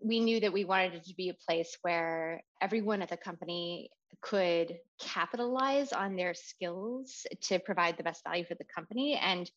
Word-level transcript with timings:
we 0.00 0.20
knew 0.20 0.40
that 0.40 0.52
we 0.52 0.64
wanted 0.64 0.94
it 0.94 1.04
to 1.06 1.14
be 1.14 1.28
a 1.28 1.34
place 1.34 1.76
where 1.82 2.42
everyone 2.60 3.02
at 3.02 3.08
the 3.08 3.16
company 3.16 3.90
could 4.20 4.78
capitalize 5.00 5.92
on 5.92 6.16
their 6.16 6.34
skills 6.34 7.26
to 7.42 7.58
provide 7.58 7.96
the 7.96 8.02
best 8.02 8.22
value 8.24 8.44
for 8.44 8.54
the 8.54 8.64
company. 8.64 9.14
And 9.22 9.50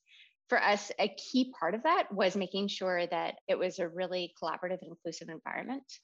for 0.49 0.62
us, 0.62 0.91
a 0.99 1.09
key 1.09 1.54
part 1.57 1.75
of 1.75 1.83
that 1.83 2.12
was 2.12 2.35
making 2.35 2.67
sure 2.67 3.07
that 3.07 3.35
it 3.47 3.57
was 3.57 3.79
a 3.79 3.88
really 3.88 4.33
collaborative 4.41 4.81
and 4.81 4.89
inclusive 4.89 5.29
environment. 5.29 5.99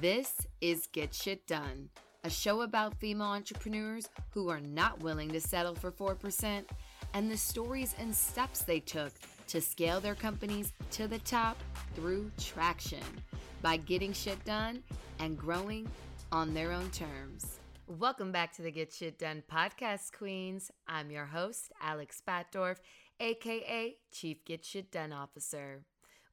This 0.00 0.34
is 0.60 0.88
Get 0.92 1.14
Shit 1.14 1.46
Done, 1.46 1.90
a 2.24 2.30
show 2.30 2.62
about 2.62 2.98
female 2.98 3.28
entrepreneurs 3.28 4.08
who 4.30 4.48
are 4.48 4.60
not 4.60 5.02
willing 5.02 5.30
to 5.30 5.40
settle 5.40 5.74
for 5.74 5.92
4% 5.92 6.64
and 7.12 7.30
the 7.30 7.36
stories 7.36 7.94
and 7.98 8.14
steps 8.14 8.64
they 8.64 8.80
took 8.80 9.12
to 9.48 9.60
scale 9.60 10.00
their 10.00 10.14
companies 10.14 10.72
to 10.92 11.06
the 11.06 11.18
top 11.20 11.56
through 11.94 12.30
traction 12.38 13.02
by 13.62 13.76
getting 13.76 14.12
shit 14.12 14.42
done 14.44 14.82
and 15.18 15.38
growing 15.38 15.88
on 16.32 16.54
their 16.54 16.72
own 16.72 16.90
terms. 16.90 17.58
Welcome 17.86 18.32
back 18.32 18.52
to 18.54 18.62
the 18.62 18.70
Get 18.70 18.92
Shit 18.92 19.18
Done 19.18 19.42
podcast, 19.50 20.12
Queens. 20.16 20.70
I'm 20.88 21.10
your 21.10 21.26
host, 21.26 21.70
Alex 21.80 22.22
Batdorf, 22.26 22.76
aka 23.20 23.96
Chief 24.10 24.44
Get 24.44 24.64
Shit 24.64 24.90
Done 24.90 25.12
Officer. 25.12 25.84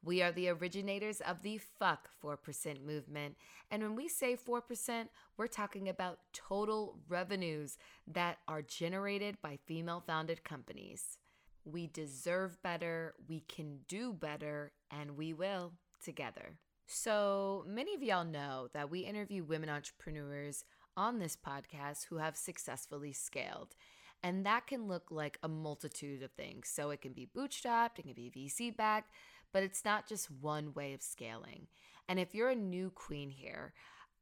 We 0.03 0.23
are 0.23 0.31
the 0.31 0.50
originators 0.50 1.22
of 1.22 1.44
the 1.44 1.59
Fuck 1.59 2.09
4% 2.23 2.84
movement. 2.84 3.36
And 3.70 3.84
when 3.84 3.95
we 3.95 4.08
say 4.08 4.36
4%, 4.36 5.09
we're 5.38 5.48
talking 5.48 5.89
about 5.89 6.20
total 6.34 6.98
revenues 7.08 7.78
that 8.08 8.39
are 8.48 8.64
generated 8.64 9.38
by 9.44 9.59
female 9.67 10.03
founded 10.08 10.44
companies. 10.44 11.20
We 11.66 11.88
deserve 11.88 12.62
better, 12.64 13.14
we 13.28 13.42
can 13.42 13.80
do 13.88 14.14
better, 14.14 14.72
and 14.90 15.18
we 15.18 15.34
will 15.34 15.74
together. 16.04 16.58
So, 16.88 17.64
many 17.68 17.94
of 17.94 18.04
y'all 18.04 18.26
know 18.26 18.68
that 18.74 18.90
we 18.90 19.02
interview 19.02 19.44
women 19.44 19.70
entrepreneurs 19.70 20.66
on 20.98 21.20
this 21.20 21.38
podcast 21.38 22.08
who 22.09 22.18
have 22.18 22.36
successfully 22.36 23.14
scaled. 23.14 23.76
And 24.23 24.45
that 24.45 24.68
can 24.68 24.88
look 24.88 25.09
like 25.09 25.40
a 25.42 25.48
multitude 25.48 26.22
of 26.22 26.31
things. 26.31 26.68
So, 26.68 26.90
it 26.90 27.02
can 27.02 27.14
be 27.14 27.30
bootstrapped, 27.34 28.00
it 28.00 28.03
can 28.03 28.14
be 28.14 28.31
VC 28.36 28.75
backed, 28.75 29.12
but 29.53 29.64
it's 29.64 29.86
not 29.86 30.08
just 30.08 30.31
one 30.31 30.73
way 30.73 30.94
of 30.94 31.02
scaling. 31.02 31.68
And 32.09 32.20
if 32.20 32.36
you're 32.36 32.50
a 32.50 32.56
new 32.56 32.90
queen 32.90 33.30
here, 33.30 33.73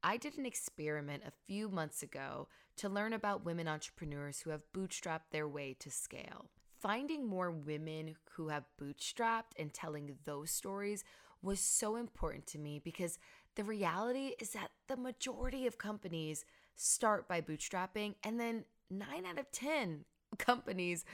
I 0.03 0.17
did 0.17 0.37
an 0.37 0.45
experiment 0.45 1.23
a 1.25 1.33
few 1.47 1.69
months 1.69 2.03
ago 2.03 2.49
to 2.77 2.89
learn 2.89 3.13
about 3.13 3.45
women 3.45 3.67
entrepreneurs 3.67 4.41
who 4.41 4.51
have 4.51 4.71
bootstrapped 4.73 5.31
their 5.31 5.47
way 5.47 5.75
to 5.79 5.89
scale 5.89 6.51
finding 6.81 7.27
more 7.27 7.51
women 7.51 8.15
who 8.31 8.49
have 8.49 8.65
bootstrapped 8.81 9.53
and 9.57 9.73
telling 9.73 10.17
those 10.25 10.51
stories 10.51 11.03
was 11.41 11.59
so 11.59 11.95
important 11.95 12.47
to 12.47 12.59
me 12.59 12.79
because 12.83 13.17
the 13.55 13.63
reality 13.63 14.33
is 14.39 14.51
that 14.51 14.71
the 14.87 14.97
majority 14.97 15.67
of 15.67 15.77
companies 15.77 16.45
start 16.75 17.27
by 17.27 17.41
bootstrapping 17.41 18.15
and 18.23 18.39
then 18.39 18.65
9 18.89 19.25
out 19.25 19.39
of 19.39 19.51
10 19.51 20.05
companies 20.37 21.05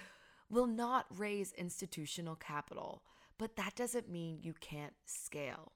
will 0.50 0.68
not 0.68 1.06
raise 1.16 1.52
institutional 1.54 2.36
capital. 2.36 3.04
But 3.38 3.56
that 3.58 3.76
doesn't 3.76 4.10
mean 4.10 4.40
you 4.42 4.54
can't 4.60 4.94
scale. 5.06 5.74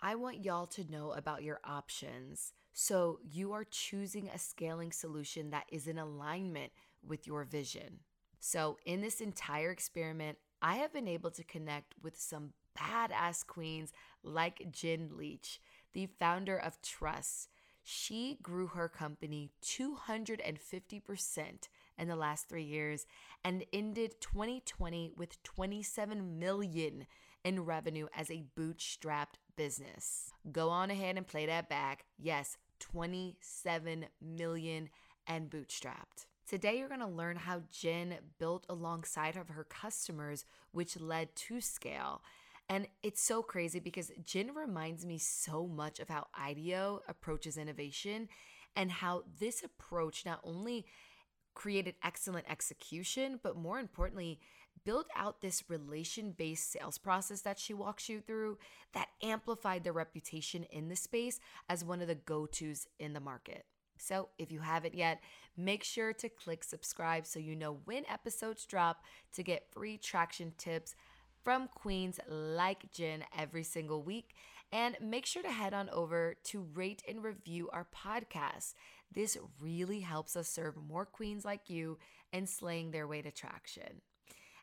I 0.00 0.14
want 0.14 0.44
y'all 0.44 0.66
to 0.66 0.90
know 0.90 1.12
about 1.12 1.42
your 1.42 1.60
options 1.64 2.52
so 2.72 3.18
you 3.28 3.52
are 3.52 3.64
choosing 3.64 4.28
a 4.28 4.38
scaling 4.38 4.92
solution 4.92 5.50
that 5.50 5.66
is 5.72 5.88
in 5.88 5.98
alignment 5.98 6.70
with 7.04 7.26
your 7.26 7.44
vision. 7.44 8.00
So, 8.40 8.78
in 8.84 9.00
this 9.00 9.20
entire 9.20 9.70
experiment, 9.70 10.38
I 10.62 10.76
have 10.76 10.92
been 10.92 11.08
able 11.08 11.30
to 11.32 11.42
connect 11.44 11.94
with 12.02 12.18
some 12.18 12.52
badass 12.78 13.46
queens 13.46 13.92
like 14.22 14.70
Jen 14.70 15.10
Leech, 15.16 15.60
the 15.92 16.06
founder 16.18 16.56
of 16.56 16.80
Truss. 16.82 17.48
She 17.82 18.38
grew 18.42 18.68
her 18.68 18.88
company 18.88 19.50
250% 19.62 21.68
in 21.96 22.08
the 22.08 22.16
last 22.16 22.48
three 22.48 22.64
years 22.64 23.06
and 23.44 23.64
ended 23.72 24.20
2020 24.20 25.12
with 25.16 25.42
27 25.42 26.38
million 26.38 27.06
in 27.44 27.64
revenue 27.64 28.06
as 28.14 28.30
a 28.30 28.44
bootstrapped 28.56 29.38
business. 29.56 30.32
Go 30.52 30.68
on 30.68 30.90
ahead 30.90 31.16
and 31.16 31.26
play 31.26 31.46
that 31.46 31.70
back. 31.70 32.04
Yes, 32.18 32.58
27 32.78 34.06
million 34.20 34.90
and 35.26 35.50
bootstrapped. 35.50 36.26
Today, 36.48 36.78
you're 36.78 36.88
going 36.88 37.00
to 37.00 37.06
learn 37.06 37.36
how 37.36 37.60
Jen 37.70 38.14
built 38.38 38.64
alongside 38.70 39.36
of 39.36 39.50
her 39.50 39.64
customers, 39.64 40.46
which 40.72 40.98
led 40.98 41.36
to 41.36 41.60
scale. 41.60 42.22
And 42.70 42.88
it's 43.02 43.20
so 43.20 43.42
crazy 43.42 43.80
because 43.80 44.10
Jen 44.24 44.54
reminds 44.54 45.04
me 45.04 45.18
so 45.18 45.66
much 45.66 46.00
of 46.00 46.08
how 46.08 46.28
IDEO 46.34 47.02
approaches 47.06 47.58
innovation 47.58 48.30
and 48.74 48.90
how 48.90 49.24
this 49.38 49.62
approach 49.62 50.24
not 50.24 50.40
only 50.42 50.86
created 51.52 51.96
excellent 52.02 52.50
execution, 52.50 53.40
but 53.42 53.56
more 53.56 53.78
importantly, 53.78 54.40
built 54.86 55.08
out 55.14 55.42
this 55.42 55.64
relation 55.68 56.32
based 56.32 56.72
sales 56.72 56.96
process 56.96 57.42
that 57.42 57.58
she 57.58 57.74
walks 57.74 58.08
you 58.08 58.22
through 58.22 58.56
that 58.94 59.08
amplified 59.22 59.84
their 59.84 59.92
reputation 59.92 60.64
in 60.70 60.88
the 60.88 60.96
space 60.96 61.40
as 61.68 61.84
one 61.84 62.00
of 62.00 62.08
the 62.08 62.14
go 62.14 62.46
tos 62.46 62.86
in 62.98 63.12
the 63.12 63.20
market. 63.20 63.66
So, 63.98 64.28
if 64.38 64.52
you 64.52 64.60
haven't 64.60 64.94
yet, 64.94 65.20
make 65.58 65.82
sure 65.84 66.12
to 66.14 66.28
click 66.28 66.62
subscribe 66.62 67.26
so 67.26 67.38
you 67.38 67.54
know 67.56 67.80
when 67.84 68.04
episodes 68.06 68.64
drop 68.64 69.02
to 69.34 69.42
get 69.42 69.70
free 69.70 69.98
traction 69.98 70.52
tips 70.56 70.94
from 71.42 71.68
queens 71.68 72.20
like 72.28 72.90
Jen 72.92 73.24
every 73.36 73.64
single 73.64 74.02
week. 74.02 74.34
And 74.70 74.96
make 75.00 75.24
sure 75.24 75.42
to 75.42 75.50
head 75.50 75.72
on 75.72 75.88
over 75.90 76.36
to 76.44 76.66
rate 76.74 77.02
and 77.08 77.24
review 77.24 77.70
our 77.72 77.86
podcast. 77.86 78.74
This 79.10 79.38
really 79.60 80.00
helps 80.00 80.36
us 80.36 80.46
serve 80.46 80.76
more 80.76 81.06
queens 81.06 81.44
like 81.44 81.70
you 81.70 81.98
and 82.32 82.46
slaying 82.46 82.90
their 82.90 83.06
way 83.06 83.22
to 83.22 83.30
traction. 83.30 84.02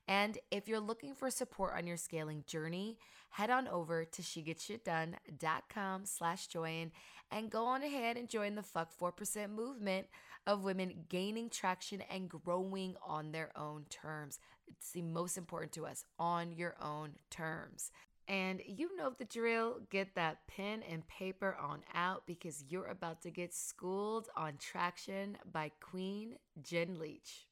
And 0.07 0.37
if 0.51 0.67
you're 0.67 0.79
looking 0.79 1.15
for 1.15 1.31
support 1.31 1.73
on 1.75 1.87
your 1.87 1.97
scaling 1.97 2.43
journey, 2.45 2.99
head 3.31 3.49
on 3.49 3.67
over 3.67 4.05
to 4.05 4.21
shegetshitdone.com 4.21 6.05
slash 6.05 6.47
join 6.47 6.91
and 7.31 7.49
go 7.49 7.65
on 7.65 7.81
ahead 7.81 8.17
and 8.17 8.29
join 8.29 8.53
the 8.53 8.61
Fuck 8.61 8.91
4% 8.99 9.49
movement 9.49 10.07
of 10.47 10.63
women 10.63 11.05
gaining 11.09 11.49
traction 11.49 12.01
and 12.09 12.29
growing 12.29 12.95
on 13.05 13.31
their 13.31 13.51
own 13.57 13.85
terms. 13.89 14.39
It's 14.67 14.91
the 14.91 15.01
most 15.01 15.37
important 15.37 15.71
to 15.73 15.85
us 15.85 16.05
on 16.19 16.51
your 16.51 16.75
own 16.81 17.13
terms. 17.29 17.91
And 18.27 18.61
you 18.65 18.95
know 18.95 19.11
the 19.15 19.25
drill. 19.25 19.81
Get 19.91 20.15
that 20.15 20.47
pen 20.47 20.81
and 20.89 21.07
paper 21.07 21.55
on 21.61 21.81
out 21.93 22.23
because 22.25 22.63
you're 22.67 22.87
about 22.87 23.21
to 23.21 23.29
get 23.29 23.53
schooled 23.53 24.29
on 24.35 24.57
traction 24.57 25.37
by 25.51 25.71
Queen 25.79 26.35
Jen 26.61 26.97
Leech. 26.99 27.45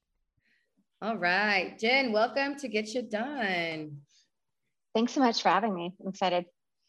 All 1.01 1.17
right, 1.17 1.77
Jen, 1.77 2.11
welcome 2.11 2.55
to 2.55 2.67
Get 2.67 2.87
Shit 2.87 3.11
Done. 3.11 3.97
Thanks 4.95 5.13
so 5.13 5.19
much 5.19 5.41
for 5.41 5.49
having 5.49 5.75
me. 5.75 5.93
I'm 6.01 6.07
excited. 6.07 6.45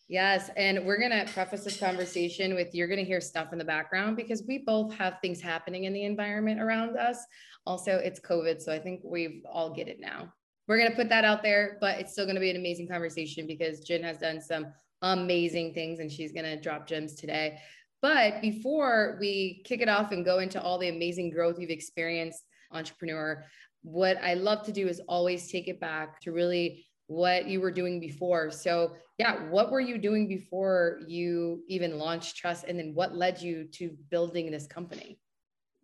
Yes. 0.08 0.50
And 0.56 0.84
we're 0.84 0.98
going 0.98 1.26
to 1.26 1.32
preface 1.32 1.64
this 1.64 1.78
conversation 1.78 2.54
with 2.54 2.74
you're 2.74 2.88
going 2.88 2.98
to 2.98 3.04
hear 3.04 3.20
stuff 3.20 3.52
in 3.52 3.58
the 3.58 3.64
background 3.64 4.16
because 4.16 4.42
we 4.46 4.58
both 4.58 4.92
have 4.94 5.18
things 5.22 5.40
happening 5.40 5.84
in 5.84 5.94
the 5.94 6.04
environment 6.04 6.60
around 6.60 6.96
us. 6.98 7.24
Also, 7.66 7.96
it's 7.96 8.20
COVID. 8.20 8.60
So 8.60 8.72
I 8.72 8.78
think 8.78 9.00
we've 9.02 9.42
all 9.50 9.72
get 9.72 9.88
it 9.88 10.00
now. 10.00 10.32
We're 10.68 10.78
going 10.78 10.90
to 10.90 10.96
put 10.96 11.08
that 11.08 11.24
out 11.24 11.42
there, 11.42 11.78
but 11.80 11.98
it's 11.98 12.12
still 12.12 12.26
going 12.26 12.36
to 12.36 12.40
be 12.40 12.50
an 12.50 12.56
amazing 12.56 12.88
conversation 12.88 13.46
because 13.46 13.80
Jen 13.80 14.02
has 14.02 14.18
done 14.18 14.40
some 14.40 14.66
amazing 15.02 15.72
things 15.72 16.00
and 16.00 16.10
she's 16.10 16.32
going 16.32 16.44
to 16.44 16.60
drop 16.60 16.86
gems 16.86 17.14
today. 17.14 17.58
But 18.02 18.42
before 18.42 19.16
we 19.20 19.62
kick 19.64 19.80
it 19.80 19.88
off 19.88 20.12
and 20.12 20.24
go 20.24 20.38
into 20.38 20.60
all 20.60 20.78
the 20.78 20.88
amazing 20.88 21.30
growth 21.30 21.58
you've 21.58 21.70
experienced, 21.70 22.44
entrepreneur, 22.72 23.44
what 23.82 24.18
I 24.22 24.34
love 24.34 24.64
to 24.64 24.72
do 24.72 24.88
is 24.88 25.00
always 25.08 25.50
take 25.50 25.68
it 25.68 25.80
back 25.80 26.20
to 26.22 26.32
really 26.32 26.86
what 27.06 27.46
you 27.46 27.60
were 27.60 27.70
doing 27.70 28.00
before. 28.00 28.50
So, 28.50 28.92
yeah, 29.18 29.48
what 29.50 29.70
were 29.70 29.80
you 29.80 29.98
doing 29.98 30.26
before 30.26 31.00
you 31.06 31.62
even 31.68 31.98
launched 31.98 32.36
Truss? 32.36 32.64
And 32.64 32.78
then 32.78 32.92
what 32.94 33.14
led 33.14 33.40
you 33.40 33.64
to 33.74 33.96
building 34.10 34.50
this 34.50 34.66
company? 34.66 35.18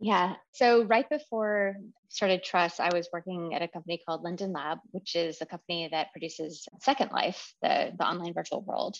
Yeah. 0.00 0.34
So, 0.52 0.84
right 0.84 1.08
before 1.10 1.76
I 1.76 1.82
started 2.08 2.42
Truss, 2.42 2.80
I 2.80 2.88
was 2.92 3.08
working 3.12 3.54
at 3.54 3.62
a 3.62 3.68
company 3.68 4.00
called 4.06 4.24
Linden 4.24 4.52
Lab, 4.52 4.78
which 4.92 5.14
is 5.14 5.38
a 5.40 5.46
company 5.46 5.88
that 5.92 6.12
produces 6.12 6.66
Second 6.80 7.12
Life, 7.12 7.52
the, 7.60 7.92
the 7.96 8.04
online 8.04 8.32
virtual 8.32 8.62
world. 8.62 8.96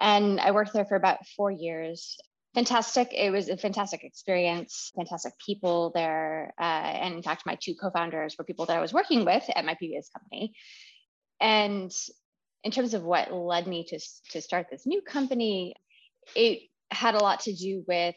And 0.00 0.40
I 0.40 0.50
worked 0.50 0.72
there 0.72 0.84
for 0.84 0.96
about 0.96 1.26
four 1.36 1.50
years. 1.50 2.16
Fantastic. 2.54 3.12
It 3.12 3.30
was 3.30 3.48
a 3.48 3.56
fantastic 3.56 4.02
experience, 4.02 4.90
fantastic 4.96 5.34
people 5.44 5.92
there. 5.94 6.52
Uh, 6.58 6.62
and 6.62 7.14
in 7.14 7.22
fact, 7.22 7.46
my 7.46 7.56
two 7.60 7.74
co 7.74 7.90
founders 7.90 8.36
were 8.36 8.44
people 8.44 8.66
that 8.66 8.76
I 8.76 8.80
was 8.80 8.92
working 8.92 9.24
with 9.24 9.44
at 9.54 9.64
my 9.64 9.74
previous 9.74 10.08
company. 10.08 10.52
And 11.40 11.92
in 12.64 12.70
terms 12.70 12.94
of 12.94 13.02
what 13.02 13.32
led 13.32 13.66
me 13.66 13.84
to, 13.84 13.98
to 14.30 14.40
start 14.40 14.66
this 14.70 14.86
new 14.86 15.02
company, 15.02 15.74
it 16.34 16.60
had 16.90 17.14
a 17.14 17.22
lot 17.22 17.40
to 17.40 17.54
do 17.54 17.84
with 17.86 18.16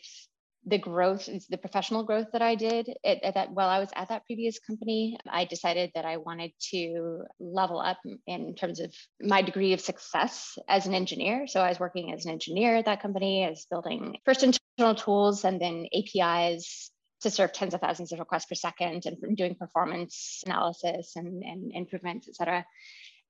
the 0.65 0.77
growth, 0.77 1.27
the 1.49 1.57
professional 1.57 2.03
growth 2.03 2.27
that 2.33 2.41
I 2.41 2.55
did 2.55 2.87
at, 3.03 3.23
at, 3.23 3.33
that 3.33 3.51
while 3.51 3.69
I 3.69 3.79
was 3.79 3.89
at 3.95 4.09
that 4.09 4.25
previous 4.25 4.59
company, 4.59 5.17
I 5.27 5.45
decided 5.45 5.91
that 5.95 6.05
I 6.05 6.17
wanted 6.17 6.51
to 6.69 7.23
level 7.39 7.79
up 7.79 7.97
in 8.27 8.53
terms 8.53 8.79
of 8.79 8.93
my 9.19 9.41
degree 9.41 9.73
of 9.73 9.81
success 9.81 10.57
as 10.67 10.85
an 10.85 10.93
engineer. 10.93 11.47
So 11.47 11.61
I 11.61 11.69
was 11.69 11.79
working 11.79 12.13
as 12.13 12.25
an 12.25 12.31
engineer 12.31 12.75
at 12.75 12.85
that 12.85 13.01
company, 13.01 13.43
as 13.43 13.65
building 13.71 14.17
first 14.23 14.43
internal 14.43 14.95
tools 14.95 15.45
and 15.45 15.59
then 15.59 15.87
APIs 15.95 16.90
to 17.21 17.29
serve 17.29 17.53
tens 17.53 17.73
of 17.73 17.81
thousands 17.81 18.11
of 18.11 18.19
requests 18.19 18.45
per 18.45 18.55
second 18.55 19.05
and 19.05 19.37
doing 19.37 19.55
performance 19.55 20.43
analysis 20.45 21.13
and, 21.15 21.43
and 21.43 21.71
improvements, 21.73 22.27
et 22.27 22.35
cetera. 22.35 22.65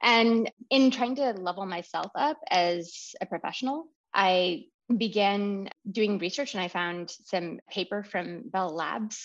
And 0.02 0.52
in 0.70 0.92
trying 0.92 1.16
to 1.18 1.34
level 1.34 1.66
myself 1.66 2.12
up 2.16 2.38
as 2.50 3.14
a 3.22 3.26
professional, 3.26 3.86
I 4.14 4.64
began 4.96 5.70
doing 5.90 6.18
research 6.18 6.54
and 6.54 6.64
I 6.64 6.68
found 6.68 7.12
some 7.26 7.60
paper 7.70 8.04
from 8.04 8.50
Bell 8.50 8.70
Labs 8.70 9.22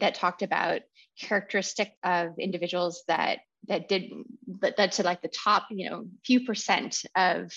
that 0.00 0.14
talked 0.14 0.42
about 0.42 0.82
characteristic 1.20 1.92
of 2.02 2.38
individuals 2.38 3.04
that 3.08 3.38
that 3.68 3.88
did 3.88 4.10
that, 4.60 4.76
that 4.76 4.92
to 4.92 5.02
like 5.02 5.22
the 5.22 5.28
top, 5.28 5.66
you 5.70 5.88
know, 5.88 6.04
few 6.24 6.44
percent 6.44 7.02
of, 7.16 7.52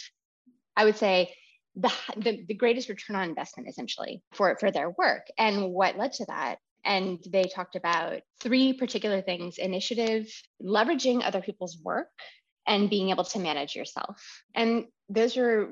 I 0.76 0.86
would 0.86 0.98
say, 0.98 1.34
the, 1.82 1.92
the, 2.18 2.46
the 2.48 2.54
greatest 2.54 2.90
return 2.90 3.16
on 3.16 3.30
investment 3.30 3.70
essentially 3.70 4.22
for, 4.34 4.56
for 4.60 4.72
their 4.72 4.90
work. 4.90 5.28
And 5.38 5.72
what 5.72 5.98
led 5.98 6.14
to 6.14 6.26
that? 6.26 6.58
And 6.84 7.20
they 7.30 7.44
talked 7.44 7.76
about 7.76 8.22
three 8.40 8.74
particular 8.74 9.22
things 9.22 9.58
initiative 9.58 10.28
leveraging 10.62 11.24
other 11.24 11.42
people's 11.42 11.78
work 11.84 12.10
and 12.68 12.90
being 12.90 13.10
able 13.10 13.24
to 13.26 13.40
manage 13.40 13.76
yourself. 13.76 14.22
And 14.56 14.86
those 15.10 15.38
are 15.38 15.70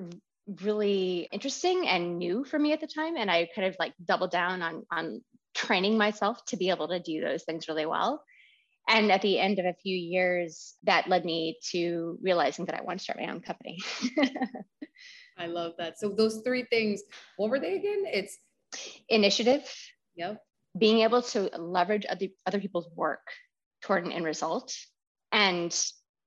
really 0.62 1.28
interesting 1.32 1.88
and 1.88 2.18
new 2.18 2.44
for 2.44 2.58
me 2.58 2.74
at 2.74 2.82
the 2.82 2.88
time 2.88 3.16
and 3.16 3.30
i 3.30 3.48
kind 3.54 3.68
of 3.68 3.76
like 3.78 3.94
doubled 4.04 4.32
down 4.32 4.64
on 4.64 4.84
on 4.92 5.22
training 5.54 5.96
myself 5.96 6.44
to 6.46 6.58
be 6.58 6.72
able 6.72 6.88
to 6.88 7.00
do 7.00 7.22
those 7.22 7.44
things 7.44 7.68
really 7.68 7.86
well. 7.86 8.24
And 8.88 9.12
at 9.12 9.22
the 9.22 9.40
end 9.40 9.60
of 9.60 9.66
a 9.66 9.76
few 9.84 9.96
years 9.96 10.76
that 10.84 11.08
led 11.08 11.24
me 11.24 11.58
to 11.72 12.18
realizing 12.22 12.66
that 12.66 12.76
i 12.76 12.82
want 12.82 13.00
to 13.00 13.04
start 13.04 13.20
my 13.20 13.32
own 13.32 13.42
company 13.42 13.78
i 15.40 15.48
love 15.48 15.74
that. 15.78 16.00
So 16.00 16.10
those 16.10 16.42
three 16.46 16.64
things 16.70 17.02
what 17.38 17.50
were 17.50 17.60
they 17.60 17.76
again? 17.76 18.04
It's 18.06 18.38
initiative. 19.08 19.64
Yep. 20.16 20.42
Being 20.78 21.00
able 21.00 21.24
to 21.24 21.50
leverage 21.58 22.06
other, 22.08 22.28
other 22.46 22.60
people's 22.60 22.88
work 22.96 23.26
toward 23.82 24.06
an 24.06 24.12
end 24.12 24.26
result 24.26 24.76
and 25.32 25.76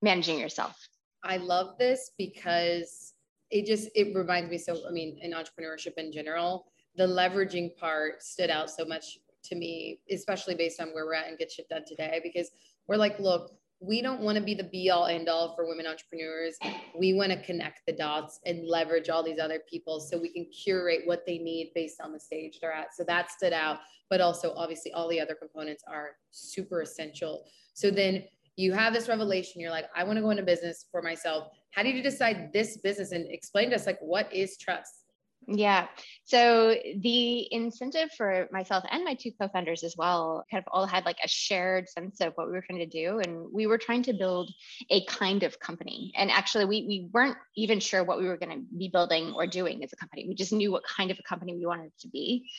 managing 0.01 0.39
yourself. 0.39 0.75
I 1.23 1.37
love 1.37 1.77
this 1.77 2.11
because 2.17 3.13
it 3.53 3.67
just 3.67 3.89
it 3.95 4.13
reminds 4.15 4.49
me 4.49 4.57
so 4.57 4.75
i 4.87 4.91
mean 4.91 5.17
in 5.21 5.31
entrepreneurship 5.31 5.93
in 5.97 6.11
general 6.11 6.65
the 6.95 7.05
leveraging 7.05 7.75
part 7.77 8.21
stood 8.21 8.49
out 8.49 8.69
so 8.69 8.83
much 8.83 9.19
to 9.43 9.55
me 9.55 9.99
especially 10.09 10.55
based 10.55 10.81
on 10.81 10.87
where 10.89 11.05
we're 11.05 11.13
at 11.13 11.27
and 11.27 11.37
get 11.37 11.51
shit 11.51 11.69
done 11.69 11.83
today 11.87 12.19
because 12.23 12.49
we're 12.87 12.97
like 12.97 13.19
look 13.19 13.51
we 13.83 14.01
don't 14.01 14.21
want 14.21 14.37
to 14.37 14.43
be 14.43 14.55
the 14.55 14.63
be 14.63 14.89
all 14.89 15.07
end 15.07 15.27
all 15.27 15.53
for 15.55 15.67
women 15.67 15.85
entrepreneurs. 15.85 16.57
We 16.97 17.13
want 17.13 17.31
to 17.33 17.43
connect 17.43 17.81
the 17.85 17.91
dots 17.93 18.39
and 18.45 18.65
leverage 18.65 19.09
all 19.09 19.23
these 19.23 19.39
other 19.39 19.59
people 19.69 19.99
so 19.99 20.17
we 20.17 20.31
can 20.31 20.45
curate 20.45 21.01
what 21.03 21.25
they 21.25 21.37
need 21.37 21.71
based 21.75 21.99
on 21.99 22.13
the 22.13 22.19
stage 22.19 22.59
they're 22.61 22.71
at. 22.71 22.95
So 22.95 23.03
that 23.03 23.29
stood 23.31 23.53
out 23.53 23.79
but 24.09 24.21
also 24.21 24.53
obviously 24.55 24.93
all 24.93 25.09
the 25.09 25.19
other 25.19 25.33
components 25.33 25.83
are 25.87 26.11
super 26.29 26.81
essential. 26.81 27.45
So 27.73 27.89
then 27.89 28.25
you 28.55 28.71
have 28.71 28.93
this 28.93 29.07
revelation 29.07 29.59
you're 29.59 29.71
like 29.71 29.85
i 29.95 30.03
want 30.03 30.15
to 30.15 30.21
go 30.21 30.29
into 30.29 30.43
business 30.43 30.85
for 30.91 31.01
myself. 31.01 31.47
How 31.71 31.81
did 31.81 31.95
you 31.95 32.03
decide 32.03 32.53
this 32.53 32.77
business? 32.77 33.11
And 33.11 33.25
explain 33.31 33.71
to 33.71 33.75
us 33.75 33.87
like 33.87 33.97
what 33.99 34.31
is 34.31 34.57
Truss 34.57 35.02
yeah. 35.47 35.87
So 36.25 36.75
the 36.99 37.53
incentive 37.53 38.11
for 38.17 38.47
myself 38.51 38.83
and 38.89 39.03
my 39.03 39.13
two 39.13 39.31
co-founders 39.39 39.83
as 39.83 39.95
well 39.97 40.45
kind 40.49 40.63
of 40.63 40.71
all 40.71 40.85
had 40.85 41.05
like 41.05 41.17
a 41.23 41.27
shared 41.27 41.89
sense 41.89 42.21
of 42.21 42.33
what 42.35 42.47
we 42.47 42.53
were 42.53 42.61
trying 42.61 42.79
to 42.79 42.85
do. 42.85 43.19
And 43.19 43.47
we 43.51 43.67
were 43.67 43.77
trying 43.77 44.03
to 44.03 44.13
build 44.13 44.51
a 44.89 45.05
kind 45.05 45.43
of 45.43 45.59
company. 45.59 46.13
And 46.15 46.31
actually 46.31 46.65
we, 46.65 46.85
we 46.87 47.09
weren't 47.11 47.37
even 47.55 47.79
sure 47.79 48.03
what 48.03 48.19
we 48.19 48.27
were 48.27 48.37
going 48.37 48.57
to 48.57 48.77
be 48.77 48.89
building 48.89 49.33
or 49.33 49.47
doing 49.47 49.83
as 49.83 49.93
a 49.93 49.97
company. 49.97 50.25
We 50.27 50.35
just 50.35 50.53
knew 50.53 50.71
what 50.71 50.83
kind 50.83 51.11
of 51.11 51.19
a 51.19 51.23
company 51.23 51.55
we 51.55 51.65
wanted 51.65 51.91
to 51.99 52.07
be. 52.07 52.49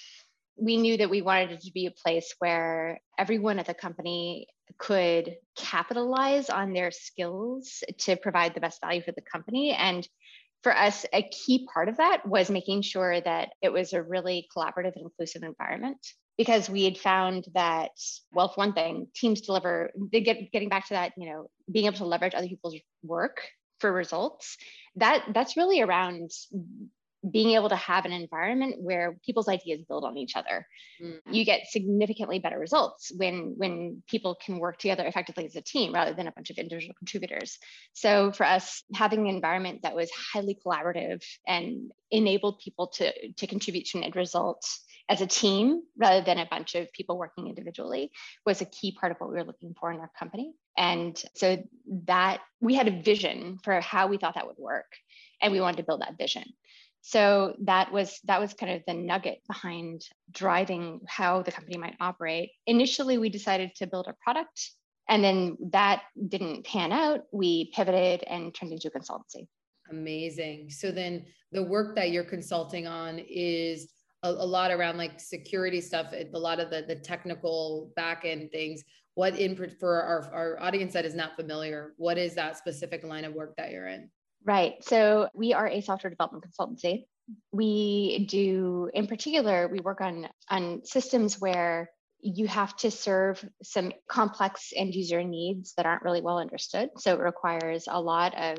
We 0.56 0.76
knew 0.76 0.96
that 0.98 1.10
we 1.10 1.22
wanted 1.22 1.50
it 1.50 1.62
to 1.62 1.72
be 1.72 1.86
a 1.86 1.90
place 1.90 2.32
where 2.38 3.00
everyone 3.18 3.58
at 3.58 3.66
the 3.66 3.74
company 3.74 4.46
could 4.78 5.36
capitalize 5.56 6.48
on 6.50 6.72
their 6.72 6.90
skills 6.90 7.82
to 7.98 8.16
provide 8.16 8.54
the 8.54 8.60
best 8.60 8.80
value 8.80 9.02
for 9.02 9.12
the 9.12 9.20
company. 9.20 9.72
And 9.72 10.06
for 10.64 10.76
us, 10.76 11.04
a 11.12 11.22
key 11.22 11.68
part 11.72 11.88
of 11.90 11.98
that 11.98 12.26
was 12.26 12.50
making 12.50 12.80
sure 12.82 13.20
that 13.20 13.50
it 13.62 13.72
was 13.72 13.92
a 13.92 14.02
really 14.02 14.48
collaborative 14.56 14.96
and 14.96 15.04
inclusive 15.04 15.42
environment 15.42 15.98
because 16.38 16.68
we 16.68 16.84
had 16.84 16.98
found 16.98 17.46
that 17.54 17.90
well 18.32 18.48
for 18.48 18.56
one 18.56 18.72
thing 18.72 19.06
teams 19.14 19.42
deliver 19.42 19.92
they 20.10 20.20
get 20.20 20.50
getting 20.50 20.68
back 20.68 20.88
to 20.88 20.94
that 20.94 21.12
you 21.16 21.30
know 21.30 21.46
being 21.70 21.86
able 21.86 21.98
to 21.98 22.04
leverage 22.06 22.34
other 22.34 22.48
people's 22.48 22.76
work 23.04 23.42
for 23.78 23.92
results 23.92 24.56
that 24.96 25.24
that's 25.32 25.56
really 25.56 25.80
around 25.80 26.30
being 27.30 27.50
able 27.50 27.68
to 27.68 27.76
have 27.76 28.04
an 28.04 28.12
environment 28.12 28.76
where 28.80 29.16
people's 29.24 29.48
ideas 29.48 29.80
build 29.88 30.04
on 30.04 30.16
each 30.16 30.36
other 30.36 30.66
mm. 31.02 31.18
you 31.30 31.44
get 31.44 31.66
significantly 31.66 32.38
better 32.38 32.58
results 32.58 33.12
when 33.16 33.54
when 33.56 34.02
people 34.08 34.36
can 34.44 34.58
work 34.58 34.78
together 34.78 35.04
effectively 35.04 35.46
as 35.46 35.56
a 35.56 35.62
team 35.62 35.92
rather 35.92 36.12
than 36.12 36.28
a 36.28 36.32
bunch 36.32 36.50
of 36.50 36.58
individual 36.58 36.94
contributors. 36.98 37.58
So 37.92 38.32
for 38.32 38.44
us 38.44 38.82
having 38.94 39.20
an 39.20 39.34
environment 39.34 39.82
that 39.82 39.96
was 39.96 40.10
highly 40.10 40.58
collaborative 40.64 41.22
and 41.46 41.90
enabled 42.10 42.60
people 42.64 42.88
to 42.88 43.32
to 43.32 43.46
contribute 43.46 43.86
to 43.86 43.98
an 43.98 44.04
end 44.04 44.16
result 44.16 44.64
as 45.08 45.20
a 45.20 45.26
team 45.26 45.82
rather 45.98 46.24
than 46.24 46.38
a 46.38 46.46
bunch 46.46 46.74
of 46.74 46.90
people 46.92 47.18
working 47.18 47.48
individually 47.48 48.10
was 48.46 48.62
a 48.62 48.64
key 48.64 48.96
part 48.98 49.12
of 49.12 49.18
what 49.18 49.30
we 49.30 49.36
were 49.36 49.44
looking 49.44 49.74
for 49.78 49.92
in 49.92 50.00
our 50.00 50.10
company. 50.18 50.54
And 50.78 51.20
so 51.34 51.62
that 52.06 52.40
we 52.60 52.74
had 52.74 52.88
a 52.88 53.02
vision 53.02 53.58
for 53.62 53.80
how 53.80 54.06
we 54.06 54.16
thought 54.16 54.34
that 54.34 54.46
would 54.46 54.58
work 54.58 54.86
and 55.42 55.52
we 55.52 55.60
wanted 55.60 55.76
to 55.76 55.82
build 55.82 56.00
that 56.00 56.16
vision 56.16 56.44
so 57.06 57.54
that 57.64 57.92
was 57.92 58.18
that 58.24 58.40
was 58.40 58.54
kind 58.54 58.72
of 58.72 58.82
the 58.86 58.94
nugget 58.94 59.42
behind 59.46 60.06
driving 60.30 61.00
how 61.06 61.42
the 61.42 61.52
company 61.52 61.76
might 61.76 61.96
operate. 62.00 62.52
Initially 62.66 63.18
we 63.18 63.28
decided 63.28 63.74
to 63.76 63.86
build 63.86 64.06
a 64.08 64.14
product 64.24 64.70
and 65.10 65.22
then 65.22 65.58
that 65.72 66.04
didn't 66.28 66.64
pan 66.64 66.92
out. 66.92 67.24
We 67.30 67.70
pivoted 67.74 68.24
and 68.26 68.54
turned 68.54 68.72
into 68.72 68.88
a 68.88 68.98
consultancy. 68.98 69.48
Amazing. 69.90 70.70
So 70.70 70.90
then 70.90 71.26
the 71.52 71.62
work 71.62 71.94
that 71.96 72.10
you're 72.10 72.24
consulting 72.24 72.86
on 72.86 73.18
is 73.28 73.92
a, 74.22 74.30
a 74.30 74.46
lot 74.46 74.70
around 74.70 74.96
like 74.96 75.20
security 75.20 75.82
stuff 75.82 76.06
a 76.14 76.38
lot 76.38 76.58
of 76.58 76.70
the 76.70 76.86
the 76.88 76.96
technical 76.96 77.92
back 77.96 78.22
end 78.24 78.50
things. 78.50 78.82
What 79.14 79.38
in 79.38 79.56
for 79.78 80.02
our, 80.02 80.32
our 80.32 80.58
audience 80.58 80.94
that 80.94 81.04
is 81.04 81.14
not 81.14 81.36
familiar 81.36 81.92
what 81.98 82.16
is 82.16 82.34
that 82.36 82.56
specific 82.56 83.04
line 83.04 83.26
of 83.26 83.34
work 83.34 83.54
that 83.58 83.72
you're 83.72 83.88
in 83.88 84.08
Right. 84.44 84.74
So 84.84 85.28
we 85.34 85.54
are 85.54 85.66
a 85.66 85.80
software 85.80 86.10
development 86.10 86.44
consultancy. 86.44 87.06
We 87.52 88.26
do, 88.28 88.90
in 88.92 89.06
particular, 89.06 89.68
we 89.68 89.80
work 89.80 90.02
on 90.02 90.28
on 90.50 90.84
systems 90.84 91.40
where 91.40 91.90
you 92.20 92.46
have 92.46 92.76
to 92.76 92.90
serve 92.90 93.42
some 93.62 93.92
complex 94.08 94.72
end 94.76 94.94
user 94.94 95.22
needs 95.24 95.72
that 95.76 95.86
aren't 95.86 96.02
really 96.02 96.20
well 96.20 96.38
understood. 96.38 96.90
So 96.98 97.14
it 97.14 97.20
requires 97.20 97.86
a 97.90 98.00
lot 98.00 98.34
of 98.36 98.58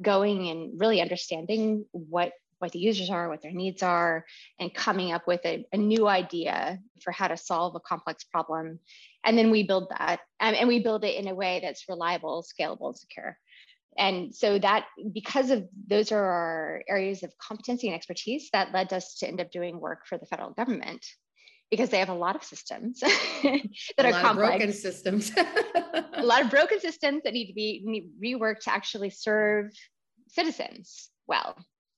going 0.00 0.48
and 0.48 0.80
really 0.80 1.02
understanding 1.02 1.84
what 1.92 2.32
what 2.58 2.72
the 2.72 2.78
users 2.78 3.10
are, 3.10 3.28
what 3.28 3.42
their 3.42 3.52
needs 3.52 3.82
are, 3.82 4.24
and 4.58 4.72
coming 4.72 5.12
up 5.12 5.26
with 5.26 5.40
a, 5.46 5.66
a 5.72 5.78
new 5.78 6.06
idea 6.06 6.78
for 7.02 7.10
how 7.10 7.28
to 7.28 7.36
solve 7.36 7.74
a 7.74 7.80
complex 7.80 8.24
problem. 8.24 8.78
And 9.24 9.36
then 9.36 9.50
we 9.50 9.66
build 9.66 9.88
that, 9.90 10.20
um, 10.40 10.54
and 10.54 10.68
we 10.68 10.82
build 10.82 11.04
it 11.04 11.16
in 11.16 11.26
a 11.28 11.34
way 11.34 11.60
that's 11.62 11.88
reliable, 11.88 12.44
scalable, 12.44 12.88
and 12.88 12.96
secure 12.96 13.38
and 13.98 14.34
so 14.34 14.58
that 14.58 14.86
because 15.12 15.50
of 15.50 15.66
those 15.88 16.12
are 16.12 16.24
our 16.24 16.82
areas 16.88 17.22
of 17.22 17.32
competency 17.38 17.88
and 17.88 17.96
expertise 17.96 18.48
that 18.52 18.72
led 18.72 18.92
us 18.92 19.16
to 19.16 19.28
end 19.28 19.40
up 19.40 19.50
doing 19.50 19.80
work 19.80 20.06
for 20.06 20.16
the 20.16 20.26
federal 20.26 20.50
government 20.50 21.04
because 21.70 21.90
they 21.90 21.98
have 21.98 22.08
a 22.08 22.14
lot 22.14 22.36
of 22.36 22.42
systems 22.42 23.00
that 23.42 23.64
a 23.98 24.06
are 24.06 24.20
complex. 24.20 24.48
broken 24.50 24.72
systems. 24.72 25.32
A 26.14 26.24
lot 26.24 26.42
of 26.42 26.50
broken 26.50 26.80
systems 26.80 27.22
that 27.24 27.32
need 27.32 27.46
to 27.46 27.54
be 27.54 27.82
need 27.84 28.10
reworked 28.22 28.64
to 28.64 28.72
actually 28.72 29.10
serve 29.10 29.72
citizens 30.28 31.08
well. 31.26 31.56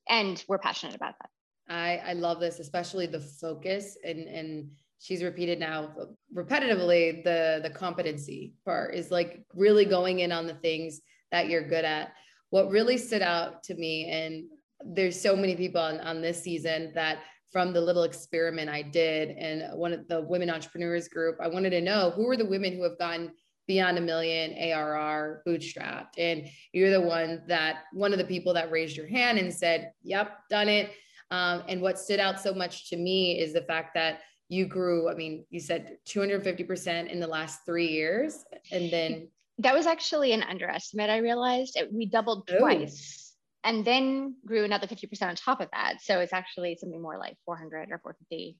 And 0.08 0.42
we're 0.46 0.58
passionate 0.58 0.94
about 0.94 1.14
that. 1.20 1.30
I 1.68 2.02
i 2.06 2.12
love 2.12 2.40
this 2.40 2.58
especially 2.58 3.06
the 3.06 3.20
focus 3.20 3.96
and 4.04 4.20
and 4.28 4.70
she's 4.99 5.22
repeated 5.22 5.61
now 5.61 5.92
repetitively 6.34 7.22
the 7.25 7.61
the 7.62 7.70
competency 7.70 8.54
part 8.64 8.94
is 8.94 9.11
like 9.11 9.44
really 9.54 9.84
going 9.84 10.20
in 10.20 10.32
on 10.32 10.46
the 10.46 10.54
things 10.54 11.00
that 11.32 11.48
you're 11.48 11.66
good 11.66 11.84
at. 11.84 12.12
What 12.50 12.70
really 12.70 12.98
stood 12.98 13.22
out 13.22 13.64
to 13.64 13.74
me, 13.74 14.08
and 14.10 14.44
there's 14.84 15.20
so 15.20 15.34
many 15.34 15.56
people 15.56 15.80
on, 15.80 15.98
on 16.00 16.22
this 16.22 16.42
season 16.42 16.92
that 16.94 17.18
from 17.50 17.72
the 17.72 17.80
little 17.80 18.04
experiment 18.04 18.70
I 18.70 18.82
did 18.82 19.30
and 19.30 19.78
one 19.78 19.92
of 19.92 20.08
the 20.08 20.22
women 20.22 20.48
entrepreneurs 20.48 21.08
group, 21.08 21.36
I 21.40 21.48
wanted 21.48 21.70
to 21.70 21.80
know 21.80 22.10
who 22.10 22.28
are 22.30 22.36
the 22.36 22.46
women 22.46 22.74
who 22.74 22.82
have 22.84 22.98
gotten 22.98 23.32
beyond 23.66 23.98
a 23.98 24.00
million 24.00 24.54
ARR 24.58 25.42
bootstrapped. 25.46 26.18
And 26.18 26.48
you're 26.72 26.90
the 26.90 27.00
one 27.00 27.42
that 27.48 27.84
one 27.92 28.12
of 28.12 28.18
the 28.18 28.24
people 28.24 28.54
that 28.54 28.70
raised 28.70 28.96
your 28.96 29.06
hand 29.06 29.38
and 29.38 29.52
said, 29.52 29.92
Yep, 30.02 30.36
done 30.50 30.68
it. 30.68 30.90
Um, 31.30 31.62
and 31.68 31.80
what 31.80 31.98
stood 31.98 32.20
out 32.20 32.40
so 32.40 32.52
much 32.52 32.90
to 32.90 32.96
me 32.96 33.38
is 33.38 33.52
the 33.52 33.62
fact 33.62 33.94
that 33.94 34.20
you 34.48 34.66
grew, 34.66 35.08
I 35.08 35.14
mean, 35.14 35.46
you 35.48 35.60
said 35.60 35.96
250% 36.06 37.10
in 37.10 37.20
the 37.20 37.26
last 37.26 37.64
three 37.64 37.88
years. 37.88 38.44
And 38.70 38.90
then 38.90 39.28
that 39.59 39.75
was 39.75 39.87
actually 39.87 40.32
an 40.32 40.42
underestimate. 40.42 41.11
I 41.11 41.18
realized 41.18 41.76
it, 41.76 41.92
we 41.92 42.06
doubled 42.06 42.49
twice 42.49 43.35
and 43.64 43.85
then 43.85 44.37
grew 44.44 44.64
another 44.64 44.87
50% 44.87 45.23
on 45.23 45.37
top 45.37 45.61
of 45.61 45.68
that. 45.73 46.00
So 46.00 46.21
it's 46.21 46.32
actually 46.32 46.76
something 46.80 47.00
more 47.00 47.18
like 47.18 47.37
400 47.44 47.90
or 47.90 48.14
450%. 48.32 48.56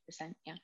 Yeah. 0.47 0.55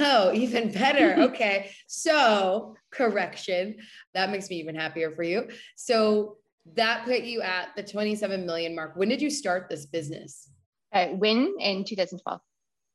Oh, 0.00 0.32
even 0.32 0.70
better. 0.70 1.20
Okay. 1.32 1.70
so, 1.86 2.76
correction. 2.92 3.76
That 4.14 4.30
makes 4.30 4.50
me 4.50 4.56
even 4.56 4.74
happier 4.74 5.14
for 5.14 5.22
you. 5.22 5.48
So, 5.76 6.36
that 6.74 7.04
put 7.04 7.22
you 7.22 7.42
at 7.42 7.70
the 7.76 7.82
27 7.82 8.46
million 8.46 8.76
mark. 8.76 8.92
When 8.94 9.08
did 9.08 9.20
you 9.20 9.30
start 9.30 9.68
this 9.68 9.86
business? 9.86 10.48
Uh, 10.92 11.06
when 11.06 11.54
in 11.58 11.84
2012. 11.84 12.40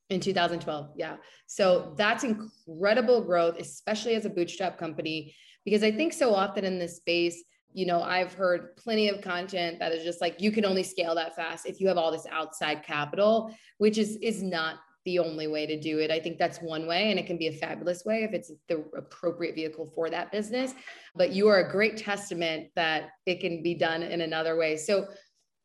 In 0.10 0.22
2012. 0.22 0.91
Yeah. 0.96 1.17
So, 1.48 1.93
that's 1.98 2.24
incredible 2.24 3.24
growth, 3.24 3.60
especially 3.60 4.15
as 4.15 4.25
a 4.25 4.29
bootstrap 4.29 4.77
company, 4.77 5.36
because 5.67 5.83
I 5.83 5.91
think 5.91 6.13
so 6.13 6.33
often 6.33 6.63
in 6.63 6.79
this 6.79 6.95
space, 6.95 7.43
you 7.74 7.86
know, 7.86 8.01
I've 8.01 8.33
heard 8.33 8.77
plenty 8.77 9.09
of 9.09 9.19
content 9.19 9.79
that 9.79 9.91
is 9.91 10.01
just 10.01 10.21
like 10.21 10.39
you 10.39 10.50
can 10.50 10.63
only 10.63 10.81
scale 10.81 11.13
that 11.15 11.36
fast 11.36 11.65
if 11.65 11.81
you 11.81 11.89
have 11.89 11.97
all 11.97 12.09
this 12.09 12.25
outside 12.31 12.83
capital, 12.83 13.53
which 13.77 13.97
is 13.97 14.15
is 14.21 14.41
not 14.41 14.75
the 15.03 15.19
only 15.19 15.47
way 15.47 15.65
to 15.65 15.77
do 15.77 16.00
it. 16.00 16.09
I 16.09 16.21
think 16.21 16.38
that's 16.38 16.59
one 16.59 16.88
way, 16.88 17.12
and 17.12 17.19
it 17.19 17.27
can 17.27 17.38
be 17.38 17.47
a 17.47 17.51
fabulous 17.51 18.05
way 18.05 18.24
if 18.24 18.31
it's 18.31 18.50
the 18.69 18.86
appropriate 18.95 19.55
vehicle 19.55 19.91
for 19.93 20.09
that 20.09 20.31
business. 20.31 20.74
But 21.17 21.33
you 21.33 21.50
are 21.50 21.59
a 21.59 21.69
great 21.69 21.97
testament 21.97 22.69
that 22.77 23.09
it 23.25 23.41
can 23.41 23.62
be 23.62 23.74
done 23.74 24.03
in 24.03 24.21
another 24.21 24.55
way. 24.55 24.77
So 24.77 25.07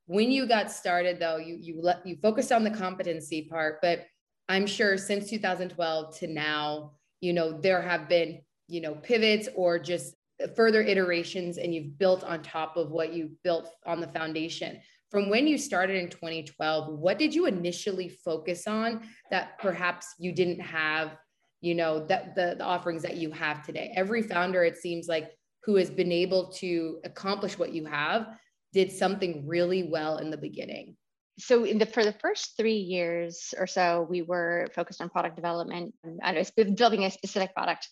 when 0.07 0.33
you 0.33 0.49
got 0.49 0.73
started, 0.73 1.21
though, 1.21 1.37
you 1.37 1.59
you 1.61 1.81
let 1.81 2.05
you 2.05 2.17
focused 2.21 2.51
on 2.51 2.65
the 2.65 2.73
competency 2.73 3.43
part, 3.43 3.79
but 3.81 4.01
I'm 4.49 4.67
sure 4.67 4.99
since 4.99 5.31
2012 5.31 6.19
to 6.19 6.27
now, 6.27 6.95
you 7.21 7.33
know, 7.33 7.53
there 7.53 7.81
have 7.81 8.09
been 8.09 8.41
you 8.73 8.81
know 8.81 8.95
pivots 8.95 9.49
or 9.55 9.79
just 9.79 10.15
further 10.57 10.81
iterations, 10.81 11.59
and 11.59 11.75
you've 11.75 11.99
built 11.99 12.25
on 12.25 12.43
top 12.43 12.77
of 12.77 12.91
what 12.91 13.13
you 13.13 13.31
built 13.45 13.69
on 13.87 14.01
the 14.01 14.09
foundation. 14.09 14.81
From 15.11 15.29
when 15.29 15.47
you 15.47 15.59
started 15.59 15.97
in 15.97 16.09
2012 16.09 16.99
what 16.99 17.19
did 17.19 17.35
you 17.35 17.45
initially 17.45 18.09
focus 18.09 18.67
on 18.67 19.07
that 19.31 19.59
perhaps 19.59 20.15
you 20.19 20.33
didn't 20.33 20.61
have 20.61 21.19
you 21.61 21.75
know 21.75 22.07
that 22.07 22.35
the, 22.35 22.55
the 22.57 22.65
offerings 22.65 23.03
that 23.03 23.19
you 23.19 23.31
have 23.31 23.65
today? 23.65 23.93
Every 23.95 24.23
founder 24.23 24.65
it 24.65 24.79
seems 24.79 25.07
like 25.07 25.31
who 25.65 25.77
has 25.77 25.91
been 25.91 26.11
able 26.11 26.51
to 26.53 26.99
accomplish 27.05 27.59
what 27.59 27.73
you 27.73 27.85
have 27.85 28.27
did 28.73 28.91
something 28.91 29.47
really 29.47 29.83
well 29.83 30.17
in 30.17 30.31
the 30.31 30.39
beginning. 30.39 30.97
So 31.39 31.65
in 31.65 31.79
the 31.79 31.87
for 31.87 32.05
the 32.05 32.15
first 32.15 32.57
three 32.57 32.79
years 32.79 33.53
or 33.59 33.67
so 33.67 34.07
we 34.09 34.23
were 34.23 34.69
focused 34.75 35.03
on 35.03 35.11
product 35.11 35.37
development. 35.37 35.95
And 36.05 36.21
i 36.23 36.33
was 36.33 36.51
building 36.51 37.05
a 37.05 37.11
specific 37.11 37.55
product 37.55 37.87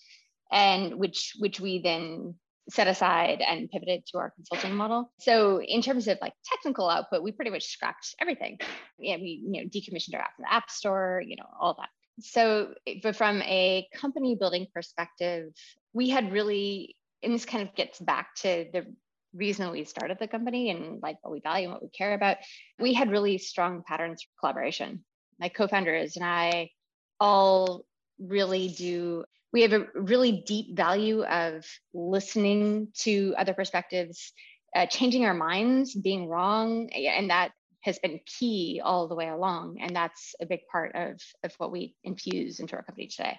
and 0.52 0.95
which 0.95 1.35
which 1.38 1.61
we 1.61 1.80
then 1.80 2.35
set 2.69 2.87
aside 2.87 3.40
and 3.40 3.71
pivoted 3.71 4.07
to 4.07 4.19
our 4.19 4.30
consulting 4.30 4.75
model. 4.75 5.12
So 5.19 5.61
in 5.61 5.83
terms 5.83 6.07
of 6.09 6.19
like 6.21 6.35
technical 6.45 6.88
output, 6.88 7.23
we 7.23 7.33
pretty 7.33 7.50
much 7.50 7.66
scrapped 7.66 8.14
everything. 8.21 8.59
Yeah, 8.99 9.16
we 9.16 9.42
you 9.45 9.62
know 9.62 9.69
decommissioned 9.69 10.14
our 10.14 10.21
app 10.21 10.37
from 10.37 10.45
the 10.45 10.54
app 10.54 10.71
store, 10.71 11.23
you 11.26 11.37
know, 11.37 11.47
all 11.59 11.75
that. 11.75 11.88
So 12.21 12.75
but 13.02 13.16
from 13.16 13.42
a 13.42 13.88
company 13.95 14.37
building 14.38 14.66
perspective, 14.75 15.52
we 15.92 16.09
had 16.09 16.33
really, 16.33 16.97
and 17.23 17.35
this 17.35 17.45
kind 17.45 17.66
of 17.66 17.75
gets 17.75 17.99
back 17.99 18.35
to 18.37 18.66
the 18.73 18.87
reason 19.35 19.71
we 19.71 19.85
started 19.85 20.19
the 20.19 20.28
company 20.28 20.71
and 20.71 21.00
like 21.02 21.16
what 21.23 21.30
we 21.33 21.40
value 21.40 21.64
and 21.64 21.73
what 21.73 21.83
we 21.83 21.88
care 21.88 22.14
about. 22.14 22.38
We 22.78 22.95
had 22.95 23.11
really 23.11 23.38
strong 23.38 23.83
patterns 23.87 24.23
for 24.23 24.40
collaboration. 24.40 25.04
My 25.38 25.49
co-founders 25.49 26.16
and 26.16 26.25
I 26.25 26.71
all 27.19 27.85
really 28.19 28.69
do 28.69 29.25
we 29.52 29.62
have 29.62 29.73
a 29.73 29.87
really 29.95 30.45
deep 30.47 30.76
value 30.76 31.25
of 31.25 31.66
listening 31.92 32.88
to 32.95 33.35
other 33.37 33.54
perspectives 33.54 34.33
uh, 34.75 34.87
changing 34.87 35.25
our 35.25 35.35
minds 35.35 35.95
being 35.95 36.28
wrong 36.28 36.88
and 36.90 37.30
that 37.30 37.50
has 37.83 37.99
been 37.99 38.21
key 38.26 38.80
all 38.85 39.09
the 39.09 39.14
way 39.14 39.28
along 39.28 39.78
and 39.80 39.95
that's 39.97 40.35
a 40.40 40.47
big 40.47 40.61
part 40.71 40.95
of 40.95 41.21
of 41.42 41.52
what 41.59 41.73
we 41.73 41.95
infuse 42.04 42.61
into 42.61 42.76
our 42.76 42.83
company 42.83 43.09
today. 43.09 43.37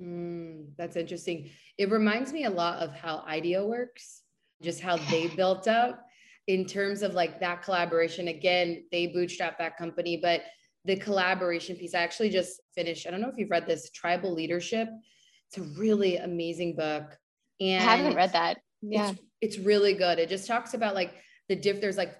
Mm, 0.00 0.68
that's 0.76 0.96
interesting. 0.96 1.50
It 1.78 1.90
reminds 1.90 2.32
me 2.32 2.44
a 2.44 2.50
lot 2.50 2.78
of 2.78 2.94
how 2.94 3.22
IDEO 3.26 3.66
works 3.66 4.22
just 4.62 4.80
how 4.80 4.96
they 4.96 5.26
built 5.26 5.68
up 5.68 6.06
in 6.46 6.64
terms 6.64 7.02
of 7.02 7.14
like 7.14 7.40
that 7.40 7.62
collaboration. 7.62 8.28
Again 8.28 8.84
they 8.90 9.08
bootstrap 9.08 9.58
that 9.58 9.76
company 9.76 10.18
but 10.22 10.42
the 10.86 10.96
collaboration 10.96 11.76
piece 11.76 11.94
i 11.94 11.98
actually 11.98 12.28
just 12.28 12.60
finished 12.74 13.06
i 13.06 13.10
don't 13.10 13.22
know 13.22 13.28
if 13.30 13.38
you've 13.38 13.50
read 13.50 13.66
this 13.66 13.90
tribal 13.90 14.34
leadership 14.34 14.86
it's 15.54 15.66
a 15.66 15.80
really 15.80 16.16
amazing 16.16 16.74
book. 16.76 17.16
And 17.60 17.82
I 17.82 17.96
haven't 17.96 18.16
read 18.16 18.32
that. 18.32 18.58
Yeah. 18.82 19.10
It's, 19.10 19.20
it's 19.40 19.58
really 19.58 19.94
good. 19.94 20.18
It 20.18 20.28
just 20.28 20.46
talks 20.46 20.74
about 20.74 20.94
like 20.94 21.14
the 21.48 21.56
diff, 21.56 21.80
there's 21.80 21.96
like 21.96 22.14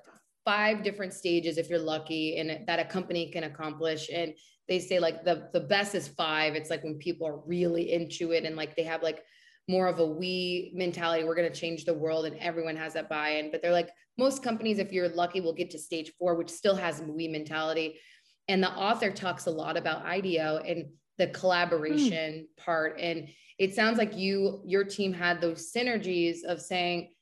five 0.45 0.83
different 0.83 1.13
stages 1.13 1.59
if 1.59 1.69
you're 1.69 1.79
lucky 1.79 2.37
and 2.39 2.67
that 2.67 2.79
a 2.79 2.85
company 2.85 3.31
can 3.31 3.45
accomplish. 3.45 4.11
And 4.13 4.35
they 4.69 4.79
say 4.79 4.99
like 4.99 5.25
the, 5.25 5.49
the 5.53 5.61
best 5.61 5.95
is 5.95 6.09
five. 6.09 6.55
It's 6.55 6.71
like 6.71 6.85
when 6.85 6.97
people 6.97 7.27
are 7.27 7.39
really 7.47 7.93
into 7.93 8.33
it 8.33 8.45
and 8.45 8.57
like 8.57 8.77
they 8.77 8.85
have 8.85 9.03
like 9.03 9.23
more 9.69 9.87
of 9.89 9.99
a 9.99 10.07
we 10.07 10.73
mentality. 10.75 11.25
We're 11.25 11.35
going 11.35 11.51
to 11.51 11.59
change 11.59 11.85
the 11.85 11.95
world 11.95 12.27
and 12.27 12.39
everyone 12.39 12.77
has 12.77 12.93
that 12.95 13.09
buy-in. 13.09 13.51
But 13.51 13.63
they're 13.63 13.73
like 13.73 13.91
most 14.17 14.43
companies, 14.43 14.79
if 14.79 14.93
you're 14.93 15.09
lucky, 15.09 15.41
will 15.41 15.55
get 15.55 15.71
to 15.71 15.79
stage 15.79 16.13
four, 16.19 16.37
which 16.37 16.51
still 16.51 16.77
has 16.77 17.03
we 17.03 17.27
mentality. 17.27 17.99
And 18.47 18.63
the 18.63 18.71
author 18.71 19.11
talks 19.11 19.47
a 19.47 19.51
lot 19.51 19.77
about 19.77 20.05
IDEO 20.05 20.59
and 20.59 20.87
the 21.19 21.29
collaboration 21.29 22.47
mm. 22.47 22.65
part. 22.65 22.99
And 23.01 23.29
it 23.59 23.75
sounds 23.75 23.99
like 23.99 24.17
you 24.17 24.63
your 24.65 24.85
team 24.85 25.13
had 25.13 25.41
those 25.41 25.73
synergies 25.73 26.45
of 26.47 26.61
saying 26.61 27.13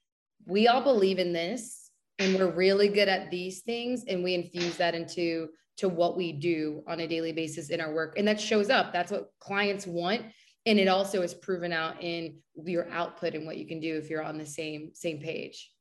we 0.46 0.68
all 0.68 0.82
believe 0.82 1.18
in 1.18 1.32
this 1.32 1.90
and 2.18 2.34
we're 2.34 2.50
really 2.50 2.88
good 2.88 3.08
at 3.08 3.30
these 3.30 3.60
things 3.60 4.04
and 4.08 4.22
we 4.22 4.34
infuse 4.34 4.76
that 4.76 4.94
into 4.94 5.48
to 5.78 5.88
what 5.88 6.16
we 6.16 6.32
do 6.32 6.82
on 6.86 7.00
a 7.00 7.08
daily 7.08 7.32
basis 7.32 7.70
in 7.70 7.80
our 7.80 7.92
work. 7.92 8.18
And 8.18 8.28
that 8.28 8.40
shows 8.40 8.70
up. 8.70 8.92
That's 8.92 9.10
what 9.10 9.30
clients 9.40 9.86
want. 9.86 10.22
And 10.66 10.78
it 10.78 10.86
also 10.86 11.22
is 11.22 11.34
proven 11.34 11.72
out 11.72 12.02
in 12.02 12.36
your 12.64 12.88
output 12.90 13.34
and 13.34 13.46
what 13.46 13.56
you 13.56 13.66
can 13.66 13.80
do 13.80 13.96
if 13.96 14.08
you're 14.08 14.22
on 14.22 14.38
the 14.38 14.46
same 14.46 14.90
same 14.94 15.18
page 15.18 15.71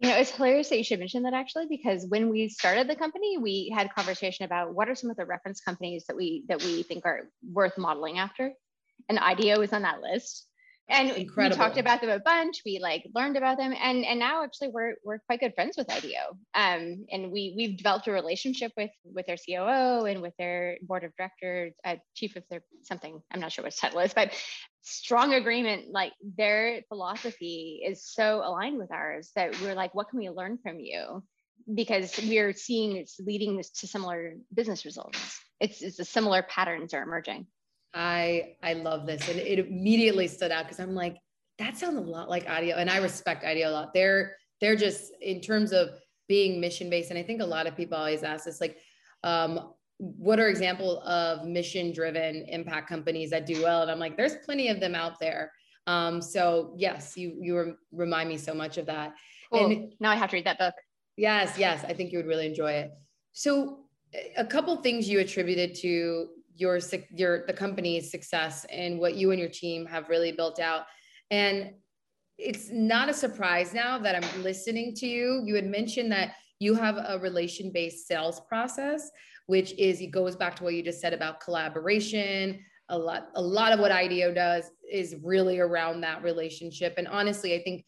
you 0.00 0.08
know, 0.08 0.16
it's 0.16 0.30
hilarious 0.30 0.70
that 0.70 0.78
you 0.78 0.84
should 0.84 0.98
mention 0.98 1.24
that 1.24 1.34
actually, 1.34 1.66
because 1.68 2.06
when 2.08 2.30
we 2.30 2.48
started 2.48 2.88
the 2.88 2.96
company, 2.96 3.36
we 3.36 3.72
had 3.74 3.94
conversation 3.94 4.46
about 4.46 4.74
what 4.74 4.88
are 4.88 4.94
some 4.94 5.10
of 5.10 5.16
the 5.16 5.26
reference 5.26 5.60
companies 5.60 6.04
that 6.08 6.16
we 6.16 6.44
that 6.48 6.62
we 6.62 6.82
think 6.82 7.04
are 7.04 7.28
worth 7.52 7.76
modeling 7.76 8.18
after, 8.18 8.52
and 9.08 9.18
IDEO 9.18 9.60
is 9.60 9.72
on 9.72 9.82
that 9.82 10.00
list 10.00 10.46
and 10.90 11.10
Incredible. 11.10 11.56
we 11.56 11.62
talked 11.62 11.78
about 11.78 12.00
them 12.00 12.10
a 12.10 12.18
bunch. 12.18 12.62
We 12.64 12.78
like 12.80 13.06
learned 13.14 13.36
about 13.36 13.56
them. 13.58 13.72
And 13.80 14.04
and 14.04 14.18
now 14.18 14.42
actually 14.44 14.68
we're 14.68 14.94
we're 15.04 15.18
quite 15.20 15.40
good 15.40 15.54
friends 15.54 15.76
with 15.76 15.90
IDEO 15.90 16.36
um 16.54 17.06
and 17.10 17.30
we 17.30 17.54
we've 17.56 17.76
developed 17.76 18.08
a 18.08 18.12
relationship 18.12 18.72
with 18.76 18.90
with 19.04 19.26
their 19.26 19.36
COO 19.36 20.06
and 20.06 20.20
with 20.20 20.34
their 20.38 20.78
board 20.82 21.04
of 21.04 21.14
directors 21.16 21.72
uh, 21.84 21.96
chief 22.14 22.36
of 22.36 22.42
their 22.50 22.62
something. 22.82 23.20
I'm 23.30 23.40
not 23.40 23.52
sure 23.52 23.64
what 23.64 23.76
title 23.76 24.00
is 24.00 24.12
but 24.12 24.32
strong 24.82 25.34
agreement. 25.34 25.92
Like 25.92 26.12
their 26.36 26.82
philosophy 26.88 27.82
is 27.86 28.04
so 28.04 28.42
aligned 28.44 28.78
with 28.78 28.90
ours 28.90 29.30
that 29.36 29.60
we're 29.60 29.74
like 29.74 29.94
what 29.94 30.08
can 30.08 30.18
we 30.18 30.28
learn 30.28 30.58
from 30.62 30.80
you? 30.80 31.22
Because 31.72 32.18
we're 32.24 32.52
seeing 32.52 32.96
it's 32.96 33.20
leading 33.20 33.62
to 33.62 33.86
similar 33.86 34.34
business 34.52 34.84
results. 34.84 35.38
It's 35.60 35.82
it's 35.82 35.98
a 35.98 36.04
similar 36.04 36.42
patterns 36.42 36.94
are 36.94 37.02
emerging 37.02 37.46
I 37.94 38.56
I 38.62 38.74
love 38.74 39.06
this, 39.06 39.28
and 39.28 39.38
it 39.38 39.58
immediately 39.58 40.28
stood 40.28 40.50
out 40.50 40.64
because 40.64 40.80
I'm 40.80 40.94
like, 40.94 41.16
that 41.58 41.76
sounds 41.76 41.96
a 41.96 42.00
lot 42.00 42.28
like 42.28 42.48
IDEO, 42.48 42.76
and 42.76 42.90
I 42.90 42.98
respect 42.98 43.44
IDEO 43.44 43.68
a 43.68 43.72
lot. 43.72 43.94
They're 43.94 44.36
they're 44.60 44.76
just 44.76 45.12
in 45.20 45.40
terms 45.40 45.72
of 45.72 45.90
being 46.28 46.60
mission 46.60 46.90
based, 46.90 47.10
and 47.10 47.18
I 47.18 47.22
think 47.22 47.42
a 47.42 47.46
lot 47.46 47.66
of 47.66 47.76
people 47.76 47.96
always 47.96 48.22
ask 48.22 48.44
this, 48.44 48.60
like, 48.60 48.78
um, 49.24 49.72
what 49.98 50.38
are 50.38 50.48
example 50.48 51.02
of 51.02 51.46
mission 51.46 51.92
driven 51.92 52.44
impact 52.48 52.88
companies 52.88 53.30
that 53.30 53.46
do 53.46 53.62
well? 53.62 53.82
And 53.82 53.90
I'm 53.90 53.98
like, 53.98 54.16
there's 54.16 54.36
plenty 54.44 54.68
of 54.68 54.80
them 54.80 54.94
out 54.94 55.18
there. 55.18 55.52
Um, 55.86 56.22
so 56.22 56.74
yes, 56.78 57.16
you 57.16 57.36
you 57.40 57.76
remind 57.92 58.28
me 58.28 58.38
so 58.38 58.54
much 58.54 58.78
of 58.78 58.86
that. 58.86 59.14
Cool. 59.52 59.66
And 59.66 59.92
now 59.98 60.10
I 60.10 60.14
have 60.14 60.30
to 60.30 60.36
read 60.36 60.46
that 60.46 60.58
book. 60.58 60.74
Yes, 61.16 61.58
yes, 61.58 61.84
I 61.84 61.92
think 61.92 62.12
you 62.12 62.18
would 62.18 62.26
really 62.26 62.46
enjoy 62.46 62.72
it. 62.72 62.92
So 63.32 63.80
a 64.36 64.44
couple 64.44 64.76
things 64.76 65.08
you 65.08 65.20
attributed 65.20 65.74
to 65.76 66.28
your 66.60 66.78
your 67.10 67.46
the 67.46 67.52
company's 67.52 68.10
success 68.10 68.66
and 68.70 68.98
what 68.98 69.14
you 69.14 69.30
and 69.30 69.40
your 69.40 69.48
team 69.48 69.86
have 69.86 70.08
really 70.10 70.30
built 70.30 70.60
out. 70.60 70.82
And 71.30 71.70
it's 72.36 72.70
not 72.70 73.08
a 73.08 73.14
surprise 73.14 73.74
now 73.74 73.98
that 73.98 74.14
i'm 74.14 74.42
listening 74.42 74.94
to 74.96 75.06
you. 75.06 75.42
You 75.44 75.54
had 75.54 75.66
mentioned 75.66 76.12
that 76.12 76.34
you 76.58 76.74
have 76.74 76.96
a 76.96 77.18
relation 77.18 77.72
based 77.72 78.06
sales 78.06 78.40
process 78.48 79.10
which 79.46 79.72
is 79.78 80.00
it 80.00 80.12
goes 80.12 80.36
back 80.36 80.54
to 80.54 80.62
what 80.62 80.74
you 80.74 80.82
just 80.82 81.00
said 81.00 81.12
about 81.12 81.40
collaboration. 81.40 82.60
A 82.90 82.96
lot 82.96 83.30
a 83.34 83.42
lot 83.42 83.72
of 83.72 83.80
what 83.80 83.90
IDEO 83.90 84.32
does 84.32 84.70
is 84.92 85.16
really 85.24 85.58
around 85.58 86.02
that 86.02 86.22
relationship. 86.22 86.94
And 86.98 87.08
honestly 87.08 87.54
i 87.54 87.62
think 87.62 87.84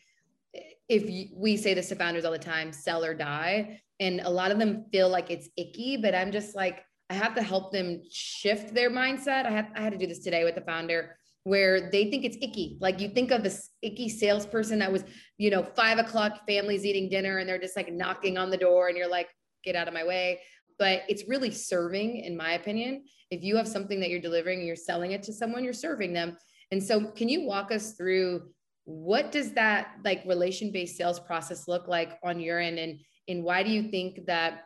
if 0.89 1.05
we 1.35 1.57
say 1.57 1.73
this 1.75 1.89
to 1.91 1.95
founders 1.95 2.25
all 2.25 2.33
the 2.33 2.39
time 2.39 2.73
sell 2.73 3.05
or 3.05 3.15
die. 3.15 3.81
And 4.01 4.21
a 4.21 4.31
lot 4.31 4.51
of 4.51 4.59
them 4.59 4.87
feel 4.91 5.09
like 5.09 5.31
it's 5.31 5.49
icky 5.57 5.97
but 5.97 6.15
i'm 6.15 6.33
just 6.33 6.57
like 6.57 6.81
I 7.13 7.15
have 7.15 7.35
to 7.35 7.43
help 7.43 7.73
them 7.73 8.01
shift 8.11 8.73
their 8.73 8.91
mindset. 8.91 9.45
I 9.45 9.51
had 9.51 9.69
I 9.77 9.83
had 9.83 9.93
to 9.93 9.99
do 9.99 10.07
this 10.07 10.21
today 10.21 10.45
with 10.45 10.55
the 10.55 10.63
founder 10.63 11.15
where 11.45 11.91
they 11.91 12.11
think 12.11 12.25
it's 12.25 12.39
icky. 12.41 12.79
Like 12.81 13.01
you 13.01 13.11
think 13.11 13.31
of 13.33 13.43
this 13.43 13.69
icky 13.83 14.09
salesperson 14.09 14.79
that 14.79 14.91
was, 14.91 15.05
you 15.37 15.51
know, 15.51 15.63
five 15.63 15.99
o'clock, 15.99 16.41
families 16.49 16.87
eating 16.87 17.11
dinner, 17.11 17.37
and 17.37 17.47
they're 17.47 17.59
just 17.59 17.77
like 17.77 17.93
knocking 17.93 18.39
on 18.39 18.49
the 18.49 18.57
door, 18.57 18.89
and 18.89 18.97
you're 18.97 19.11
like, 19.11 19.29
get 19.63 19.77
out 19.77 19.89
of 19.89 19.95
my 19.95 20.05
way. 20.05 20.41
But 20.79 21.03
it's 21.07 21.29
really 21.29 21.51
serving, 21.51 22.17
in 22.25 22.35
my 22.35 22.53
opinion. 22.53 23.05
If 23.31 23.43
you 23.43 23.57
have 23.57 23.69
something 23.69 24.01
that 24.01 24.09
you're 24.09 24.21
delivering 24.21 24.65
you're 24.65 24.75
selling 24.75 25.13
it 25.13 25.23
to 25.25 25.35
someone, 25.35 25.65
you're 25.65 25.75
serving 25.75 26.15
them. 26.15 26.39
And 26.71 26.83
so, 26.83 27.09
can 27.11 27.29
you 27.29 27.43
walk 27.43 27.73
us 27.73 27.93
through 27.93 28.49
what 28.85 29.33
does 29.33 29.53
that 29.53 29.97
like 30.03 30.25
relation 30.25 30.73
based 30.73 30.97
sales 30.97 31.21
process 31.21 31.69
look 31.69 31.89
like 31.89 32.19
on 32.25 32.41
your 32.41 32.59
end, 32.59 32.79
and 32.79 33.01
and 33.29 33.45
why 33.45 33.63
do 33.63 33.71
you 33.71 33.91
think 33.91 34.25
that 34.25 34.63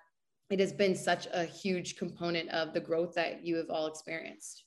it 0.50 0.60
has 0.60 0.72
been 0.72 0.94
such 0.94 1.26
a 1.32 1.44
huge 1.44 1.96
component 1.96 2.50
of 2.50 2.72
the 2.72 2.80
growth 2.80 3.14
that 3.14 3.44
you 3.44 3.56
have 3.56 3.70
all 3.70 3.86
experienced? 3.86 4.64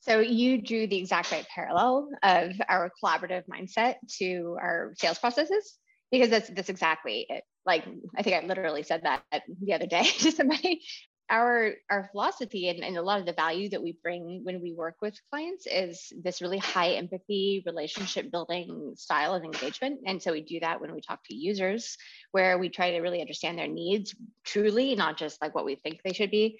So 0.00 0.20
you 0.20 0.60
drew 0.60 0.86
the 0.86 0.98
exact 0.98 1.32
right 1.32 1.46
parallel 1.54 2.08
of 2.22 2.52
our 2.68 2.90
collaborative 3.02 3.44
mindset 3.48 3.94
to 4.18 4.56
our 4.60 4.92
sales 4.98 5.18
processes 5.18 5.78
because 6.10 6.28
that's 6.28 6.50
that's 6.50 6.68
exactly 6.68 7.26
it. 7.28 7.42
Like 7.64 7.84
I 8.16 8.22
think 8.22 8.36
I 8.36 8.46
literally 8.46 8.82
said 8.82 9.02
that 9.04 9.22
the 9.62 9.72
other 9.72 9.86
day 9.86 10.02
to 10.18 10.30
somebody 10.30 10.82
our 11.30 11.72
our 11.90 12.08
philosophy 12.12 12.68
and, 12.68 12.84
and 12.84 12.96
a 12.96 13.02
lot 13.02 13.18
of 13.18 13.26
the 13.26 13.32
value 13.32 13.68
that 13.70 13.82
we 13.82 13.96
bring 14.02 14.40
when 14.44 14.60
we 14.60 14.74
work 14.74 14.96
with 15.00 15.18
clients 15.30 15.66
is 15.66 16.12
this 16.22 16.42
really 16.42 16.58
high 16.58 16.92
empathy 16.92 17.62
relationship 17.66 18.30
building 18.30 18.92
style 18.96 19.34
of 19.34 19.42
engagement. 19.42 20.00
And 20.06 20.22
so 20.22 20.32
we 20.32 20.42
do 20.42 20.60
that 20.60 20.80
when 20.80 20.92
we 20.94 21.00
talk 21.00 21.20
to 21.24 21.34
users 21.34 21.96
where 22.32 22.58
we 22.58 22.68
try 22.68 22.90
to 22.90 23.00
really 23.00 23.20
understand 23.20 23.58
their 23.58 23.68
needs 23.68 24.14
truly 24.44 24.94
not 24.94 25.16
just 25.16 25.40
like 25.40 25.54
what 25.54 25.64
we 25.64 25.76
think 25.76 26.00
they 26.04 26.12
should 26.12 26.30
be. 26.30 26.58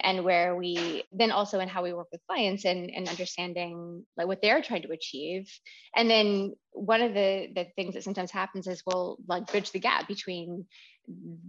And 0.00 0.24
where 0.24 0.56
we 0.56 1.04
then 1.12 1.30
also 1.30 1.60
in 1.60 1.68
how 1.68 1.82
we 1.82 1.92
work 1.92 2.08
with 2.10 2.26
clients 2.26 2.64
and, 2.64 2.90
and 2.90 3.08
understanding 3.08 4.04
like 4.16 4.26
what 4.26 4.42
they're 4.42 4.62
trying 4.62 4.82
to 4.82 4.92
achieve. 4.92 5.48
And 5.94 6.10
then 6.10 6.54
one 6.72 7.02
of 7.02 7.14
the 7.14 7.48
the 7.54 7.66
things 7.76 7.94
that 7.94 8.02
sometimes 8.02 8.30
happens 8.30 8.66
is 8.66 8.82
we'll 8.86 9.18
like 9.28 9.46
bridge 9.46 9.70
the 9.70 9.78
gap 9.78 10.08
between 10.08 10.66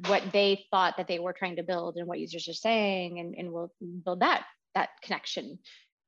what 0.08 0.24
they 0.32 0.66
thought 0.72 0.98
that 0.98 1.08
they 1.08 1.20
were 1.20 1.34
trying 1.34 1.56
to 1.56 1.64
build 1.64 1.98
and 1.98 2.08
what 2.08 2.20
users 2.20 2.48
are 2.48 2.54
saying 2.54 3.20
and, 3.20 3.36
and 3.36 3.52
we'll 3.52 3.72
build 4.04 4.22
that 4.22 4.46
that 4.76 4.90
connection. 5.02 5.60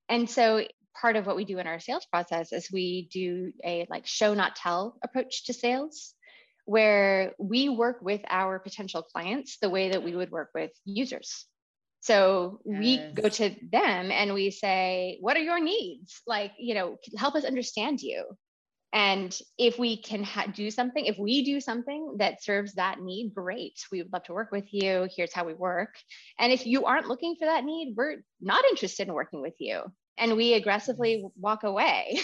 And 0.08 0.29
so 0.29 0.63
part 1.00 1.15
of 1.15 1.25
what 1.25 1.36
we 1.36 1.46
do 1.46 1.60
in 1.60 1.68
our 1.68 1.79
sales 1.79 2.06
process 2.06 2.51
is 2.51 2.72
we 2.72 3.08
do 3.12 3.51
a 3.63 3.88
like 3.89 4.06
show 4.06 4.34
not 4.34 4.56
tell 4.56 4.98
approach 5.03 5.46
to 5.46 5.53
sales 5.53 6.13
where 6.65 7.34
we 7.39 7.70
work 7.70 7.98
with 8.01 8.22
our 8.29 8.60
potential 8.60 9.01
clients 9.01 9.58
the 9.60 9.70
way 9.70 9.89
that 9.89 10.03
we 10.03 10.15
would 10.15 10.29
work 10.29 10.50
with 10.53 10.72
users. 10.86 11.46
So 12.01 12.60
yes. 12.65 12.79
we 12.79 13.22
go 13.22 13.29
to 13.29 13.56
them 13.72 14.12
and 14.12 14.34
we 14.34 14.51
say 14.51 15.18
what 15.20 15.36
are 15.36 15.41
your 15.41 15.60
needs? 15.60 16.22
Like 16.27 16.51
you 16.60 16.75
know 16.75 16.98
help 17.18 17.36
us 17.36 17.46
understand 17.46 18.01
you 18.01 18.25
and 18.91 19.38
if 19.58 19.77
we 19.77 20.01
can 20.01 20.24
ha- 20.24 20.48
do 20.48 20.72
something, 20.72 21.05
if 21.05 21.17
we 21.19 21.43
do 21.43 21.62
something 21.62 22.15
that 22.17 22.43
serves 22.43 22.74
that 22.74 23.00
need, 23.00 23.34
great. 23.36 23.79
We 23.91 24.01
would 24.01 24.12
love 24.12 24.24
to 24.24 24.34
work 24.34 24.51
with 24.51 24.74
you. 24.74 25.08
Here's 25.15 25.34
how 25.34 25.46
we 25.46 25.53
work. 25.53 25.96
And 26.39 26.51
if 26.51 26.65
you 26.65 26.86
aren't 26.86 27.08
looking 27.08 27.36
for 27.36 27.46
that 27.46 27.63
need, 27.63 27.93
we're 27.96 28.24
not 28.41 28.65
interested 28.65 29.08
in 29.08 29.13
working 29.13 29.41
with 29.41 29.53
you. 29.60 29.84
And 30.17 30.36
we 30.36 30.55
aggressively 30.55 31.24
walk 31.38 31.63
away. 31.63 32.19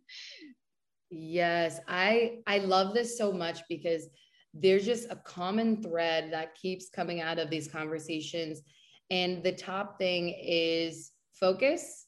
yes, 1.10 1.78
I 1.86 2.38
I 2.46 2.58
love 2.58 2.92
this 2.92 3.16
so 3.16 3.32
much 3.32 3.60
because 3.68 4.08
there's 4.52 4.84
just 4.84 5.10
a 5.10 5.16
common 5.16 5.80
thread 5.80 6.32
that 6.32 6.56
keeps 6.56 6.88
coming 6.88 7.20
out 7.20 7.38
of 7.38 7.50
these 7.50 7.68
conversations. 7.68 8.62
And 9.10 9.44
the 9.44 9.52
top 9.52 9.98
thing 9.98 10.34
is 10.42 11.12
focus, 11.38 12.06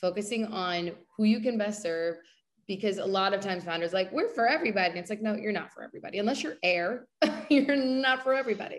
focusing 0.00 0.46
on 0.46 0.92
who 1.16 1.24
you 1.24 1.40
can 1.40 1.58
best 1.58 1.82
serve 1.82 2.16
because 2.70 2.98
a 2.98 3.04
lot 3.04 3.34
of 3.34 3.40
times 3.40 3.64
founders 3.64 3.92
like 3.92 4.12
we're 4.12 4.28
for 4.28 4.46
everybody. 4.46 4.90
And 4.90 4.98
it's 4.98 5.10
like 5.10 5.20
no 5.20 5.34
you're 5.34 5.50
not 5.50 5.72
for 5.72 5.82
everybody. 5.82 6.20
Unless 6.20 6.44
you're 6.44 6.54
air 6.62 7.08
you're 7.50 7.74
not 7.74 8.22
for 8.22 8.32
everybody. 8.32 8.78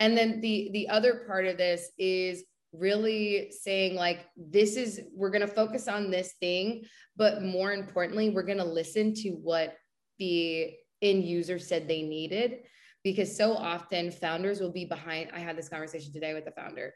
And 0.00 0.18
then 0.18 0.40
the 0.40 0.70
the 0.72 0.88
other 0.88 1.22
part 1.24 1.46
of 1.46 1.56
this 1.56 1.92
is 1.98 2.42
really 2.72 3.52
saying 3.52 3.94
like 3.94 4.26
this 4.36 4.74
is 4.74 5.02
we're 5.14 5.30
going 5.30 5.46
to 5.46 5.46
focus 5.46 5.86
on 5.86 6.10
this 6.10 6.32
thing 6.40 6.82
but 7.16 7.42
more 7.42 7.72
importantly 7.72 8.30
we're 8.30 8.42
going 8.42 8.58
to 8.58 8.64
listen 8.64 9.14
to 9.14 9.28
what 9.32 9.76
the 10.18 10.72
end 11.00 11.22
user 11.24 11.60
said 11.60 11.86
they 11.86 12.02
needed. 12.02 12.64
Because 13.04 13.36
so 13.36 13.52
often 13.52 14.10
founders 14.10 14.60
will 14.60 14.72
be 14.72 14.84
behind 14.84 15.30
i 15.32 15.38
had 15.38 15.56
this 15.56 15.68
conversation 15.68 16.12
today 16.12 16.34
with 16.34 16.44
the 16.44 16.50
founder 16.50 16.92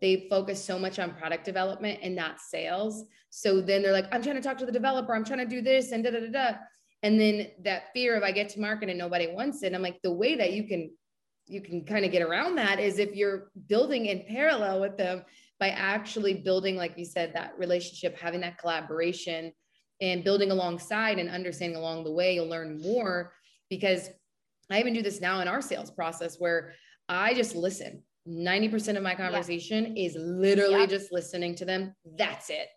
they 0.00 0.26
focus 0.30 0.62
so 0.62 0.78
much 0.78 0.98
on 0.98 1.14
product 1.14 1.44
development 1.44 2.00
and 2.02 2.14
not 2.14 2.40
sales. 2.40 3.04
So 3.30 3.60
then 3.60 3.82
they're 3.82 3.92
like, 3.92 4.06
I'm 4.12 4.22
trying 4.22 4.36
to 4.36 4.42
talk 4.42 4.58
to 4.58 4.66
the 4.66 4.72
developer, 4.72 5.14
I'm 5.14 5.24
trying 5.24 5.40
to 5.40 5.46
do 5.46 5.60
this 5.60 5.92
and 5.92 6.04
da 6.04 6.10
da 6.10 6.20
da 6.20 6.30
da. 6.30 6.58
And 7.02 7.20
then 7.20 7.48
that 7.62 7.92
fear 7.92 8.16
of 8.16 8.22
I 8.22 8.32
get 8.32 8.48
to 8.50 8.60
market 8.60 8.88
and 8.88 8.98
nobody 8.98 9.28
wants 9.28 9.62
it. 9.62 9.74
I'm 9.74 9.82
like, 9.82 10.00
the 10.02 10.12
way 10.12 10.36
that 10.36 10.52
you 10.52 10.66
can 10.66 10.90
you 11.48 11.62
can 11.62 11.84
kind 11.84 12.04
of 12.04 12.12
get 12.12 12.22
around 12.22 12.56
that 12.56 12.78
is 12.78 12.98
if 12.98 13.16
you're 13.16 13.50
building 13.68 14.06
in 14.06 14.24
parallel 14.28 14.80
with 14.80 14.98
them 14.98 15.24
by 15.58 15.70
actually 15.70 16.34
building, 16.34 16.76
like 16.76 16.96
you 16.98 17.04
said, 17.04 17.32
that 17.34 17.54
relationship, 17.58 18.18
having 18.18 18.42
that 18.42 18.58
collaboration 18.58 19.52
and 20.00 20.22
building 20.22 20.50
alongside 20.50 21.18
and 21.18 21.30
understanding 21.30 21.78
along 21.78 22.04
the 22.04 22.12
way, 22.12 22.34
you'll 22.34 22.48
learn 22.48 22.80
more 22.80 23.32
because 23.70 24.10
I 24.70 24.78
even 24.78 24.92
do 24.92 25.02
this 25.02 25.20
now 25.20 25.40
in 25.40 25.48
our 25.48 25.62
sales 25.62 25.90
process 25.90 26.36
where 26.38 26.74
I 27.08 27.34
just 27.34 27.56
listen. 27.56 28.02
90% 28.28 28.96
of 28.96 29.02
my 29.02 29.14
conversation 29.14 29.96
yeah. 29.96 30.06
is 30.06 30.16
literally 30.18 30.80
yep. 30.80 30.90
just 30.90 31.12
listening 31.12 31.54
to 31.56 31.64
them. 31.64 31.94
That's 32.16 32.50
it. 32.50 32.68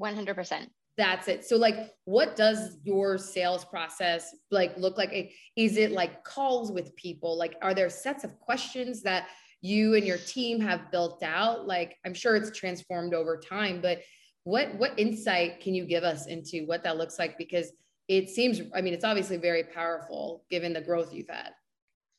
100%. 0.00 0.66
That's 0.96 1.28
it. 1.28 1.44
So 1.44 1.56
like 1.56 1.92
what 2.04 2.36
does 2.36 2.76
your 2.84 3.16
sales 3.16 3.64
process 3.64 4.34
like 4.50 4.76
look 4.76 4.98
like? 4.98 5.32
Is 5.56 5.76
it 5.76 5.92
like 5.92 6.24
calls 6.24 6.72
with 6.72 6.94
people? 6.96 7.38
Like 7.38 7.54
are 7.62 7.72
there 7.74 7.88
sets 7.88 8.24
of 8.24 8.38
questions 8.40 9.02
that 9.02 9.28
you 9.62 9.94
and 9.94 10.04
your 10.04 10.18
team 10.18 10.60
have 10.60 10.90
built 10.90 11.22
out? 11.22 11.66
Like 11.66 11.96
I'm 12.04 12.14
sure 12.14 12.36
it's 12.36 12.56
transformed 12.58 13.14
over 13.14 13.38
time, 13.38 13.80
but 13.80 14.00
what 14.44 14.74
what 14.76 14.98
insight 14.98 15.60
can 15.60 15.74
you 15.74 15.84
give 15.84 16.04
us 16.04 16.26
into 16.26 16.66
what 16.66 16.82
that 16.82 16.96
looks 16.96 17.18
like 17.18 17.38
because 17.38 17.72
it 18.08 18.28
seems 18.28 18.60
I 18.74 18.80
mean 18.80 18.92
it's 18.92 19.04
obviously 19.04 19.36
very 19.36 19.64
powerful 19.64 20.44
given 20.50 20.72
the 20.72 20.80
growth 20.80 21.14
you've 21.14 21.28
had. 21.28 21.52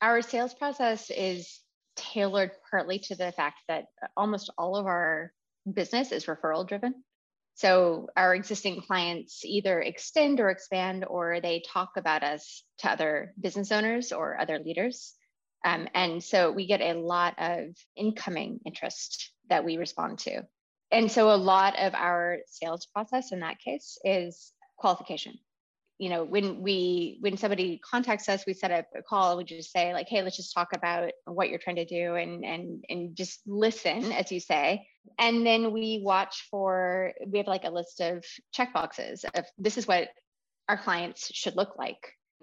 Our 0.02 0.22
sales 0.22 0.54
process 0.54 1.12
is 1.12 1.62
tailored 1.96 2.52
partly 2.70 3.00
to 3.00 3.16
the 3.16 3.32
fact 3.32 3.60
that 3.68 3.86
almost 4.16 4.50
all 4.58 4.76
of 4.76 4.86
our 4.86 5.32
business 5.72 6.12
is 6.12 6.26
referral 6.26 6.68
driven. 6.68 7.04
So 7.56 8.08
our 8.16 8.34
existing 8.34 8.82
clients 8.82 9.44
either 9.46 9.82
extend 9.82 10.40
or 10.40 10.50
expand, 10.50 11.06
or 11.06 11.42
they 11.42 11.62
talk 11.68 11.92
about 11.98 12.24
us 12.24 12.64
to 12.80 12.92
other 12.92 13.34
business 13.40 13.72
owners 13.72 14.12
or 14.12 14.40
other 14.40 14.60
leaders. 14.60 15.14
Um, 15.64 15.88
and 15.94 16.24
so 16.24 16.52
we 16.52 16.66
get 16.66 16.82
a 16.82 16.94
lot 16.94 17.36
of 17.38 17.76
incoming 17.96 18.62
interest 18.66 19.32
that 19.50 19.64
we 19.64 19.78
respond 19.78 20.20
to. 20.20 20.44
And 20.92 21.12
so 21.12 21.32
a 21.32 21.36
lot 21.36 21.78
of 21.78 21.94
our 21.94 22.40
sales 22.48 22.88
process 22.88 23.32
in 23.32 23.42
that 23.42 23.60
case 23.60 23.98
is 24.04 24.54
qualification 24.78 25.38
you 26.02 26.10
know 26.10 26.24
when 26.24 26.64
we 26.64 27.18
when 27.22 27.38
somebody 27.38 27.80
contacts 27.88 28.28
us 28.28 28.44
we 28.48 28.54
set 28.54 28.72
up 28.72 28.88
a 28.96 29.04
call 29.04 29.38
we 29.38 29.44
just 29.44 29.72
say 29.72 29.94
like 29.94 30.08
hey 30.10 30.24
let's 30.24 30.36
just 30.36 30.52
talk 30.52 30.70
about 30.74 31.12
what 31.26 31.50
you're 31.50 31.60
trying 31.60 31.76
to 31.76 31.86
do 31.86 32.16
and 32.16 32.44
and 32.44 32.84
and 32.90 33.16
just 33.16 33.40
listen 33.46 34.12
as 34.12 34.32
you 34.32 34.40
say. 34.40 34.88
And 35.20 35.46
then 35.46 35.72
we 35.72 36.02
watch 36.04 36.48
for 36.50 37.14
we 37.28 37.38
have 37.38 37.48
like 37.48 37.66
a 37.66 37.70
list 37.70 38.02
of 38.02 38.26
check 38.52 38.74
boxes 38.74 39.26
of 39.36 39.46
this 39.60 39.78
is 39.78 39.88
what 39.88 40.10
our 40.68 40.78
clients 40.78 41.32
should 41.34 41.56
look 41.56 41.78
like. 41.78 42.02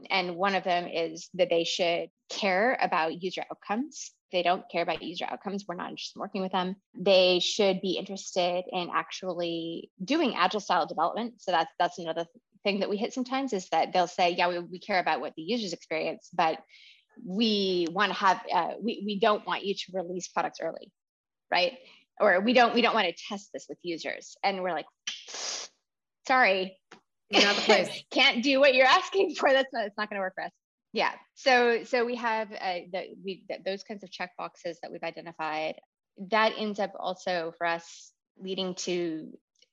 And 0.08 0.36
one 0.36 0.54
of 0.54 0.62
them 0.62 0.86
is 0.86 1.28
that 1.34 1.50
they 1.50 1.64
should 1.64 2.10
care 2.30 2.78
about 2.80 3.20
user 3.22 3.42
outcomes. 3.50 4.12
They 4.30 4.42
don't 4.42 4.62
care 4.70 4.82
about 4.82 5.02
user 5.02 5.24
outcomes. 5.28 5.64
We're 5.66 5.74
not 5.74 5.90
interested 5.90 6.18
in 6.18 6.20
working 6.20 6.42
with 6.42 6.52
them. 6.52 6.76
They 6.94 7.40
should 7.40 7.80
be 7.80 7.96
interested 7.96 8.64
in 8.70 8.90
actually 8.94 9.90
doing 10.04 10.34
agile 10.36 10.60
style 10.60 10.86
development. 10.86 11.40
So 11.40 11.50
that's 11.50 11.72
that's 11.78 11.98
another 11.98 12.26
thing 12.64 12.80
that 12.80 12.90
we 12.90 12.96
hit 12.96 13.12
sometimes 13.12 13.52
is 13.52 13.68
that 13.70 13.92
they'll 13.92 14.06
say, 14.06 14.30
yeah, 14.30 14.48
we, 14.48 14.58
we 14.58 14.78
care 14.78 14.98
about 14.98 15.20
what 15.20 15.34
the 15.36 15.42
users 15.42 15.72
experience, 15.72 16.28
but 16.32 16.58
we 17.24 17.86
want 17.90 18.12
to 18.12 18.18
have, 18.18 18.40
uh, 18.52 18.70
we, 18.80 19.02
we 19.04 19.18
don't 19.18 19.46
want 19.46 19.64
you 19.64 19.74
to 19.74 19.92
release 19.92 20.28
products 20.28 20.60
early, 20.60 20.90
right? 21.50 21.78
Or 22.20 22.40
we 22.40 22.52
don't, 22.52 22.74
we 22.74 22.82
don't 22.82 22.94
want 22.94 23.08
to 23.08 23.24
test 23.28 23.50
this 23.52 23.66
with 23.68 23.78
users. 23.82 24.36
And 24.42 24.62
we're 24.62 24.72
like, 24.72 24.86
sorry, 26.26 26.78
not 27.30 27.56
the 27.56 27.62
place. 27.62 28.04
can't 28.10 28.42
do 28.42 28.60
what 28.60 28.74
you're 28.74 28.86
asking 28.86 29.34
for. 29.34 29.52
That's 29.52 29.72
not, 29.72 29.86
it's 29.86 29.96
not 29.96 30.08
going 30.10 30.16
to 30.16 30.20
work 30.20 30.34
for 30.34 30.44
us. 30.44 30.52
Yeah. 30.92 31.12
So, 31.34 31.84
so 31.84 32.04
we 32.04 32.16
have 32.16 32.50
uh, 32.52 32.80
the, 32.92 33.14
we, 33.22 33.44
the, 33.48 33.58
those 33.64 33.82
kinds 33.82 34.02
of 34.02 34.10
check 34.10 34.30
boxes 34.38 34.78
that 34.82 34.90
we've 34.90 35.02
identified. 35.02 35.74
That 36.30 36.54
ends 36.56 36.80
up 36.80 36.92
also 36.98 37.52
for 37.58 37.66
us 37.66 38.12
leading 38.40 38.74
to 38.74 39.28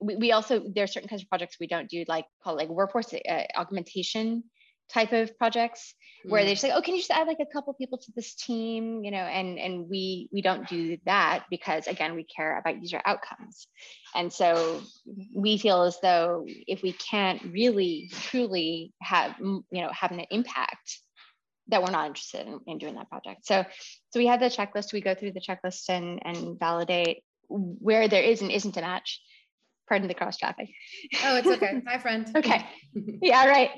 we, 0.06 0.16
we 0.16 0.32
also 0.32 0.64
there 0.74 0.84
are 0.84 0.88
certain 0.88 1.10
kinds 1.10 1.24
of 1.24 1.30
projects 1.30 1.58
we 1.60 1.68
don't 1.68 1.90
do 1.90 2.06
like 2.08 2.26
called 2.44 2.58
like 2.58 2.70
workforce 2.70 3.14
uh, 3.14 3.44
augmentation 3.56 4.44
type 4.90 5.14
of 5.14 5.38
projects 5.38 5.96
where 6.26 6.42
Mm. 6.42 6.46
they 6.46 6.54
just 6.54 6.64
like, 6.64 6.74
oh, 6.76 6.82
can 6.82 6.94
you 6.96 7.00
just 7.00 7.12
add 7.12 7.28
like 7.28 7.40
a 7.40 7.46
couple 7.46 7.74
people 7.74 7.98
to 8.00 8.12
this 8.16 8.34
team, 8.36 9.04
you 9.04 9.12
know, 9.12 9.18
and 9.18 9.60
and 9.60 9.90
we 9.90 10.28
we 10.32 10.42
don't 10.42 10.68
do 10.68 10.98
that 11.06 11.46
because 11.50 11.88
again, 11.88 12.16
we 12.16 12.24
care 12.24 12.58
about 12.58 12.82
user 12.82 13.02
outcomes. 13.06 13.68
And 14.16 14.32
so 14.32 14.82
we 15.36 15.58
feel 15.58 15.84
as 15.84 16.00
though 16.02 16.46
if 16.48 16.82
we 16.82 16.94
can't 16.94 17.42
really 17.44 18.10
truly 18.12 18.94
have 19.02 19.36
you 19.40 19.64
know 19.72 19.90
have 19.92 20.12
an 20.12 20.22
impact 20.32 21.00
that 21.68 21.82
we're 21.82 21.92
not 21.92 22.08
interested 22.08 22.46
in, 22.48 22.60
in 22.68 22.78
doing 22.78 22.96
that 22.96 23.10
project. 23.10 23.46
So 23.46 23.66
so 24.12 24.20
we 24.20 24.28
have 24.28 24.40
the 24.40 24.48
checklist, 24.48 24.94
we 24.94 25.02
go 25.02 25.16
through 25.16 25.34
the 25.34 25.42
checklist 25.42 25.90
and 25.90 26.22
and 26.24 26.60
validate 26.60 27.24
where 27.50 28.08
there 28.08 28.24
is 28.24 28.42
and 28.42 28.52
isn't 28.52 28.78
a 28.78 28.82
match. 28.82 29.22
Pardon 29.88 30.08
the 30.08 30.14
cross 30.14 30.38
traffic. 30.38 30.70
Oh, 31.24 31.38
it's 31.38 31.48
okay. 31.48 31.82
Hi, 31.88 32.00
friend. 32.00 32.30
Okay. 32.36 32.66
yeah, 33.22 33.46
right. 33.48 33.70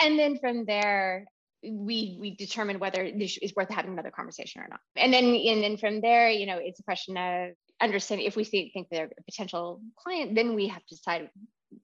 And 0.00 0.18
then 0.18 0.38
from 0.38 0.64
there, 0.64 1.26
we 1.64 2.16
we 2.20 2.34
determine 2.36 2.78
whether 2.78 3.10
this 3.10 3.38
is 3.38 3.52
worth 3.54 3.70
having 3.70 3.92
another 3.92 4.10
conversation 4.10 4.62
or 4.62 4.68
not. 4.68 4.80
And 4.96 5.12
then 5.12 5.24
and 5.24 5.62
then 5.62 5.76
from 5.76 6.00
there, 6.00 6.30
you 6.30 6.46
know, 6.46 6.58
it's 6.60 6.80
a 6.80 6.84
question 6.84 7.16
of 7.16 7.50
understanding 7.80 8.26
if 8.26 8.36
we 8.36 8.44
think, 8.44 8.72
think 8.72 8.88
they're 8.90 9.10
a 9.18 9.22
potential 9.24 9.80
client, 9.96 10.34
then 10.34 10.54
we 10.54 10.68
have 10.68 10.84
to 10.86 10.94
decide 10.94 11.30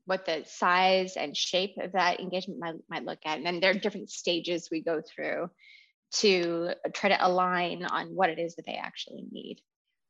what 0.05 0.27
the 0.27 0.45
size 0.47 1.17
and 1.17 1.37
shape 1.37 1.77
of 1.81 1.93
that 1.93 2.21
engagement 2.21 2.61
might, 2.61 2.75
might 2.89 3.05
look 3.05 3.19
at. 3.25 3.39
And 3.39 3.47
then 3.47 3.61
there 3.61 3.71
are 3.71 3.79
different 3.79 4.11
stages 4.11 4.69
we 4.71 4.83
go 4.83 5.03
through 5.03 5.51
to 6.11 6.71
try 6.95 7.11
to 7.11 7.27
align 7.27 7.85
on 7.85 8.15
what 8.15 8.31
it 8.31 8.39
is 8.39 8.57
that 8.57 8.67
they 8.67 8.75
actually 8.75 9.25
need. 9.31 9.61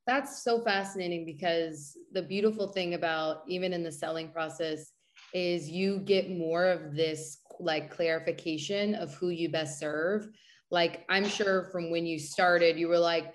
That's 0.09 0.43
so 0.43 0.63
fascinating 0.63 1.27
because 1.27 1.95
the 2.13 2.23
beautiful 2.23 2.69
thing 2.69 2.95
about 2.95 3.43
even 3.47 3.75
in 3.75 3.83
the 3.83 3.93
selling 3.93 4.31
process 4.31 4.93
is 5.35 5.69
you 5.69 5.99
get 5.99 6.31
more 6.31 6.65
of 6.65 6.97
this 6.97 7.43
like 7.61 7.91
clarification 7.91 8.95
of 8.95 9.13
who 9.13 9.29
you 9.29 9.51
best 9.51 9.79
serve. 9.79 10.27
Like 10.71 11.05
I'm 11.11 11.29
sure 11.29 11.69
from 11.71 11.91
when 11.91 12.07
you 12.07 12.19
started, 12.19 12.79
you 12.79 12.89
were 12.89 12.99
like, 12.99 13.35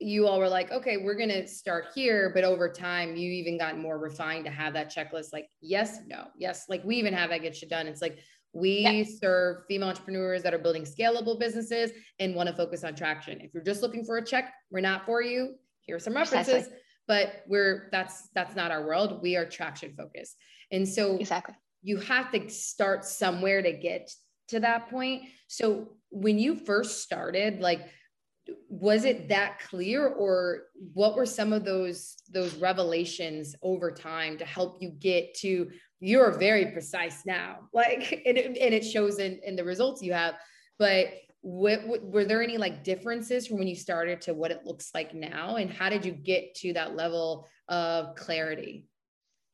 you 0.00 0.26
all 0.26 0.40
were 0.40 0.48
like, 0.48 0.72
okay, 0.72 0.96
we're 0.96 1.14
going 1.14 1.28
to 1.28 1.46
start 1.46 1.86
here. 1.94 2.32
But 2.34 2.42
over 2.42 2.68
time, 2.68 3.14
you 3.14 3.30
even 3.30 3.56
got 3.56 3.78
more 3.78 4.00
refined 4.00 4.44
to 4.46 4.50
have 4.50 4.72
that 4.72 4.92
checklist 4.92 5.32
like, 5.32 5.46
yes, 5.60 6.00
no, 6.08 6.26
yes. 6.36 6.64
Like 6.68 6.82
we 6.82 6.96
even 6.96 7.14
have 7.14 7.30
that 7.30 7.42
get 7.42 7.54
shit 7.54 7.70
done. 7.70 7.86
It's 7.86 8.02
like, 8.02 8.18
we 8.52 9.04
serve 9.04 9.58
female 9.68 9.90
entrepreneurs 9.90 10.42
that 10.42 10.52
are 10.52 10.58
building 10.58 10.84
scalable 10.84 11.38
businesses 11.38 11.92
and 12.18 12.34
want 12.34 12.48
to 12.48 12.56
focus 12.56 12.82
on 12.82 12.96
traction. 12.96 13.40
If 13.40 13.54
you're 13.54 13.62
just 13.62 13.82
looking 13.82 14.04
for 14.04 14.16
a 14.16 14.24
check, 14.24 14.52
we're 14.72 14.80
not 14.80 15.06
for 15.06 15.22
you. 15.22 15.54
Here 15.88 15.96
are 15.96 16.00
some 16.00 16.14
references, 16.14 16.68
but 17.08 17.42
we're 17.48 17.88
that's 17.90 18.28
that's 18.34 18.54
not 18.54 18.70
our 18.70 18.86
world. 18.86 19.22
We 19.22 19.36
are 19.36 19.46
traction 19.46 19.94
focused. 19.96 20.36
And 20.70 20.86
so 20.86 21.16
Exactly. 21.16 21.54
you 21.82 21.96
have 21.96 22.30
to 22.32 22.48
start 22.50 23.06
somewhere 23.06 23.62
to 23.62 23.72
get 23.72 24.12
to 24.48 24.60
that 24.60 24.90
point. 24.90 25.22
So 25.48 25.96
when 26.10 26.38
you 26.38 26.54
first 26.56 27.02
started, 27.02 27.60
like 27.60 27.88
was 28.68 29.04
it 29.04 29.28
that 29.28 29.60
clear 29.60 30.06
or 30.06 30.64
what 30.92 31.16
were 31.16 31.26
some 31.26 31.52
of 31.52 31.64
those 31.64 32.16
those 32.32 32.54
revelations 32.56 33.54
over 33.62 33.90
time 33.90 34.36
to 34.38 34.44
help 34.44 34.78
you 34.80 34.90
get 34.90 35.34
to 35.34 35.70
you're 36.00 36.30
very 36.32 36.66
precise 36.66 37.26
now 37.26 37.58
like 37.74 38.22
and 38.24 38.38
it, 38.38 38.46
and 38.46 38.74
it 38.74 38.82
shows 38.82 39.18
in 39.18 39.38
in 39.44 39.54
the 39.54 39.64
results 39.64 40.02
you 40.02 40.14
have 40.14 40.34
but 40.78 41.08
what, 41.40 41.86
what 41.86 42.02
were 42.02 42.24
there 42.24 42.42
any 42.42 42.58
like 42.58 42.84
differences 42.84 43.46
from 43.46 43.58
when 43.58 43.68
you 43.68 43.76
started 43.76 44.20
to 44.22 44.34
what 44.34 44.50
it 44.50 44.64
looks 44.64 44.90
like 44.94 45.14
now 45.14 45.56
and 45.56 45.70
how 45.70 45.88
did 45.88 46.04
you 46.04 46.12
get 46.12 46.54
to 46.56 46.72
that 46.72 46.96
level 46.96 47.46
of 47.68 48.14
clarity 48.16 48.86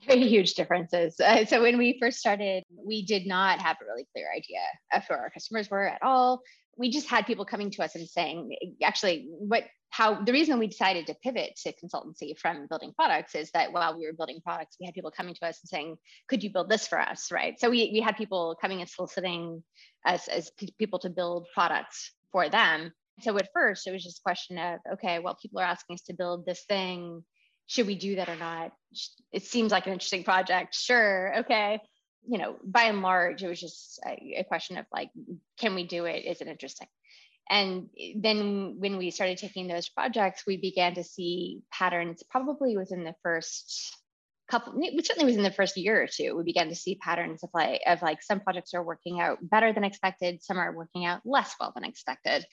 very 0.06 0.26
huge 0.28 0.54
differences. 0.54 1.18
Uh, 1.20 1.44
so 1.44 1.62
when 1.62 1.78
we 1.78 1.98
first 2.00 2.18
started, 2.18 2.64
we 2.74 3.04
did 3.04 3.26
not 3.26 3.60
have 3.60 3.76
a 3.80 3.84
really 3.84 4.06
clear 4.12 4.26
idea 4.34 4.60
of 4.92 5.04
who 5.06 5.14
our 5.14 5.30
customers 5.30 5.70
were 5.70 5.86
at 5.86 6.02
all. 6.02 6.42
We 6.76 6.90
just 6.90 7.08
had 7.08 7.26
people 7.26 7.44
coming 7.44 7.70
to 7.72 7.82
us 7.82 7.94
and 7.94 8.08
saying, 8.08 8.56
actually, 8.82 9.28
what, 9.30 9.64
how, 9.90 10.22
the 10.22 10.32
reason 10.32 10.58
we 10.58 10.66
decided 10.66 11.06
to 11.06 11.14
pivot 11.22 11.58
to 11.62 11.72
consultancy 11.72 12.38
from 12.38 12.66
building 12.68 12.92
products 12.94 13.34
is 13.34 13.50
that 13.52 13.72
while 13.72 13.96
we 13.96 14.06
were 14.06 14.12
building 14.12 14.40
products, 14.42 14.76
we 14.80 14.86
had 14.86 14.94
people 14.94 15.10
coming 15.10 15.34
to 15.34 15.46
us 15.46 15.60
and 15.62 15.68
saying, 15.68 15.96
could 16.28 16.42
you 16.42 16.52
build 16.52 16.68
this 16.68 16.86
for 16.86 17.00
us, 17.00 17.30
right? 17.30 17.58
So 17.58 17.70
we, 17.70 17.90
we 17.92 18.00
had 18.00 18.16
people 18.16 18.56
coming 18.60 18.80
and 18.80 18.90
soliciting 18.90 19.62
us 20.04 20.28
as 20.28 20.50
pe- 20.58 20.68
people 20.78 20.98
to 21.00 21.10
build 21.10 21.46
products 21.54 22.12
for 22.32 22.48
them. 22.48 22.92
So 23.20 23.36
at 23.38 23.48
first, 23.54 23.86
it 23.86 23.92
was 23.92 24.02
just 24.02 24.18
a 24.18 24.22
question 24.22 24.58
of, 24.58 24.80
okay, 24.94 25.20
well, 25.20 25.38
people 25.40 25.60
are 25.60 25.64
asking 25.64 25.94
us 25.94 26.02
to 26.02 26.14
build 26.14 26.44
this 26.44 26.64
thing 26.68 27.22
should 27.66 27.86
we 27.86 27.94
do 27.94 28.16
that 28.16 28.28
or 28.28 28.36
not? 28.36 28.72
It 29.32 29.44
seems 29.44 29.72
like 29.72 29.86
an 29.86 29.92
interesting 29.92 30.24
project. 30.24 30.74
Sure. 30.74 31.38
Okay. 31.40 31.80
You 32.26 32.38
know, 32.38 32.56
by 32.64 32.84
and 32.84 33.02
large, 33.02 33.42
it 33.42 33.48
was 33.48 33.60
just 33.60 34.00
a, 34.06 34.40
a 34.40 34.44
question 34.44 34.78
of 34.78 34.86
like, 34.92 35.10
can 35.58 35.74
we 35.74 35.86
do 35.86 36.04
it? 36.06 36.24
Is 36.24 36.40
it 36.40 36.48
interesting? 36.48 36.88
And 37.50 37.90
then 38.16 38.76
when 38.78 38.96
we 38.96 39.10
started 39.10 39.36
taking 39.38 39.68
those 39.68 39.88
projects, 39.88 40.44
we 40.46 40.56
began 40.56 40.94
to 40.94 41.04
see 41.04 41.60
patterns 41.70 42.22
probably 42.30 42.76
within 42.76 43.04
the 43.04 43.14
first 43.22 43.94
couple, 44.48 44.74
certainly 45.02 45.26
was 45.26 45.36
in 45.36 45.42
the 45.42 45.50
first 45.50 45.76
year 45.76 46.02
or 46.02 46.06
two, 46.06 46.36
we 46.36 46.42
began 46.42 46.68
to 46.68 46.74
see 46.74 46.96
patterns 46.96 47.42
of 47.42 47.50
like, 47.54 47.80
of 47.86 48.02
like 48.02 48.22
some 48.22 48.40
projects 48.40 48.74
are 48.74 48.82
working 48.82 49.20
out 49.20 49.38
better 49.42 49.72
than 49.72 49.84
expected, 49.84 50.42
some 50.42 50.58
are 50.58 50.74
working 50.74 51.04
out 51.04 51.20
less 51.24 51.54
well 51.58 51.72
than 51.74 51.84
expected. 51.84 52.46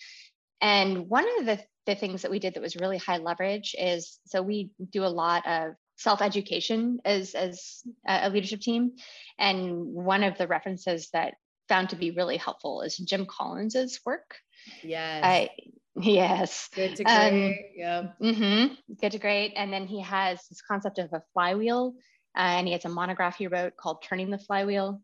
And 0.62 1.10
one 1.10 1.26
of 1.40 1.46
the, 1.46 1.60
the 1.86 1.96
things 1.96 2.22
that 2.22 2.32
we 2.32 2.40
did 2.40 2.54
that 2.54 2.62
was 2.62 2.76
really 2.76 2.98
high 2.98 3.18
leverage 3.18 3.76
is 3.78 4.20
so 4.28 4.42
we 4.42 4.72
do 4.92 5.04
a 5.04 5.08
lot 5.08 5.48
of 5.48 5.74
self-education 6.02 7.00
as 7.06 7.36
as 7.36 7.84
a 8.08 8.30
leadership 8.30 8.62
team. 8.62 8.94
And 9.38 9.86
one 9.86 10.24
of 10.24 10.38
the 10.38 10.48
references 10.48 11.10
that 11.14 11.36
found 11.70 11.90
to 11.90 11.96
be 11.96 12.12
really 12.12 12.38
helpful 12.38 12.82
is 12.82 12.98
Jim 12.98 13.26
Collins's 13.26 14.00
work. 14.06 14.36
yes 14.84 15.24
I 15.24 15.50
yes. 15.96 16.70
good 16.74 16.96
to 16.98 17.04
um, 17.04 17.30
great 17.30 17.72
yeah 17.76 18.08
hmm 18.20 18.74
Good 19.00 19.14
to 19.14 19.20
great. 19.20 19.54
And 19.56 19.72
then 19.72 19.88
he 19.88 20.02
has 20.02 20.40
this 20.50 20.62
concept 20.62 21.00
of 21.00 21.14
a 21.14 21.24
flywheel, 21.34 21.94
uh, 22.38 22.58
and 22.58 22.68
he 22.68 22.74
has 22.74 22.86
a 22.86 22.90
monograph 22.90 23.38
he 23.38 23.48
wrote 23.48 23.78
called 23.78 24.04
Turning 24.04 24.30
the 24.30 24.38
Flywheel. 24.38 25.02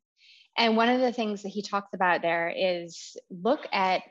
And 0.58 0.76
one 0.76 0.90
of 0.90 1.00
the 1.00 1.14
things 1.14 1.44
that 1.44 1.50
he 1.50 1.62
talks 1.62 1.94
about 1.94 2.22
there 2.22 2.52
is 2.56 3.16
look 3.30 3.68
at 3.72 4.02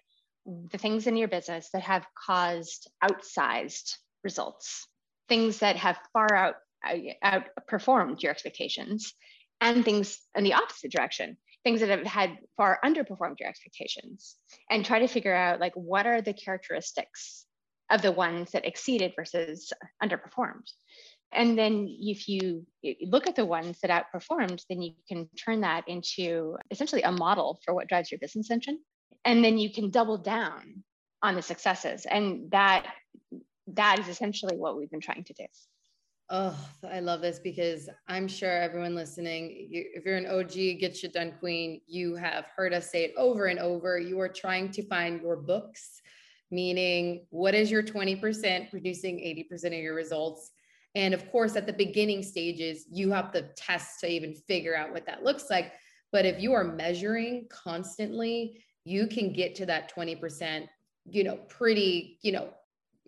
the 0.47 0.79
things 0.79 1.07
in 1.07 1.17
your 1.17 1.29
business 1.29 1.71
that 1.73 1.83
have 1.83 2.07
caused 2.27 2.89
outsized 3.03 3.97
results, 4.23 4.87
things 5.29 5.59
that 5.59 5.77
have 5.77 5.99
far 6.13 6.33
out 6.35 6.55
outperformed 6.85 8.23
your 8.23 8.33
expectations, 8.33 9.15
and 9.61 9.85
things 9.85 10.19
in 10.35 10.45
the 10.45 10.55
opposite 10.55 10.93
direction, 10.93 11.37
things 11.65 11.81
that 11.81 11.89
have 11.89 12.07
had 12.07 12.39
far 12.57 12.79
underperformed 12.85 13.41
your 13.41 13.49
expectations, 13.49 14.37
and 14.71 14.85
try 14.85 14.99
to 14.99 15.09
figure 15.09 15.35
out 15.35 15.61
like 15.61 15.73
what 15.75 16.07
are 16.07 16.21
the 16.21 16.35
characteristics 16.35 17.47
of 17.91 18.03
the 18.03 18.13
ones 18.13 18.51
that 18.51 18.67
exceeded 18.67 19.13
versus 19.17 19.73
underperformed. 20.03 20.69
And 21.33 21.59
then 21.59 21.87
if 21.89 22.29
you 22.29 22.67
look 23.03 23.27
at 23.27 23.37
the 23.37 23.45
ones 23.45 23.79
that 23.81 23.91
outperformed, 23.91 24.63
then 24.69 24.81
you 24.81 24.93
can 25.09 25.29
turn 25.37 25.61
that 25.63 25.89
into 25.89 26.57
essentially 26.71 27.03
a 27.03 27.13
model 27.13 27.61
for 27.65 27.75
what 27.75 27.89
drives 27.89 28.11
your 28.11 28.19
business 28.19 28.51
engine. 28.51 28.79
And 29.25 29.45
then 29.45 29.59
you 29.59 29.73
can 29.73 29.91
double 29.91 30.19
down 30.19 30.85
on 31.23 31.35
the 31.35 31.43
successes. 31.43 32.07
And 32.07 32.51
that 32.53 32.87
that 33.75 33.99
is 33.99 34.09
essentially 34.09 34.57
what 34.57 34.77
we've 34.77 34.91
been 34.91 35.01
trying 35.01 35.25
to 35.25 35.33
do. 35.33 35.47
Oh, 36.29 36.59
I 36.83 36.99
love 36.99 37.21
this 37.21 37.39
because 37.39 37.89
I'm 38.09 38.27
sure 38.27 38.51
everyone 38.51 38.97
listening, 38.97 39.69
you, 39.71 39.85
if 39.95 40.05
you're 40.05 40.17
an 40.17 40.27
OG 40.27 40.81
Get 40.81 40.97
Shit 40.97 41.13
Done 41.13 41.33
Queen, 41.39 41.81
you 41.87 42.17
have 42.17 42.47
heard 42.57 42.75
us 42.75 42.91
say 42.91 43.05
it 43.05 43.15
over 43.17 43.47
and 43.47 43.61
over. 43.61 43.97
You 43.97 44.19
are 44.19 44.29
trying 44.29 44.73
to 44.73 44.83
find 44.83 45.23
your 45.23 45.37
books, 45.37 46.03
meaning 46.51 47.27
what 47.31 47.55
is 47.55 47.71
your 47.71 47.85
20% 47.85 48.71
producing 48.71 49.19
80% 49.19 49.67
of 49.67 49.73
your 49.75 49.95
results? 49.95 50.51
And 50.97 51.15
of 51.15 51.31
course, 51.31 51.55
at 51.55 51.65
the 51.65 51.73
beginning 51.73 52.25
stages, 52.25 52.87
you 52.91 53.13
have 53.13 53.31
to 53.33 53.43
test 53.57 54.01
to 54.01 54.09
even 54.09 54.35
figure 54.35 54.77
out 54.77 54.93
what 54.93 55.07
that 55.07 55.23
looks 55.23 55.49
like. 55.49 55.75
But 56.11 56.27
if 56.27 56.43
you 56.43 56.55
are 56.55 56.65
measuring 56.65 57.47
constantly, 57.51 58.65
you 58.85 59.07
can 59.07 59.33
get 59.33 59.55
to 59.57 59.67
that 59.67 59.95
20%, 59.95 60.67
you 61.09 61.23
know, 61.23 61.37
pretty, 61.49 62.19
you 62.23 62.33
know, 62.33 62.49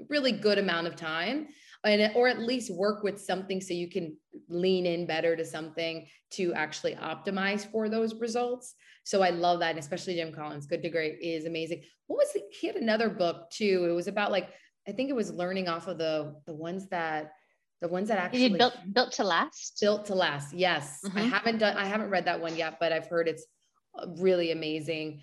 really 0.09 0.31
good 0.31 0.59
amount 0.59 0.87
of 0.87 0.95
time 0.95 1.49
and 1.88 2.12
or 2.14 2.29
at 2.29 2.38
least 2.38 2.72
work 2.72 3.03
with 3.03 3.20
something 3.20 3.61
so 3.61 3.74
you 3.74 3.88
can 3.88 4.16
lean 4.48 4.87
in 4.87 5.07
better 5.07 5.35
to 5.37 5.44
something 5.44 6.07
to 6.31 6.53
actually 6.55 6.94
optimize 6.94 7.70
for 7.70 7.88
those 7.88 8.14
results 8.14 8.74
so 9.05 9.22
i 9.22 9.31
love 9.31 9.61
that 9.61 9.70
and 9.70 9.79
especially 9.79 10.14
jim 10.14 10.33
collins 10.33 10.66
good 10.66 10.83
to 10.83 10.88
great 10.90 11.18
is 11.20 11.44
amazing 11.46 11.83
what 12.07 12.16
was 12.16 12.35
it? 12.35 12.44
he 12.61 12.66
had 12.66 12.77
another 12.77 13.09
book 13.09 13.51
too 13.51 13.87
it 13.88 13.92
was 13.92 14.09
about 14.09 14.31
like 14.31 14.51
i 14.87 14.92
think 14.92 15.11
it 15.11 15.16
was 15.16 15.33
learning 15.33 15.68
off 15.68 15.87
of 15.88 15.98
the 15.98 16.35
the 16.46 16.55
ones 16.55 16.88
that 16.88 17.33
the 17.81 17.88
ones 17.88 18.09
that 18.09 18.18
actually 18.18 18.48
built 18.59 18.74
built 18.92 19.12
to 19.12 19.24
last. 19.24 19.79
built 19.81 20.05
to 20.07 20.14
last 20.14 20.53
yes 20.53 21.01
i 21.14 21.20
Mhm. 21.22 21.31
haven't 21.31 21.59
done 21.59 21.77
i 21.77 21.85
haven't 21.87 22.11
read 22.11 22.24
that 22.24 22.40
one 22.40 22.57
yet 22.57 22.79
but 22.81 22.92
i've 22.92 23.07
heard 23.07 23.29
it's 23.29 23.46
really 24.18 24.53
amazing 24.53 25.20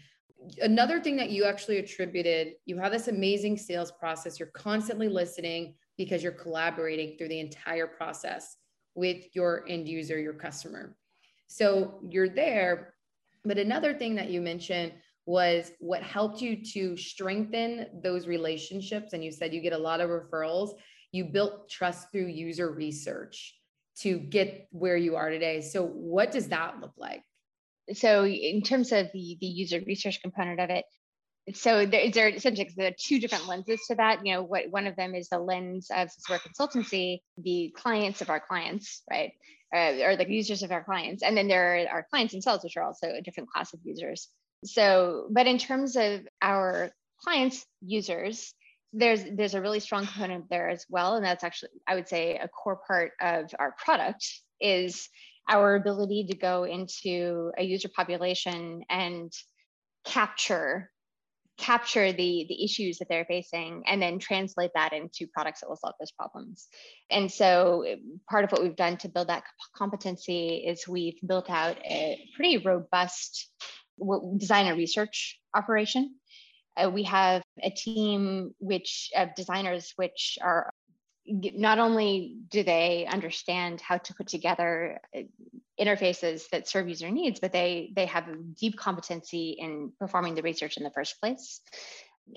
another 0.61 0.99
thing 0.99 1.15
that 1.15 1.29
you 1.29 1.45
actually 1.45 1.77
attributed 1.77 2.53
you 2.65 2.77
have 2.77 2.91
this 2.91 3.07
amazing 3.07 3.57
sales 3.57 3.91
process 3.91 4.39
you're 4.39 4.49
constantly 4.49 5.07
listening 5.07 5.75
because 5.97 6.21
you're 6.23 6.31
collaborating 6.31 7.17
through 7.17 7.29
the 7.29 7.39
entire 7.39 7.87
process 7.87 8.57
with 8.95 9.25
your 9.33 9.65
end 9.67 9.87
user 9.87 10.19
your 10.19 10.33
customer 10.33 10.95
so 11.47 11.99
you're 12.09 12.29
there 12.29 12.95
But 13.45 13.59
another 13.59 13.93
thing 13.93 14.15
that 14.15 14.29
you 14.29 14.41
mentioned 14.41 14.93
was 15.25 15.71
what 15.79 16.03
helped 16.03 16.41
you 16.41 16.63
to 16.73 16.97
strengthen 16.97 17.87
those 18.03 18.27
relationships. 18.27 19.13
And 19.13 19.23
you 19.23 19.31
said 19.31 19.53
you 19.53 19.61
get 19.61 19.73
a 19.73 19.77
lot 19.77 20.01
of 20.01 20.09
referrals. 20.09 20.71
You 21.11 21.25
built 21.25 21.69
trust 21.69 22.11
through 22.11 22.27
user 22.27 22.71
research 22.71 23.55
to 23.99 24.19
get 24.19 24.67
where 24.71 24.97
you 24.97 25.15
are 25.15 25.29
today. 25.29 25.61
So, 25.61 25.85
what 25.85 26.31
does 26.31 26.49
that 26.49 26.79
look 26.81 26.93
like? 26.97 27.23
So, 27.93 28.25
in 28.25 28.61
terms 28.61 28.91
of 28.91 29.11
the, 29.13 29.37
the 29.39 29.47
user 29.47 29.81
research 29.85 30.21
component 30.21 30.59
of 30.59 30.69
it, 30.69 30.85
so 31.53 31.85
there, 31.85 32.09
there 32.09 32.29
essentially 32.29 32.71
there 32.75 32.87
are 32.87 32.95
two 32.99 33.19
different 33.19 33.47
lenses 33.47 33.81
to 33.87 33.95
that. 33.95 34.25
You 34.25 34.33
know, 34.33 34.43
what 34.43 34.71
one 34.71 34.87
of 34.87 34.95
them 34.95 35.13
is 35.13 35.29
the 35.29 35.39
lens 35.39 35.87
of 35.95 36.09
we're 36.29 36.39
consultancy, 36.39 37.19
the 37.37 37.73
clients 37.75 38.21
of 38.21 38.29
our 38.29 38.39
clients, 38.39 39.03
right, 39.09 39.31
uh, 39.73 40.03
or 40.03 40.15
the 40.15 40.27
users 40.27 40.63
of 40.63 40.71
our 40.71 40.83
clients, 40.83 41.21
and 41.21 41.37
then 41.37 41.47
there 41.47 41.75
are 41.75 41.87
our 41.89 42.07
clients 42.09 42.33
themselves, 42.33 42.63
which 42.63 42.77
are 42.77 42.83
also 42.83 43.09
a 43.09 43.21
different 43.21 43.49
class 43.49 43.73
of 43.73 43.79
users. 43.83 44.29
So, 44.63 45.27
but 45.29 45.45
in 45.45 45.59
terms 45.59 45.95
of 45.95 46.21
our 46.41 46.91
clients' 47.21 47.65
users, 47.81 48.53
there's 48.93 49.23
there's 49.23 49.53
a 49.53 49.61
really 49.61 49.79
strong 49.79 50.07
component 50.07 50.49
there 50.49 50.69
as 50.69 50.85
well, 50.89 51.15
and 51.15 51.25
that's 51.25 51.43
actually 51.43 51.69
I 51.87 51.93
would 51.93 52.07
say 52.07 52.37
a 52.37 52.47
core 52.47 52.79
part 52.87 53.11
of 53.21 53.51
our 53.59 53.75
product 53.77 54.25
is 54.59 55.09
our 55.49 55.75
ability 55.75 56.27
to 56.29 56.37
go 56.37 56.63
into 56.63 57.51
a 57.57 57.63
user 57.63 57.89
population 57.89 58.83
and 58.89 59.31
capture 60.05 60.91
capture 61.57 62.11
the 62.11 62.45
the 62.49 62.63
issues 62.63 62.97
that 62.97 63.07
they're 63.07 63.25
facing 63.25 63.83
and 63.87 64.01
then 64.01 64.19
translate 64.19 64.71
that 64.75 64.91
into 64.91 65.25
products 65.33 65.61
that 65.61 65.69
will 65.69 65.77
solve 65.77 65.93
those 65.99 66.11
problems. 66.11 66.67
And 67.09 67.31
so 67.31 67.83
eh, 67.87 67.95
part 68.29 68.43
of 68.43 68.51
what 68.51 68.61
we've 68.61 68.75
done 68.75 68.97
to 68.97 69.09
build 69.09 69.29
that 69.29 69.43
competency 69.75 70.65
is 70.67 70.87
we've 70.87 71.19
built 71.25 71.49
out 71.49 71.77
a 71.85 72.19
pretty 72.35 72.57
robust 72.57 73.49
design 74.37 74.67
and 74.67 74.77
research 74.77 75.39
operation. 75.55 76.15
Uh, 76.75 76.89
we 76.89 77.03
have 77.03 77.41
a 77.63 77.69
team 77.69 78.53
which 78.59 79.09
of 79.15 79.33
designers 79.35 79.93
which 79.95 80.37
are 80.41 80.69
not 81.27 81.79
only 81.79 82.37
do 82.49 82.63
they 82.63 83.07
understand 83.11 83.81
how 83.81 83.97
to 83.97 84.13
put 84.13 84.27
together 84.27 84.99
uh, 85.15 85.21
interfaces 85.79 86.49
that 86.49 86.67
serve 86.67 86.87
user 86.87 87.09
needs, 87.09 87.39
but 87.39 87.51
they 87.51 87.91
they 87.95 88.05
have 88.05 88.27
a 88.27 88.35
deep 88.35 88.77
competency 88.77 89.57
in 89.59 89.91
performing 89.99 90.35
the 90.35 90.41
research 90.41 90.77
in 90.77 90.83
the 90.83 90.91
first 90.91 91.19
place. 91.19 91.61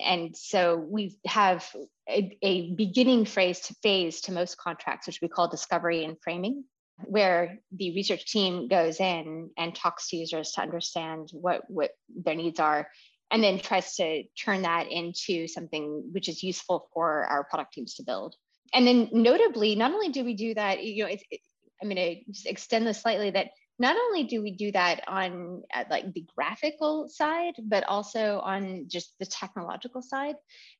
And 0.05 0.37
so 0.37 0.77
we 0.77 1.18
have 1.27 1.66
a, 2.09 2.37
a 2.42 2.74
beginning 2.74 3.24
phase 3.24 3.61
to 3.61 3.74
phase 3.83 4.22
to 4.22 4.33
most 4.33 4.59
contracts, 4.59 5.07
which 5.07 5.20
we 5.22 5.29
call 5.29 5.48
discovery 5.48 6.05
and 6.05 6.16
framing, 6.20 6.64
where 7.05 7.59
the 7.72 7.94
research 7.94 8.31
team 8.31 8.68
goes 8.68 9.01
in 9.01 9.51
and 9.57 9.74
talks 9.74 10.11
to 10.11 10.16
users 10.16 10.53
to 10.53 10.61
understand 10.61 11.31
what, 11.33 11.62
what 11.68 11.92
their 12.22 12.35
needs 12.35 12.61
are 12.61 12.88
and 13.31 13.42
then 13.42 13.59
tries 13.59 13.94
to 13.96 14.24
turn 14.38 14.62
that 14.62 14.90
into 14.90 15.46
something 15.46 16.11
which 16.12 16.29
is 16.29 16.42
useful 16.42 16.88
for 16.92 17.24
our 17.24 17.44
product 17.44 17.72
teams 17.72 17.94
to 17.94 18.03
build 18.03 18.35
and 18.72 18.87
then 18.87 19.09
notably, 19.12 19.74
not 19.74 19.92
only 19.92 20.09
do 20.11 20.24
we 20.24 20.35
do 20.35 20.54
that, 20.54 20.83
you 20.85 21.04
know, 21.04 21.11
it's, 21.11 21.24
it, 21.31 21.40
I'm 21.83 21.88
going 21.88 21.96
to 21.96 22.33
just 22.33 22.46
extend 22.46 22.87
this 22.87 23.00
slightly 23.00 23.31
that 23.31 23.48
not 23.78 23.96
only 23.96 24.24
do 24.24 24.42
we 24.42 24.50
do 24.50 24.72
that 24.72 25.02
on 25.07 25.62
uh, 25.72 25.85
like 25.88 26.12
the 26.12 26.26
graphical 26.35 27.09
side, 27.09 27.54
but 27.62 27.85
also 27.85 28.40
on 28.40 28.87
just 28.88 29.14
the 29.20 29.26
technological 29.26 30.02
side. 30.02 30.35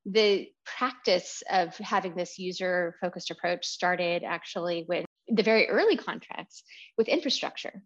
The 0.05 0.49
practice 0.65 1.43
of 1.51 1.77
having 1.79 2.17
this 2.17 2.39
user 2.39 2.97
focused 3.01 3.31
approach 3.31 3.67
started 3.67 4.25
actually 4.25 4.85
with 4.89 5.05
the 5.29 5.45
very 5.45 5.69
early 5.69 5.97
contracts 5.97 6.65
with 6.97 7.07
infrastructure, 7.07 7.83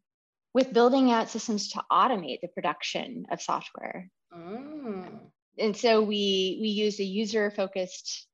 with 0.54 0.72
building 0.72 1.10
out 1.10 1.28
systems 1.28 1.68
to 1.70 1.82
automate 1.90 2.40
the 2.40 2.48
production 2.48 3.26
of 3.30 3.42
software. 3.42 4.08
Oh. 4.34 5.04
And 5.58 5.76
so 5.76 6.00
we 6.00 6.58
we 6.62 6.68
use 6.68 6.98
a 6.98 7.04
user 7.04 7.50
focused 7.50 8.26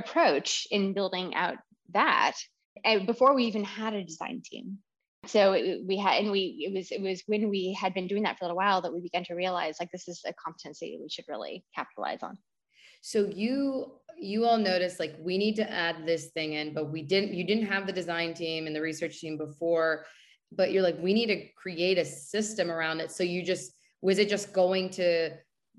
approach 0.00 0.66
in 0.70 0.92
building 0.92 1.34
out 1.34 1.56
that 1.92 2.36
and 2.84 3.06
before 3.06 3.34
we 3.34 3.44
even 3.44 3.64
had 3.64 3.94
a 3.94 4.04
design 4.04 4.42
team. 4.44 4.78
So 5.26 5.52
it, 5.52 5.82
we 5.86 5.98
had 5.98 6.22
and 6.22 6.30
we 6.30 6.66
it 6.66 6.74
was 6.74 6.90
it 6.90 7.02
was 7.02 7.22
when 7.26 7.50
we 7.50 7.76
had 7.78 7.92
been 7.92 8.06
doing 8.06 8.22
that 8.22 8.38
for 8.38 8.44
a 8.44 8.46
little 8.46 8.56
while 8.56 8.80
that 8.80 8.92
we 8.92 9.00
began 9.00 9.24
to 9.24 9.34
realize 9.34 9.76
like 9.78 9.90
this 9.92 10.08
is 10.08 10.22
a 10.26 10.32
competency 10.32 10.98
we 11.00 11.10
should 11.10 11.26
really 11.28 11.64
capitalize 11.74 12.22
on. 12.22 12.38
So 13.02 13.30
you 13.34 13.92
you 14.18 14.46
all 14.46 14.56
noticed 14.56 14.98
like 14.98 15.16
we 15.20 15.36
need 15.36 15.56
to 15.56 15.70
add 15.70 16.06
this 16.06 16.28
thing 16.28 16.54
in 16.54 16.72
but 16.72 16.90
we 16.90 17.02
didn't 17.02 17.34
you 17.34 17.44
didn't 17.44 17.66
have 17.66 17.86
the 17.86 17.92
design 17.92 18.32
team 18.32 18.66
and 18.66 18.74
the 18.74 18.80
research 18.80 19.20
team 19.20 19.36
before 19.36 20.06
but 20.52 20.72
you're 20.72 20.82
like 20.82 20.98
we 21.00 21.12
need 21.12 21.26
to 21.26 21.46
create 21.54 21.98
a 21.98 22.04
system 22.04 22.70
around 22.70 23.00
it. 23.00 23.10
So 23.10 23.22
you 23.22 23.42
just 23.42 23.72
was 24.00 24.18
it 24.18 24.28
just 24.28 24.54
going 24.54 24.88
to 24.90 25.30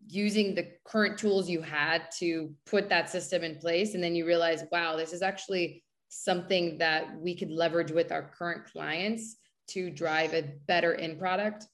using 0.08 0.56
the 0.56 0.68
current 0.86 1.18
tools 1.18 1.50
you 1.50 1.62
had 1.62 2.04
to 2.20 2.54
put 2.66 2.90
that 2.90 3.10
system 3.10 3.44
in 3.44 3.58
place. 3.58 3.94
And 3.94 4.04
then 4.04 4.16
you 4.16 4.26
realize 4.26 4.64
wow 4.72 4.96
this 4.96 5.14
is 5.14 5.22
actually 5.22 5.84
something 6.10 6.78
that 6.80 7.16
we 7.20 7.36
could 7.36 7.52
leverage 7.52 7.92
with 7.92 8.12
our 8.12 8.32
current 8.38 8.66
clients 8.72 9.38
to 9.70 9.90
drive 9.90 10.34
a 10.34 10.44
better 10.68 10.96
end 10.96 11.20
product. 11.20 11.66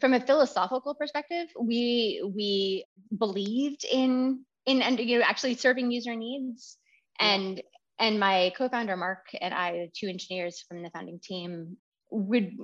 From 0.00 0.14
a 0.14 0.20
philosophical 0.20 0.94
perspective 0.94 1.48
we 1.60 2.22
we 2.34 2.84
believed 3.16 3.84
in 3.84 4.44
in 4.66 4.82
and 4.82 4.98
you 5.00 5.18
know 5.18 5.24
actually 5.24 5.54
serving 5.54 5.90
user 5.90 6.14
needs. 6.14 6.78
And 7.20 7.60
and 7.98 8.20
my 8.20 8.52
co-founder 8.56 8.96
mark 8.96 9.26
and 9.40 9.52
i 9.52 9.88
two 9.94 10.08
engineers 10.08 10.64
from 10.68 10.82
the 10.82 10.90
founding 10.90 11.18
team 11.20 11.76
would 12.10 12.56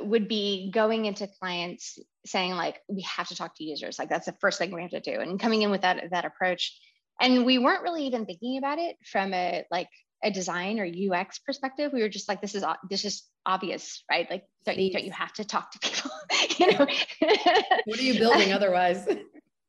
would 0.00 0.28
be 0.28 0.70
going 0.72 1.04
into 1.04 1.28
clients 1.40 1.98
saying 2.26 2.52
like 2.52 2.80
we 2.88 3.02
have 3.02 3.28
to 3.28 3.36
talk 3.36 3.54
to 3.56 3.64
users. 3.64 3.98
Like 3.98 4.08
that's 4.08 4.26
the 4.26 4.36
first 4.40 4.58
thing 4.58 4.72
we 4.72 4.82
have 4.82 4.90
to 4.90 5.00
do. 5.00 5.20
And 5.20 5.38
coming 5.38 5.62
in 5.62 5.70
with 5.70 5.82
that 5.82 6.10
that 6.10 6.24
approach. 6.24 6.78
And 7.20 7.44
we 7.44 7.58
weren't 7.58 7.82
really 7.82 8.06
even 8.06 8.26
thinking 8.26 8.58
about 8.58 8.78
it 8.78 8.96
from 9.10 9.34
a 9.34 9.64
like 9.70 9.88
a 10.22 10.30
design 10.30 10.80
or 10.80 11.14
ux 11.14 11.38
perspective. 11.38 11.92
We 11.92 12.02
were 12.02 12.08
just 12.08 12.28
like 12.28 12.40
this 12.40 12.54
is 12.54 12.64
this 12.90 13.04
is 13.04 13.24
obvious 13.46 14.02
right? 14.10 14.28
Like 14.30 14.44
don't 14.64 14.78
you, 14.78 14.92
don't 14.92 15.04
you 15.04 15.12
have 15.12 15.32
to 15.34 15.44
talk 15.44 15.70
to 15.72 15.78
people? 15.78 16.10
You 16.58 16.72
know? 16.72 16.86
What 17.84 17.98
are 17.98 18.02
you 18.02 18.18
building 18.18 18.52
otherwise? 18.52 19.06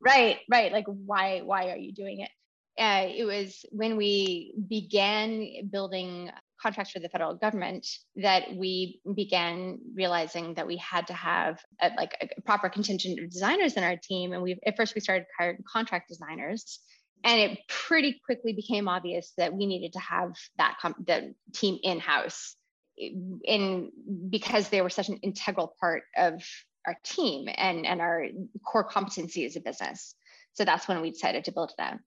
Right 0.02 0.38
right. 0.50 0.72
Like 0.72 0.86
why 0.86 1.42
why 1.44 1.70
are 1.70 1.76
you 1.76 1.92
doing 1.92 2.20
it? 2.20 2.30
Uh, 2.78 3.06
it 3.14 3.24
was 3.24 3.66
when 3.70 3.98
we 3.98 4.54
began 4.66 5.68
building 5.70 6.30
contracts 6.60 6.92
for 6.92 7.00
the 7.00 7.08
federal 7.08 7.34
government 7.34 7.86
that 8.16 8.54
we 8.54 9.00
began 9.14 9.78
realizing 9.94 10.54
that 10.54 10.66
we 10.66 10.76
had 10.76 11.06
to 11.06 11.12
have 11.12 11.60
a, 11.80 11.90
like 11.96 12.16
a 12.38 12.40
proper 12.42 12.68
contingent 12.68 13.18
of 13.18 13.30
designers 13.30 13.74
in 13.74 13.84
our 13.84 13.96
team. 13.96 14.32
And 14.32 14.42
we 14.42 14.58
at 14.66 14.76
first 14.76 14.94
we 14.94 15.00
started 15.00 15.26
hiring 15.38 15.58
contract 15.70 16.08
designers, 16.08 16.80
and 17.24 17.40
it 17.40 17.58
pretty 17.68 18.20
quickly 18.24 18.52
became 18.52 18.88
obvious 18.88 19.32
that 19.36 19.52
we 19.54 19.66
needed 19.66 19.92
to 19.94 20.00
have 20.00 20.32
that 20.58 20.76
com- 20.80 20.94
the 21.06 21.34
team 21.54 21.78
in 21.82 22.00
house, 22.00 22.56
in 22.96 23.90
because 24.28 24.68
they 24.68 24.82
were 24.82 24.90
such 24.90 25.08
an 25.08 25.18
integral 25.18 25.74
part 25.80 26.02
of 26.16 26.42
our 26.86 26.96
team 27.04 27.48
and 27.56 27.86
and 27.86 28.00
our 28.00 28.26
core 28.66 28.84
competency 28.84 29.44
as 29.44 29.56
a 29.56 29.60
business. 29.60 30.14
So 30.52 30.64
that's 30.64 30.88
when 30.88 31.00
we 31.00 31.10
decided 31.10 31.44
to 31.44 31.52
build 31.52 31.72
out. 31.78 31.98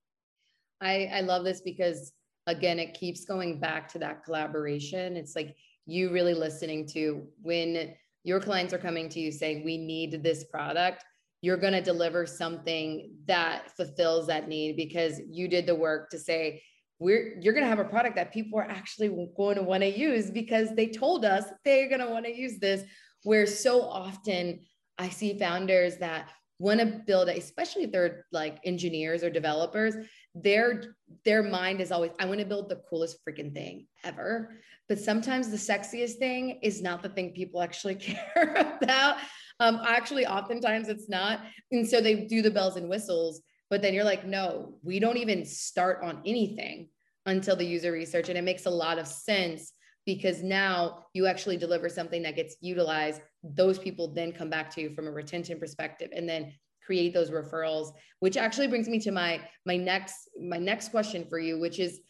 I, 0.80 1.10
I 1.12 1.20
love 1.20 1.44
this 1.44 1.60
because 1.60 2.12
again, 2.46 2.78
it 2.78 2.94
keeps 2.94 3.24
going 3.24 3.58
back 3.58 3.88
to 3.92 3.98
that 3.98 4.24
collaboration. 4.24 5.16
It's 5.16 5.34
like 5.34 5.56
you 5.86 6.10
really 6.10 6.34
listening 6.34 6.86
to 6.88 7.26
when 7.42 7.94
your 8.22 8.40
clients 8.40 8.72
are 8.72 8.78
coming 8.78 9.08
to 9.10 9.20
you 9.20 9.30
saying, 9.30 9.64
we 9.64 9.76
need 9.76 10.22
this 10.22 10.44
product, 10.44 11.04
you're 11.42 11.58
going 11.58 11.74
to 11.74 11.82
deliver 11.82 12.24
something 12.26 13.14
that 13.26 13.70
fulfills 13.76 14.26
that 14.26 14.48
need 14.48 14.76
because 14.76 15.20
you 15.28 15.46
did 15.46 15.66
the 15.66 15.74
work 15.74 16.08
to 16.10 16.18
say, 16.18 16.62
we're 16.98 17.36
you're 17.40 17.52
going 17.52 17.64
to 17.64 17.68
have 17.68 17.80
a 17.80 17.84
product 17.84 18.16
that 18.16 18.32
people 18.32 18.58
are 18.58 18.70
actually 18.70 19.08
going 19.36 19.56
to 19.56 19.62
want 19.62 19.82
to 19.82 19.98
use 19.98 20.30
because 20.30 20.74
they 20.74 20.86
told 20.86 21.24
us 21.24 21.44
they're 21.64 21.88
going 21.88 22.00
to 22.00 22.08
want 22.08 22.24
to 22.24 22.34
use 22.34 22.58
this 22.58 22.84
where 23.24 23.46
so 23.46 23.82
often 23.82 24.60
i 24.98 25.08
see 25.08 25.36
founders 25.38 25.96
that 25.96 26.30
want 26.58 26.78
to 26.78 26.86
build 26.86 27.28
especially 27.28 27.82
if 27.82 27.92
they're 27.92 28.24
like 28.32 28.58
engineers 28.64 29.24
or 29.24 29.30
developers 29.30 29.96
their 30.34 30.96
their 31.24 31.42
mind 31.42 31.80
is 31.80 31.92
always 31.92 32.10
i 32.18 32.24
want 32.24 32.40
to 32.40 32.46
build 32.46 32.68
the 32.68 32.82
coolest 32.90 33.18
freaking 33.24 33.52
thing 33.52 33.86
ever. 34.02 34.56
But 34.86 34.98
sometimes 34.98 35.50
the 35.50 35.56
sexiest 35.56 36.18
thing 36.18 36.58
is 36.62 36.82
not 36.82 37.02
the 37.02 37.08
thing 37.08 37.30
people 37.30 37.62
actually 37.62 37.94
care 38.06 38.76
about. 38.82 39.16
Um 39.60 39.80
actually 39.86 40.26
oftentimes 40.26 40.88
it's 40.88 41.08
not. 41.08 41.40
And 41.72 41.88
so 41.88 42.00
they 42.00 42.26
do 42.26 42.42
the 42.42 42.50
bells 42.50 42.76
and 42.76 42.88
whistles 42.88 43.42
but 43.70 43.80
then 43.80 43.94
you're 43.94 44.04
like 44.04 44.26
no 44.26 44.78
we 44.82 44.98
don't 44.98 45.16
even 45.16 45.44
start 45.44 46.02
on 46.02 46.20
anything 46.26 46.88
until 47.26 47.56
the 47.56 47.64
user 47.64 47.92
research. 47.92 48.28
And 48.28 48.38
it 48.38 48.44
makes 48.44 48.66
a 48.66 48.70
lot 48.70 48.98
of 48.98 49.06
sense 49.06 49.72
because 50.06 50.42
now 50.42 51.06
you 51.14 51.26
actually 51.26 51.56
deliver 51.56 51.88
something 51.88 52.22
that 52.22 52.36
gets 52.36 52.56
utilized. 52.60 53.22
Those 53.42 53.78
people 53.78 54.12
then 54.12 54.32
come 54.32 54.50
back 54.50 54.70
to 54.74 54.82
you 54.82 54.90
from 54.90 55.06
a 55.06 55.10
retention 55.10 55.58
perspective. 55.58 56.10
And 56.14 56.28
then 56.28 56.52
create 56.84 57.14
those 57.14 57.30
referrals 57.30 57.92
which 58.20 58.36
actually 58.36 58.66
brings 58.66 58.88
me 58.88 58.98
to 58.98 59.10
my 59.10 59.40
my 59.66 59.76
next 59.76 60.28
my 60.40 60.58
next 60.58 60.90
question 60.90 61.24
for 61.28 61.38
you 61.38 61.58
which 61.58 61.78
is 61.78 62.00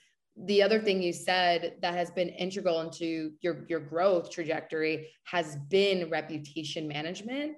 the 0.47 0.63
other 0.63 0.81
thing 0.81 1.01
you 1.01 1.13
said 1.13 1.77
that 1.81 1.95
has 1.95 2.11
been 2.11 2.29
integral 2.29 2.81
into 2.81 3.33
your 3.41 3.65
your 3.69 3.81
growth 3.81 4.31
trajectory 4.31 5.09
has 5.25 5.57
been 5.69 6.11
reputation 6.11 6.89
management 6.89 7.57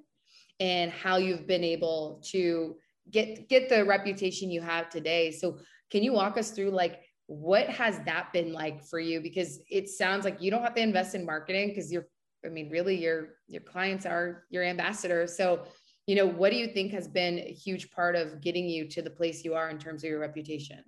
and 0.61 0.91
how 0.91 1.17
you've 1.17 1.47
been 1.47 1.65
able 1.65 2.23
to 2.25 2.77
get 3.11 3.49
get 3.49 3.69
the 3.69 3.85
reputation 3.85 4.51
you 4.51 4.61
have 4.61 4.89
today. 4.89 5.31
So 5.31 5.59
can 5.91 6.03
you 6.03 6.13
walk 6.13 6.37
us 6.37 6.51
through 6.51 6.71
like 6.71 7.03
what 7.27 7.69
has 7.69 7.99
that 8.05 8.33
been 8.33 8.53
like 8.53 8.85
for 8.85 9.01
you 9.01 9.21
because 9.21 9.59
it 9.69 9.89
sounds 9.89 10.25
like 10.25 10.41
you 10.41 10.51
don't 10.51 10.63
have 10.63 10.75
to 10.75 10.83
invest 10.83 11.15
in 11.15 11.25
marketing 11.25 11.69
because 11.69 11.93
you're 11.93 12.07
I 12.45 12.49
mean 12.49 12.71
really 12.71 12.97
your 12.97 13.37
your 13.49 13.63
clients 13.63 14.07
are 14.07 14.45
your 14.51 14.65
ambassadors. 14.65 15.37
So 15.37 15.65
you 16.07 16.15
know, 16.15 16.27
what 16.27 16.51
do 16.51 16.57
you 16.57 16.69
think 16.69 16.93
has 16.93 17.09
been 17.09 17.39
a 17.39 17.53
huge 17.53 17.91
part 17.91 18.15
of 18.15 18.41
getting 18.41 18.69
you 18.69 18.89
to 18.89 19.03
the 19.03 19.11
place 19.11 19.45
you 19.45 19.55
are 19.55 19.69
in 19.71 19.79
terms 19.79 20.05
of 20.05 20.11
your 20.11 20.21
reputation? 20.21 20.83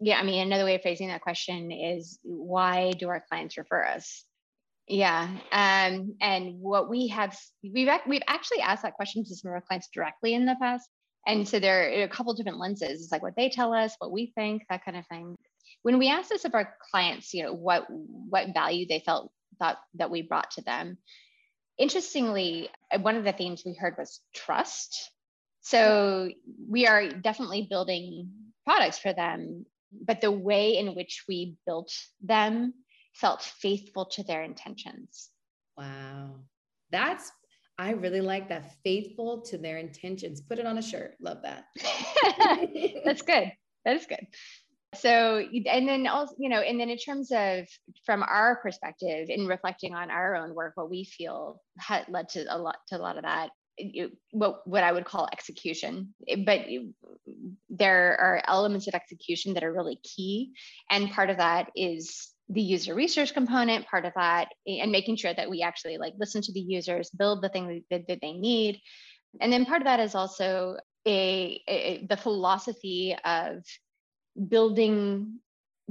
Yeah, 0.00 0.18
I 0.18 0.22
mean, 0.22 0.46
another 0.46 0.64
way 0.64 0.76
of 0.76 0.82
phrasing 0.82 1.08
that 1.08 1.22
question 1.22 1.72
is 1.72 2.20
why 2.22 2.92
do 2.92 3.08
our 3.08 3.24
clients 3.28 3.58
refer 3.58 3.84
us? 3.84 4.24
Yeah, 4.86 5.28
um, 5.52 6.14
and 6.20 6.60
what 6.60 6.88
we 6.88 7.08
have, 7.08 7.36
we've 7.62 7.90
we've 8.06 8.22
actually 8.26 8.60
asked 8.60 8.84
that 8.84 8.94
question 8.94 9.24
to 9.24 9.34
some 9.34 9.50
of 9.50 9.54
our 9.54 9.60
clients 9.60 9.88
directly 9.92 10.34
in 10.34 10.46
the 10.46 10.56
past, 10.62 10.88
and 11.26 11.46
so 11.46 11.58
there 11.58 11.82
are 11.82 12.04
a 12.04 12.08
couple 12.08 12.32
different 12.32 12.58
lenses. 12.58 13.02
It's 13.02 13.12
like 13.12 13.22
what 13.22 13.36
they 13.36 13.50
tell 13.50 13.74
us, 13.74 13.94
what 13.98 14.12
we 14.12 14.32
think, 14.34 14.62
that 14.70 14.84
kind 14.84 14.96
of 14.96 15.06
thing. 15.08 15.34
When 15.82 15.98
we 15.98 16.08
asked 16.08 16.30
this 16.30 16.46
of 16.46 16.54
our 16.54 16.74
clients, 16.90 17.34
you 17.34 17.42
know, 17.42 17.52
what 17.52 17.86
what 17.90 18.54
value 18.54 18.86
they 18.88 19.02
felt 19.04 19.30
thought 19.58 19.78
that 19.94 20.10
we 20.10 20.22
brought 20.22 20.52
to 20.52 20.62
them, 20.62 20.96
interestingly, 21.78 22.68
uh, 22.92 22.98
one 22.98 23.16
of 23.16 23.24
the 23.24 23.32
themes 23.32 23.62
we 23.64 23.74
heard 23.74 23.96
was 23.96 24.20
trust. 24.34 25.10
So 25.60 26.30
we 26.68 26.86
are 26.86 27.08
definitely 27.08 27.66
building 27.68 28.30
products 28.64 28.98
for 28.98 29.12
them, 29.12 29.66
but 29.92 30.20
the 30.20 30.30
way 30.30 30.76
in 30.78 30.94
which 30.94 31.24
we 31.28 31.56
built 31.66 31.92
them 32.22 32.74
felt 33.14 33.42
faithful 33.42 34.06
to 34.06 34.22
their 34.22 34.42
intentions. 34.42 35.30
Wow. 35.76 36.36
That's, 36.90 37.30
I 37.76 37.90
really 37.90 38.20
like 38.20 38.48
that 38.48 38.72
faithful 38.82 39.42
to 39.42 39.58
their 39.58 39.78
intentions. 39.78 40.40
Put 40.40 40.58
it 40.58 40.66
on 40.66 40.78
a 40.78 40.82
shirt. 40.82 41.14
Love 41.20 41.42
that. 41.42 41.64
That's 43.04 43.22
good. 43.22 43.52
That 43.84 43.96
is 43.96 44.06
good 44.06 44.26
so 44.94 45.38
and 45.66 45.86
then 45.86 46.06
also 46.06 46.34
you 46.38 46.48
know 46.48 46.60
and 46.60 46.80
then 46.80 46.88
in 46.88 46.96
terms 46.96 47.30
of 47.30 47.66
from 48.06 48.22
our 48.22 48.56
perspective 48.56 49.28
in 49.28 49.46
reflecting 49.46 49.94
on 49.94 50.10
our 50.10 50.34
own 50.34 50.54
work 50.54 50.72
what 50.76 50.90
we 50.90 51.04
feel 51.04 51.60
had 51.78 52.06
led 52.08 52.28
to 52.28 52.44
a 52.48 52.56
lot 52.56 52.76
to 52.88 52.96
a 52.96 52.98
lot 52.98 53.16
of 53.16 53.22
that 53.22 53.50
what 54.30 54.66
what 54.66 54.84
I 54.84 54.92
would 54.92 55.04
call 55.04 55.28
execution. 55.32 56.14
But 56.44 56.66
there 57.70 58.16
are 58.20 58.42
elements 58.46 58.88
of 58.88 58.94
execution 58.94 59.54
that 59.54 59.64
are 59.64 59.72
really 59.72 60.00
key, 60.02 60.52
and 60.90 61.10
part 61.10 61.30
of 61.30 61.38
that 61.38 61.70
is 61.76 62.30
the 62.48 62.62
user 62.62 62.94
research 62.94 63.34
component. 63.34 63.86
Part 63.86 64.04
of 64.04 64.12
that, 64.16 64.48
and 64.66 64.92
making 64.92 65.16
sure 65.16 65.34
that 65.34 65.50
we 65.50 65.62
actually 65.62 65.98
like 65.98 66.14
listen 66.18 66.42
to 66.42 66.52
the 66.52 66.60
users, 66.60 67.10
build 67.10 67.42
the 67.42 67.48
thing 67.48 67.84
that, 67.90 68.06
that 68.08 68.18
they 68.20 68.32
need, 68.32 68.80
and 69.40 69.52
then 69.52 69.66
part 69.66 69.82
of 69.82 69.86
that 69.86 70.00
is 70.00 70.14
also 70.14 70.76
a, 71.06 71.62
a 71.68 72.06
the 72.08 72.16
philosophy 72.16 73.16
of 73.24 73.62
building 74.46 75.38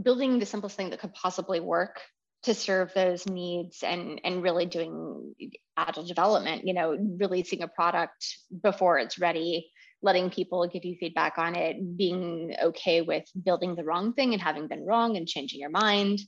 building 0.02 0.40
the 0.40 0.46
simplest 0.46 0.78
thing 0.78 0.92
that 0.92 1.00
could 1.00 1.14
possibly 1.14 1.60
work 1.60 2.02
to 2.44 2.54
serve 2.54 2.94
those 2.94 3.26
needs 3.26 3.84
and 3.84 4.22
and 4.24 4.44
really 4.44 4.66
doing 4.66 5.34
agile 5.76 6.06
development 6.06 6.66
you 6.66 6.74
know 6.74 6.98
releasing 7.20 7.64
a 7.64 7.68
product 7.68 8.38
before 8.62 9.00
it's 9.00 9.20
ready 9.20 9.72
letting 10.02 10.30
people 10.30 10.68
give 10.68 10.86
you 10.86 10.96
feedback 11.00 11.38
on 11.38 11.56
it 11.56 11.98
being 11.98 12.56
okay 12.62 13.02
with 13.02 13.24
building 13.44 13.76
the 13.76 13.84
wrong 13.84 14.14
thing 14.14 14.34
and 14.34 14.42
having 14.42 14.68
been 14.68 14.86
wrong 14.86 15.18
and 15.18 15.28
changing 15.28 15.60
your 15.60 15.72
mind. 15.72 16.20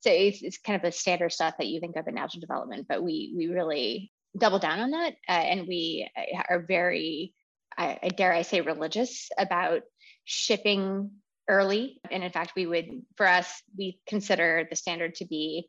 So 0.00 0.10
it's, 0.10 0.42
it's 0.42 0.56
kind 0.56 0.76
of 0.76 0.82
the 0.82 0.92
standard 0.92 1.32
stuff 1.32 1.54
that 1.58 1.66
you 1.66 1.78
think 1.78 1.96
of 1.96 2.08
in 2.08 2.16
agile 2.16 2.40
development 2.40 2.86
but 2.88 3.02
we 3.02 3.34
we 3.36 3.48
really 3.48 4.12
double 4.36 4.58
down 4.58 4.80
on 4.80 4.90
that 4.92 5.14
uh, 5.28 5.32
and 5.32 5.66
we 5.66 6.08
uh, 6.16 6.42
are 6.48 6.60
very 6.60 7.34
I, 7.76 7.98
I 8.02 8.08
dare 8.08 8.32
i 8.32 8.42
say 8.42 8.60
religious 8.60 9.30
about 9.38 9.82
shipping 10.24 11.10
early. 11.48 12.00
And 12.10 12.22
in 12.22 12.30
fact, 12.30 12.52
we 12.54 12.66
would, 12.66 13.02
for 13.16 13.26
us, 13.26 13.62
we 13.76 13.98
consider 14.06 14.66
the 14.68 14.76
standard 14.76 15.14
to 15.16 15.26
be 15.26 15.68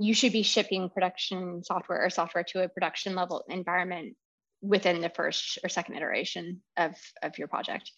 you 0.00 0.14
should 0.14 0.32
be 0.32 0.42
shipping 0.42 0.88
production 0.88 1.62
software 1.62 2.02
or 2.02 2.08
software 2.08 2.42
to 2.42 2.64
a 2.64 2.68
production 2.68 3.14
level 3.14 3.44
environment 3.50 4.16
within 4.62 5.02
the 5.02 5.10
first 5.10 5.58
or 5.62 5.68
second 5.68 5.94
iteration 5.94 6.62
of, 6.78 6.94
of 7.22 7.36
your 7.36 7.48
project. 7.48 7.92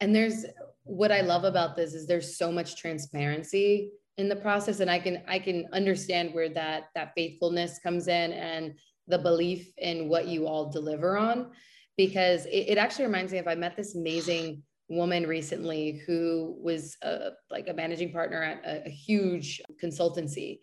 And 0.00 0.16
there's 0.16 0.46
what 0.84 1.12
I 1.12 1.20
love 1.20 1.44
about 1.44 1.76
this 1.76 1.92
is 1.92 2.06
there's 2.06 2.38
so 2.38 2.50
much 2.50 2.76
transparency 2.76 3.90
in 4.16 4.28
the 4.28 4.36
process 4.36 4.80
and 4.80 4.90
I 4.90 4.98
can 4.98 5.22
I 5.28 5.38
can 5.38 5.66
understand 5.72 6.32
where 6.32 6.48
that 6.50 6.84
that 6.94 7.12
faithfulness 7.14 7.78
comes 7.78 8.08
in 8.08 8.32
and 8.32 8.74
the 9.06 9.18
belief 9.18 9.72
in 9.76 10.08
what 10.08 10.28
you 10.28 10.46
all 10.46 10.70
deliver 10.70 11.16
on 11.18 11.50
because 11.96 12.46
it, 12.46 12.68
it 12.68 12.78
actually 12.78 13.06
reminds 13.06 13.32
me 13.32 13.38
of 13.38 13.48
I 13.48 13.54
met 13.54 13.76
this 13.76 13.96
amazing 13.96 14.62
woman 14.88 15.26
recently 15.26 16.02
who 16.06 16.56
was 16.60 16.96
a, 17.02 17.30
like 17.50 17.68
a 17.68 17.74
managing 17.74 18.12
partner 18.12 18.42
at 18.42 18.64
a, 18.64 18.86
a 18.86 18.90
huge 18.90 19.60
consultancy. 19.82 20.60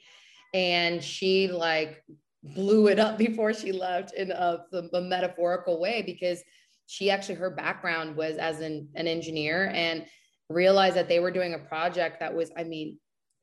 And 0.54 1.04
she 1.04 1.48
like 1.48 2.04
blew 2.44 2.88
it 2.88 3.00
up 3.00 3.18
before 3.18 3.54
she 3.54 3.72
left 3.72 4.14
in 4.14 4.32
a, 4.32 4.60
a, 4.94 5.02
metaphorical 5.02 5.80
way 5.80 6.02
because 6.02 6.42
she 6.88 7.10
actually 7.10 7.36
her 7.36 7.50
background 7.50 8.16
was 8.16 8.38
as 8.38 8.62
an, 8.62 8.90
an 8.96 9.08
engineer 9.08 9.72
and 9.74 10.06
realized 10.50 10.96
that 10.96 11.08
they 11.08 11.20
were 11.20 11.32
doing 11.32 11.56
a 11.56 11.60
project 11.60 12.20
that 12.20 12.32
was 12.32 12.52
i 12.56 12.64
mean 12.64 13.00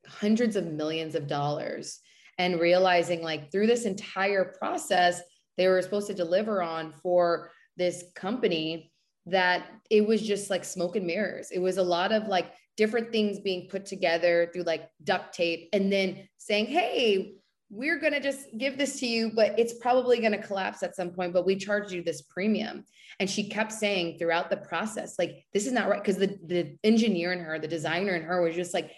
hundreds 0.07 0.55
of 0.55 0.65
millions 0.65 1.15
of 1.15 1.27
dollars. 1.27 1.99
And 2.39 2.59
realizing 2.59 3.21
like 3.21 3.51
through 3.51 3.67
this 3.67 3.85
entire 3.85 4.55
process 4.57 5.21
they 5.55 5.67
were 5.67 5.81
supposed 5.83 6.07
to 6.07 6.15
deliver 6.15 6.63
on 6.63 6.93
for 6.93 7.51
this 7.77 8.05
company 8.15 8.91
that 9.25 9.65
it 9.89 10.05
was 10.05 10.21
just 10.21 10.49
like 10.49 10.65
smoke 10.65 10.95
and 10.95 11.05
mirrors. 11.05 11.51
It 11.51 11.59
was 11.59 11.77
a 11.77 11.83
lot 11.83 12.11
of 12.11 12.27
like 12.27 12.51
different 12.75 13.11
things 13.11 13.39
being 13.39 13.67
put 13.69 13.85
together 13.85 14.49
through 14.51 14.63
like 14.63 14.89
duct 15.03 15.33
tape 15.33 15.69
and 15.73 15.91
then 15.91 16.27
saying, 16.37 16.65
hey, 16.65 17.35
we're 17.69 17.99
going 17.99 18.13
to 18.13 18.19
just 18.19 18.47
give 18.57 18.77
this 18.77 18.99
to 18.99 19.07
you, 19.07 19.31
but 19.33 19.57
it's 19.57 19.73
probably 19.73 20.19
going 20.19 20.31
to 20.31 20.37
collapse 20.37 20.83
at 20.83 20.95
some 20.95 21.09
point, 21.09 21.33
but 21.33 21.45
we 21.45 21.55
charge 21.55 21.91
you 21.91 22.03
this 22.03 22.21
premium. 22.21 22.83
And 23.19 23.29
she 23.29 23.49
kept 23.49 23.71
saying 23.71 24.17
throughout 24.17 24.49
the 24.49 24.57
process, 24.57 25.15
like, 25.17 25.43
this 25.53 25.65
is 25.65 25.73
not 25.73 25.89
right. 25.89 26.03
Cause 26.03 26.17
the, 26.17 26.37
the 26.45 26.77
engineer 26.83 27.31
in 27.31 27.39
her, 27.39 27.57
the 27.57 27.67
designer 27.67 28.15
in 28.15 28.23
her 28.23 28.41
was 28.41 28.55
just 28.55 28.73
like, 28.73 28.91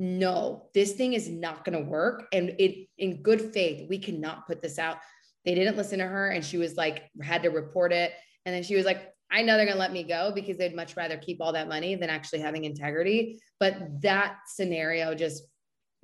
no, 0.00 0.68
this 0.74 0.92
thing 0.92 1.12
is 1.12 1.28
not 1.28 1.64
going 1.64 1.78
to 1.78 1.90
work. 1.90 2.24
And 2.32 2.54
it, 2.58 2.88
in 2.98 3.22
good 3.22 3.52
faith, 3.52 3.86
we 3.88 3.98
cannot 3.98 4.46
put 4.46 4.62
this 4.62 4.78
out. 4.78 4.98
They 5.44 5.54
didn't 5.54 5.76
listen 5.76 5.98
to 5.98 6.06
her. 6.06 6.30
And 6.30 6.44
she 6.44 6.56
was 6.56 6.76
like, 6.76 7.10
had 7.22 7.42
to 7.42 7.50
report 7.50 7.92
it. 7.92 8.12
And 8.46 8.54
then 8.54 8.62
she 8.62 8.74
was 8.74 8.84
like, 8.84 9.13
I 9.34 9.42
know 9.42 9.56
they're 9.56 9.66
going 9.66 9.76
to 9.76 9.80
let 9.80 9.92
me 9.92 10.04
go 10.04 10.30
because 10.32 10.56
they'd 10.56 10.76
much 10.76 10.96
rather 10.96 11.18
keep 11.18 11.40
all 11.40 11.52
that 11.54 11.68
money 11.68 11.96
than 11.96 12.08
actually 12.08 12.38
having 12.38 12.64
integrity. 12.64 13.40
But 13.58 14.00
that 14.02 14.36
scenario 14.46 15.12
just 15.12 15.42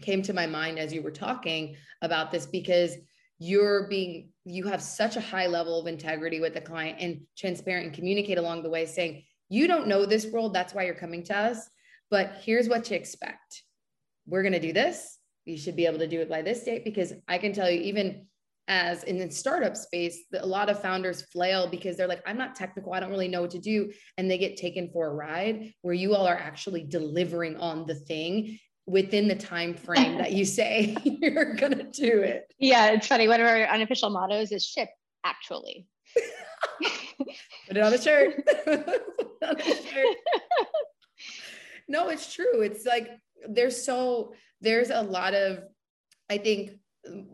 came 0.03 0.21
to 0.23 0.33
my 0.33 0.49
mind 0.49 0.81
as 0.81 0.93
you 0.93 1.01
were 1.01 1.13
talking 1.13 1.77
about 2.03 2.33
this 2.33 2.47
because 2.47 2.97
you're 3.39 3.87
being, 3.87 4.31
you 4.45 4.67
have 4.67 4.83
such 4.83 5.15
a 5.15 5.21
high 5.21 5.47
level 5.47 5.79
of 5.79 5.87
integrity 5.87 6.41
with 6.41 6.55
the 6.55 6.61
client 6.61 6.99
and 6.99 7.21
transparent 7.39 7.87
and 7.87 7.95
communicate 7.95 8.37
along 8.37 8.65
the 8.65 8.71
way 8.71 8.85
saying, 8.85 9.23
you 9.49 9.69
don't 9.69 9.87
know 9.87 10.05
this 10.05 10.27
world. 10.27 10.53
That's 10.53 10.75
why 10.75 10.83
you're 10.83 10.95
coming 10.97 11.23
to 11.25 11.37
us. 11.37 11.71
But 12.11 12.41
here's 12.43 12.69
what 12.69 12.85
to 12.87 12.97
expect. 12.97 13.63
We're 14.27 14.43
going 14.43 14.55
to 14.55 14.61
do 14.61 14.73
this. 14.73 15.19
You 15.45 15.57
should 15.57 15.77
be 15.77 15.87
able 15.87 16.01
to 16.01 16.09
do 16.09 16.21
it 16.21 16.29
by 16.29 16.43
this 16.43 16.65
date 16.65 16.83
because 16.83 17.13
I 17.29 17.39
can 17.39 17.53
tell 17.53 17.71
you, 17.71 17.81
even 17.83 18.27
as 18.71 19.03
in 19.03 19.19
the 19.19 19.29
startup 19.29 19.77
space, 19.77 20.27
a 20.33 20.47
lot 20.47 20.71
of 20.71 20.81
founders 20.81 21.23
flail 21.23 21.67
because 21.69 21.97
they're 21.97 22.07
like, 22.07 22.23
I'm 22.25 22.39
not 22.39 22.55
technical, 22.55 22.95
I 22.95 23.01
don't 23.01 23.11
really 23.11 23.27
know 23.27 23.43
what 23.43 23.51
to 23.51 23.59
do. 23.59 23.91
And 24.17 24.31
they 24.31 24.39
get 24.39 24.57
taken 24.57 24.89
for 24.93 25.09
a 25.09 25.13
ride 25.13 25.75
where 25.83 25.93
you 25.93 26.15
all 26.15 26.25
are 26.25 26.39
actually 26.39 26.85
delivering 26.85 27.57
on 27.57 27.85
the 27.85 27.97
thing 27.97 28.61
within 28.87 29.27
the 29.27 29.35
time 29.35 29.75
frame 29.75 30.19
that 30.19 30.33
you 30.33 30.45
say 30.45 30.97
you're 31.05 31.55
gonna 31.55 31.91
do 31.91 32.21
it. 32.21 32.45
Yeah, 32.61 32.93
it's 32.93 33.09
funny. 33.09 33.27
One 33.27 33.41
of 33.41 33.47
our 33.49 33.65
unofficial 33.65 34.09
mottos 34.09 34.53
is 34.53 34.65
ship 34.65 34.89
actually. 35.25 35.89
Put 37.67 37.77
it 37.77 37.83
on 37.83 37.93
a 37.93 38.01
shirt. 38.01 38.35
on 38.69 39.59
shirt. 39.59 40.17
no, 41.89 42.09
it's 42.09 42.33
true. 42.33 42.61
It's 42.63 42.87
like 42.87 43.11
there's 43.49 43.85
so 43.85 44.33
there's 44.61 44.91
a 44.91 45.03
lot 45.03 45.35
of 45.35 45.65
I 46.31 46.39
think 46.39 46.71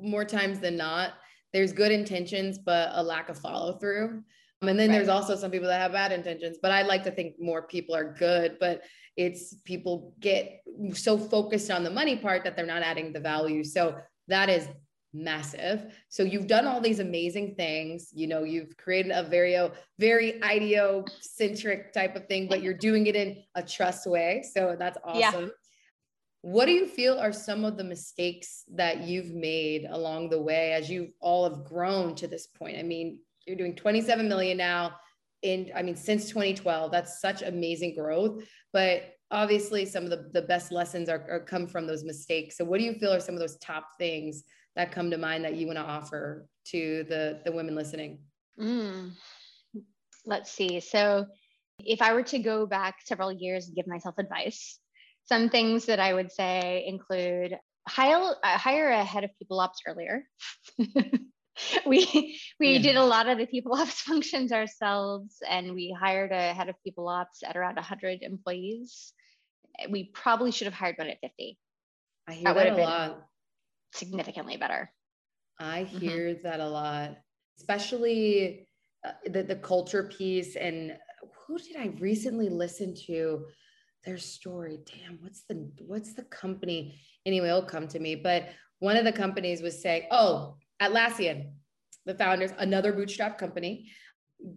more 0.01 0.25
times 0.25 0.61
than 0.61 0.79
not 0.79 1.12
there's 1.57 1.73
good 1.73 1.90
intentions, 1.90 2.59
but 2.59 2.90
a 2.92 3.03
lack 3.03 3.31
of 3.31 3.38
follow 3.38 3.79
through. 3.79 4.23
Um, 4.61 4.69
and 4.69 4.79
then 4.79 4.90
right. 4.90 4.97
there's 4.97 5.09
also 5.09 5.35
some 5.37 5.51
people 5.51 5.69
that 5.69 5.81
have 5.81 5.92
bad 5.92 6.12
intentions, 6.12 6.59
but 6.61 6.70
I 6.70 6.83
like 6.83 7.03
to 7.05 7.11
think 7.11 7.37
more 7.41 7.62
people 7.62 7.97
are 7.97 8.12
good, 8.12 8.59
but 8.61 8.83
it's 9.16 9.55
people 9.64 10.14
get 10.20 10.61
so 10.93 11.16
focused 11.16 11.70
on 11.70 11.83
the 11.83 11.89
money 11.89 12.14
part 12.14 12.45
that 12.45 12.57
they're 12.57 12.66
not 12.66 12.83
adding 12.83 13.11
the 13.11 13.20
value. 13.20 13.64
So 13.64 13.97
that 14.28 14.51
is 14.51 14.68
massive. 15.14 15.95
So 16.11 16.24
you've 16.24 16.47
done 16.47 16.66
all 16.66 16.83
these 16.83 17.01
amazing 17.01 17.55
things. 17.55 18.11
You 18.12 18.26
know, 18.26 18.45
you've 18.45 18.76
created 18.76 19.12
a 19.12 19.22
very, 19.22 19.59
very 19.99 20.43
IDEO 20.43 21.07
centric 21.22 21.95
type 21.95 22.16
of 22.16 22.26
thing, 22.26 22.49
but 22.51 22.62
you're 22.62 22.74
doing 22.74 23.07
it 23.07 23.16
in 23.16 23.43
a 23.55 23.62
Truss 23.62 24.05
way. 24.05 24.45
So 24.53 24.76
that's 24.78 24.99
awesome. 25.03 25.45
Yeah. 25.45 25.49
What 26.47 26.66
do 26.66 26.70
you 26.70 26.86
feel 26.86 27.18
are 27.18 27.32
some 27.32 27.64
of 27.64 27.76
the 27.76 27.82
mistakes 27.82 28.62
that 28.72 29.01
you've 29.01 29.34
made 29.34 29.84
along 29.90 30.30
the 30.30 30.40
way 30.40 30.74
as 30.74 30.88
you 30.88 31.09
all 31.18 31.42
have 31.42 31.64
grown 31.64 32.14
to 32.14 32.28
this 32.28 32.47
point? 32.47 32.78
I 32.78 32.84
mean, 32.84 33.18
you're 33.47 33.57
doing 33.57 33.74
27 33.74 34.28
million 34.28 34.57
now 34.57 34.94
in 35.42 35.70
i 35.76 35.82
mean 35.82 35.97
since 35.97 36.28
2012 36.28 36.90
that's 36.90 37.20
such 37.20 37.42
amazing 37.42 37.94
growth 37.94 38.42
but 38.72 39.14
obviously 39.30 39.84
some 39.84 40.05
of 40.05 40.11
the, 40.11 40.30
the 40.32 40.42
best 40.42 40.72
lessons 40.72 41.09
are, 41.09 41.26
are 41.30 41.40
come 41.40 41.66
from 41.66 41.86
those 41.86 42.05
mistakes 42.05 42.57
so 42.57 42.64
what 42.64 42.78
do 42.78 42.84
you 42.84 42.94
feel 42.94 43.12
are 43.12 43.20
some 43.20 43.34
of 43.34 43.40
those 43.40 43.59
top 43.59 43.88
things 43.99 44.44
that 44.76 44.92
come 44.92 45.11
to 45.11 45.18
mind 45.18 45.44
that 45.44 45.55
you 45.55 45.66
want 45.66 45.78
to 45.78 45.84
offer 45.84 46.49
to 46.64 47.05
the 47.09 47.40
the 47.44 47.53
women 47.53 47.74
listening 47.74 48.18
mm. 48.59 49.11
let's 50.24 50.51
see 50.51 50.80
so 50.80 51.26
if 51.80 52.01
i 52.01 52.14
were 52.14 52.22
to 52.22 52.38
go 52.38 52.66
back 52.66 52.97
several 53.05 53.30
years 53.30 53.66
and 53.66 53.76
give 53.76 53.86
myself 53.86 54.14
advice 54.18 54.78
some 55.27 55.49
things 55.49 55.87
that 55.87 56.01
i 56.01 56.12
would 56.12 56.33
say 56.33 56.85
include 56.87 57.57
hire, 57.89 58.35
uh, 58.43 58.59
hire 58.59 58.91
a 58.91 59.05
head 59.05 59.24
of 59.24 59.31
people 59.39 59.61
ops 59.61 59.81
earlier 59.87 60.24
we 61.87 62.39
we 62.61 62.74
yeah. 62.74 62.83
did 62.83 62.97
a 62.97 63.05
lot 63.05 63.29
of 63.29 63.39
the 63.39 63.47
people 63.47 63.74
ops 63.81 64.01
functions 64.01 64.53
ourselves 64.53 65.37
and 65.49 65.74
we 65.74 65.97
hired 65.99 66.33
a 66.33 66.53
head 66.53 66.68
of 66.68 66.74
people 66.85 67.09
ops 67.09 67.43
at 67.43 67.57
around 67.57 67.77
100 67.77 68.22
employees 68.22 69.12
we 69.91 70.11
probably 70.14 70.51
should 70.51 70.66
have 70.66 70.74
hired 70.74 70.97
one 70.99 71.09
at 71.09 71.18
50 71.20 71.59
i 72.29 72.33
hear 72.33 72.55
that, 72.55 72.55
that 72.55 72.79
a 72.79 72.83
lot 72.83 73.29
significantly 73.93 74.57
better 74.57 74.91
i 75.59 75.83
mm-hmm. 75.85 75.99
hear 75.99 76.35
mm-hmm. 76.35 76.43
that 76.43 76.61
a 76.61 76.68
lot 76.68 77.16
especially 77.59 78.68
uh, 79.07 79.12
the, 79.31 79.43
the 79.43 79.57
culture 79.57 80.11
piece 80.16 80.57
and 80.57 80.97
who 81.47 81.59
did 81.59 81.77
i 81.77 81.87
recently 82.01 82.49
listen 82.49 82.95
to 83.07 83.47
their 84.07 84.18
story 84.18 84.78
damn 84.86 85.18
what's 85.20 85.42
the 85.48 85.70
what's 85.86 86.14
the 86.14 86.22
company 86.24 86.98
anyway 87.26 87.48
it'll 87.48 87.62
come 87.62 87.86
to 87.86 87.98
me 87.98 88.14
but 88.14 88.48
one 88.78 88.96
of 88.96 89.04
the 89.04 89.12
companies 89.12 89.61
was 89.61 89.82
saying 89.82 90.04
oh 90.11 90.57
Atlassian, 90.82 91.52
the 92.04 92.14
founders, 92.14 92.52
another 92.59 92.92
bootstrap 92.92 93.38
company. 93.38 93.90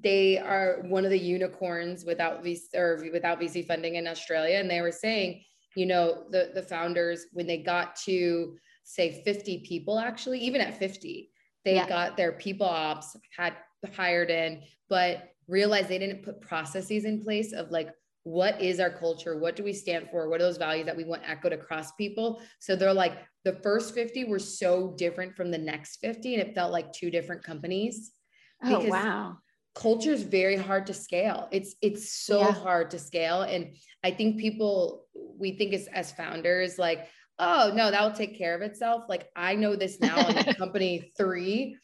They 0.04 0.38
are 0.38 0.84
one 0.88 1.06
of 1.06 1.12
the 1.12 1.20
unicorns 1.20 2.04
without 2.06 2.44
VC 2.44 2.76
or 2.76 3.10
without 3.14 3.40
VC 3.40 3.66
funding 3.66 3.96
in 3.96 4.08
Australia. 4.08 4.58
And 4.58 4.70
they 4.70 4.82
were 4.82 4.92
saying, 4.92 5.44
you 5.76 5.86
know, 5.86 6.26
the, 6.32 6.52
the 6.54 6.62
founders, 6.62 7.28
when 7.32 7.48
they 7.48 7.58
got 7.58 7.96
to 8.04 8.58
say 8.84 9.22
50 9.24 9.60
people, 9.60 9.98
actually, 10.00 10.40
even 10.40 10.62
at 10.62 10.78
50, 10.78 11.32
they 11.64 11.76
yeah. 11.76 11.88
got 11.88 12.18
their 12.18 12.34
people 12.34 12.68
ops 12.68 13.16
had 13.36 13.54
hired 13.96 14.30
in, 14.30 14.62
but 14.90 15.30
realized 15.48 15.88
they 15.88 16.00
didn't 16.00 16.24
put 16.24 16.42
processes 16.42 17.06
in 17.06 17.24
place 17.24 17.54
of 17.54 17.72
like 17.72 17.90
what 18.24 18.62
is 18.62 18.80
our 18.80 18.90
culture? 18.90 19.38
What 19.38 19.56
do 19.56 19.64
we 19.64 19.74
stand 19.74 20.10
for? 20.12 20.30
What 20.30 20.42
are 20.42 20.46
those 20.46 20.58
values 20.58 20.86
that 20.86 20.98
we 20.98 21.04
want 21.04 21.22
echoed 21.28 21.54
across 21.54 21.92
people? 21.94 22.42
So 22.60 22.76
they're 22.76 22.94
like 22.94 23.18
the 23.46 23.54
first 23.64 23.94
50 23.94 24.26
were 24.26 24.40
so 24.40 24.94
different 24.98 25.36
from 25.36 25.52
the 25.52 25.58
next 25.58 25.98
50 25.98 26.36
and 26.36 26.48
it 26.48 26.56
felt 26.56 26.72
like 26.72 26.92
two 26.92 27.10
different 27.10 27.44
companies. 27.44 28.12
Oh 28.64 28.86
wow. 28.86 29.38
culture 29.74 30.12
is 30.12 30.24
very 30.24 30.58
hard 30.58 30.86
to 30.88 30.94
scale. 30.94 31.48
It's 31.52 31.76
it's 31.82 32.12
so 32.12 32.42
yeah. 32.42 32.52
hard 32.52 32.92
to 32.92 33.00
scale 33.00 33.44
and 33.44 33.76
i 34.04 34.12
think 34.12 34.38
people 34.38 35.06
we 35.38 35.58
think 35.58 35.74
as, 35.74 35.88
as 35.88 36.12
founders 36.12 36.78
like 36.78 37.08
oh 37.38 37.72
no 37.74 37.90
that 37.90 38.02
will 38.02 38.12
take 38.12 38.38
care 38.38 38.56
of 38.56 38.62
itself. 38.62 39.06
Like 39.08 39.30
i 39.36 39.56
know 39.56 39.76
this 39.78 40.02
now 40.02 40.28
in 40.28 40.54
company 40.56 41.14
three 41.18 41.78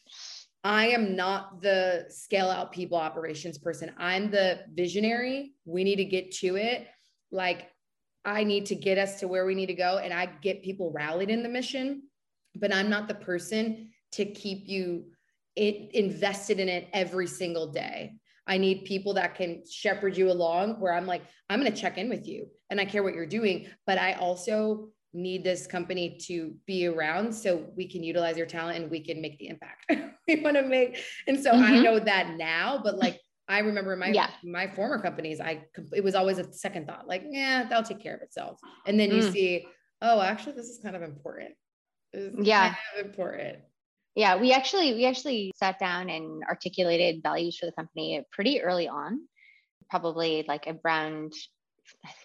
I 0.66 0.88
am 0.88 1.14
not 1.14 1.62
the 1.62 2.06
scale 2.08 2.48
out 2.50 2.72
people 2.72 2.98
operations 2.98 3.56
person. 3.56 3.92
I'm 3.98 4.32
the 4.32 4.62
visionary. 4.74 5.52
We 5.64 5.84
need 5.84 5.96
to 5.96 6.04
get 6.04 6.32
to 6.38 6.56
it. 6.56 6.88
Like, 7.30 7.68
I 8.24 8.42
need 8.42 8.66
to 8.66 8.74
get 8.74 8.98
us 8.98 9.20
to 9.20 9.28
where 9.28 9.46
we 9.46 9.54
need 9.54 9.66
to 9.66 9.74
go. 9.74 9.98
And 9.98 10.12
I 10.12 10.26
get 10.26 10.64
people 10.64 10.90
rallied 10.92 11.30
in 11.30 11.44
the 11.44 11.48
mission, 11.48 12.02
but 12.56 12.74
I'm 12.74 12.90
not 12.90 13.06
the 13.06 13.14
person 13.14 13.90
to 14.14 14.24
keep 14.24 14.66
you 14.66 15.04
it, 15.54 15.94
invested 15.94 16.58
in 16.58 16.68
it 16.68 16.88
every 16.92 17.28
single 17.28 17.70
day. 17.70 18.14
I 18.48 18.58
need 18.58 18.86
people 18.86 19.14
that 19.14 19.36
can 19.36 19.62
shepherd 19.70 20.16
you 20.16 20.32
along 20.32 20.80
where 20.80 20.92
I'm 20.92 21.06
like, 21.06 21.22
I'm 21.48 21.60
going 21.60 21.72
to 21.72 21.80
check 21.80 21.96
in 21.96 22.08
with 22.08 22.26
you 22.26 22.48
and 22.70 22.80
I 22.80 22.86
care 22.86 23.04
what 23.04 23.14
you're 23.14 23.24
doing. 23.24 23.68
But 23.86 23.98
I 23.98 24.14
also 24.14 24.88
need 25.16 25.42
this 25.42 25.66
company 25.66 26.18
to 26.26 26.54
be 26.66 26.86
around 26.86 27.32
so 27.32 27.64
we 27.74 27.88
can 27.88 28.02
utilize 28.02 28.36
your 28.36 28.46
talent 28.46 28.78
and 28.78 28.90
we 28.90 29.00
can 29.00 29.20
make 29.20 29.38
the 29.38 29.48
impact 29.48 29.90
we 30.28 30.40
want 30.40 30.56
to 30.56 30.62
make. 30.62 30.98
And 31.26 31.42
so 31.42 31.52
mm-hmm. 31.52 31.64
I 31.64 31.78
know 31.78 31.98
that 31.98 32.36
now, 32.36 32.80
but 32.82 32.96
like 32.98 33.20
I 33.48 33.60
remember 33.60 33.96
my 33.96 34.08
yeah. 34.08 34.30
my 34.44 34.66
former 34.66 35.00
companies, 35.00 35.40
I 35.40 35.64
it 35.92 36.02
was 36.02 36.14
always 36.14 36.38
a 36.38 36.52
second 36.52 36.86
thought, 36.86 37.06
like, 37.06 37.22
yeah, 37.28 37.64
that'll 37.68 37.84
take 37.84 38.02
care 38.02 38.14
of 38.14 38.22
itself. 38.22 38.58
And 38.86 38.98
then 38.98 39.10
you 39.10 39.22
mm. 39.22 39.32
see, 39.32 39.66
oh, 40.02 40.20
actually, 40.20 40.54
this 40.56 40.66
is 40.66 40.80
kind 40.82 40.96
of 40.96 41.02
important. 41.02 41.54
yeah, 42.12 42.74
kind 42.74 43.00
of 43.00 43.06
important. 43.06 43.58
Yeah, 44.16 44.36
we 44.36 44.52
actually 44.52 44.94
we 44.94 45.06
actually 45.06 45.52
sat 45.56 45.78
down 45.78 46.10
and 46.10 46.42
articulated 46.48 47.22
values 47.22 47.56
for 47.56 47.66
the 47.66 47.72
company 47.72 48.20
pretty 48.32 48.62
early 48.62 48.88
on, 48.88 49.20
probably 49.90 50.44
like 50.48 50.66
around, 50.84 51.32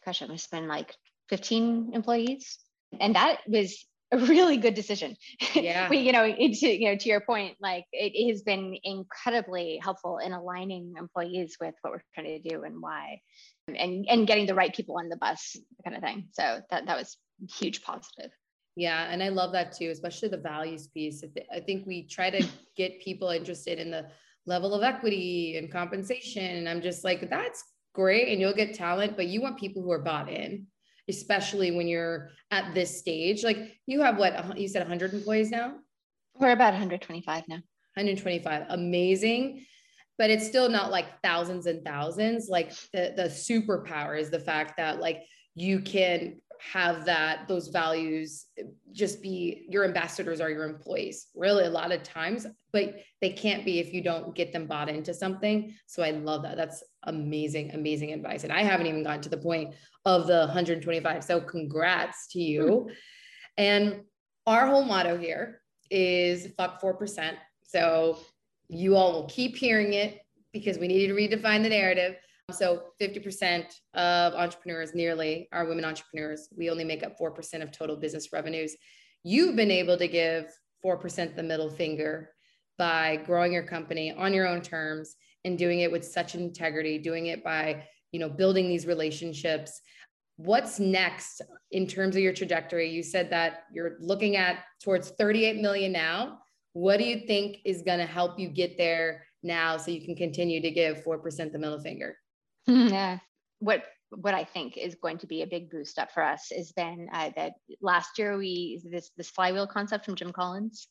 gosh, 0.03 0.23
it 0.23 0.29
must 0.29 0.51
have 0.51 0.59
been 0.59 0.67
like 0.67 0.95
15 1.29 1.91
employees 1.93 2.57
and 2.99 3.15
that 3.15 3.39
was 3.47 3.85
a 4.11 4.17
really 4.17 4.57
good 4.57 4.73
decision. 4.73 5.15
Yeah. 5.55 5.89
we, 5.89 5.97
you 5.97 6.11
know, 6.11 6.25
to, 6.25 6.67
you 6.67 6.89
know, 6.89 6.95
to 6.95 7.09
your 7.09 7.21
point, 7.21 7.55
like 7.61 7.85
it 7.91 8.31
has 8.31 8.41
been 8.41 8.77
incredibly 8.83 9.79
helpful 9.81 10.17
in 10.19 10.33
aligning 10.33 10.93
employees 10.97 11.57
with 11.59 11.75
what 11.81 11.93
we're 11.93 12.03
trying 12.15 12.41
to 12.41 12.49
do 12.49 12.63
and 12.63 12.81
why, 12.81 13.19
and 13.67 14.05
and 14.09 14.27
getting 14.27 14.45
the 14.45 14.55
right 14.55 14.73
people 14.73 14.97
on 14.97 15.09
the 15.09 15.17
bus, 15.17 15.55
kind 15.83 15.95
of 15.95 16.03
thing. 16.03 16.27
So 16.31 16.61
that 16.69 16.85
that 16.85 16.97
was 16.97 17.17
huge 17.49 17.81
positive. 17.83 18.31
Yeah, 18.75 19.07
and 19.09 19.21
I 19.21 19.29
love 19.29 19.51
that 19.51 19.73
too, 19.73 19.89
especially 19.89 20.29
the 20.29 20.37
values 20.37 20.87
piece. 20.87 21.23
I 21.53 21.59
think 21.59 21.85
we 21.85 22.07
try 22.07 22.29
to 22.29 22.45
get 22.77 23.01
people 23.01 23.29
interested 23.29 23.79
in 23.79 23.91
the 23.91 24.07
level 24.45 24.73
of 24.73 24.83
equity 24.83 25.57
and 25.57 25.71
compensation, 25.71 26.57
and 26.57 26.69
I'm 26.69 26.81
just 26.81 27.03
like, 27.03 27.29
that's 27.29 27.63
great, 27.93 28.29
and 28.29 28.39
you'll 28.39 28.53
get 28.53 28.73
talent, 28.73 29.17
but 29.17 29.27
you 29.27 29.41
want 29.41 29.59
people 29.59 29.83
who 29.83 29.91
are 29.91 30.01
bought 30.01 30.29
in 30.29 30.67
especially 31.09 31.71
when 31.71 31.87
you're 31.87 32.29
at 32.51 32.73
this 32.73 32.97
stage. 32.97 33.43
Like 33.43 33.77
you 33.85 34.01
have 34.01 34.17
what 34.17 34.57
you 34.57 34.67
said 34.67 34.81
100 34.81 35.13
employees 35.13 35.51
now? 35.51 35.75
We're 36.39 36.51
about 36.51 36.73
125 36.73 37.43
now. 37.47 37.55
125. 37.95 38.65
Amazing. 38.69 39.65
But 40.17 40.29
it's 40.29 40.47
still 40.47 40.69
not 40.69 40.91
like 40.91 41.05
thousands 41.23 41.65
and 41.65 41.83
thousands. 41.83 42.47
Like 42.49 42.71
the 42.93 43.13
the 43.15 43.23
superpower 43.23 44.19
is 44.19 44.29
the 44.29 44.39
fact 44.39 44.77
that 44.77 44.99
like 44.99 45.23
you 45.55 45.81
can 45.81 46.39
have 46.61 47.05
that 47.05 47.47
those 47.47 47.69
values 47.69 48.45
eh, 48.57 48.63
just 48.91 49.21
be 49.21 49.65
your 49.69 49.83
ambassadors 49.83 50.39
are 50.39 50.49
your 50.49 50.63
employees 50.63 51.27
really 51.35 51.65
a 51.65 51.69
lot 51.69 51.91
of 51.91 52.03
times 52.03 52.45
but 52.71 52.95
they 53.19 53.31
can't 53.31 53.65
be 53.65 53.79
if 53.79 53.93
you 53.93 54.01
don't 54.01 54.35
get 54.35 54.53
them 54.53 54.67
bought 54.67 54.87
into 54.87 55.13
something. 55.13 55.73
So 55.87 56.03
i 56.03 56.11
love 56.11 56.43
that. 56.43 56.57
That's 56.57 56.83
amazing 57.03 57.71
amazing 57.71 58.13
advice. 58.13 58.43
And 58.43 58.53
i 58.53 58.61
haven't 58.61 58.87
even 58.87 59.03
gotten 59.03 59.21
to 59.21 59.29
the 59.29 59.37
point 59.37 59.73
of 60.05 60.27
the 60.27 60.39
125 60.45 61.23
so 61.23 61.41
congrats 61.41 62.27
to 62.31 62.39
you. 62.39 62.87
Hmm. 62.87 62.93
And 63.57 64.01
our 64.47 64.67
whole 64.67 64.85
motto 64.85 65.17
here 65.17 65.61
is 65.89 66.47
fuck 66.57 66.81
4% 66.81 67.33
so 67.63 68.19
you 68.69 68.95
all 68.95 69.13
will 69.13 69.27
keep 69.27 69.55
hearing 69.55 69.93
it 69.93 70.19
because 70.53 70.77
we 70.77 70.87
need 70.87 71.07
to 71.07 71.13
redefine 71.13 71.63
the 71.63 71.69
narrative 71.69 72.15
so 72.53 72.83
50% 73.01 73.65
of 73.93 74.33
entrepreneurs 74.33 74.93
nearly 74.93 75.47
are 75.51 75.65
women 75.65 75.85
entrepreneurs. 75.85 76.47
We 76.55 76.69
only 76.69 76.83
make 76.83 77.03
up 77.03 77.17
4% 77.19 77.61
of 77.61 77.71
total 77.71 77.95
business 77.95 78.31
revenues. 78.33 78.75
You've 79.23 79.55
been 79.55 79.71
able 79.71 79.97
to 79.97 80.07
give 80.07 80.45
4% 80.85 81.35
the 81.35 81.43
middle 81.43 81.69
finger 81.69 82.31
by 82.77 83.17
growing 83.17 83.53
your 83.53 83.63
company 83.63 84.11
on 84.11 84.33
your 84.33 84.47
own 84.47 84.61
terms 84.61 85.15
and 85.45 85.57
doing 85.57 85.81
it 85.81 85.91
with 85.91 86.05
such 86.05 86.35
integrity, 86.35 86.97
doing 86.97 87.27
it 87.27 87.43
by, 87.43 87.83
you 88.11 88.19
know, 88.19 88.29
building 88.29 88.67
these 88.67 88.85
relationships. 88.85 89.81
What's 90.37 90.79
next 90.79 91.41
in 91.71 91.85
terms 91.85 92.15
of 92.15 92.21
your 92.21 92.33
trajectory? 92.33 92.89
You 92.89 93.03
said 93.03 93.29
that 93.29 93.63
you're 93.71 93.97
looking 93.99 94.35
at 94.35 94.59
towards 94.83 95.11
38 95.11 95.61
million 95.61 95.91
now. 95.91 96.39
What 96.73 96.97
do 96.97 97.03
you 97.03 97.27
think 97.27 97.57
is 97.65 97.83
going 97.83 97.99
to 97.99 98.05
help 98.05 98.39
you 98.39 98.49
get 98.49 98.77
there 98.77 99.25
now 99.43 99.77
so 99.77 99.91
you 99.91 100.03
can 100.03 100.15
continue 100.15 100.61
to 100.61 100.71
give 100.71 101.03
4% 101.03 101.51
the 101.51 101.59
middle 101.59 101.79
finger? 101.79 102.15
Yeah. 102.67 103.19
What 103.59 103.83
what 104.09 104.33
I 104.33 104.43
think 104.43 104.77
is 104.77 104.95
going 104.95 105.19
to 105.19 105.27
be 105.27 105.41
a 105.41 105.47
big 105.47 105.69
boost 105.69 105.97
up 105.97 106.11
for 106.11 106.21
us 106.21 106.51
is 106.51 106.73
then 106.75 107.07
uh, 107.13 107.31
that 107.35 107.53
last 107.81 108.17
year 108.17 108.37
we 108.37 108.81
this 108.83 109.11
this 109.17 109.29
flywheel 109.29 109.67
concept 109.67 110.05
from 110.05 110.15
Jim 110.15 110.33
Collins. 110.33 110.87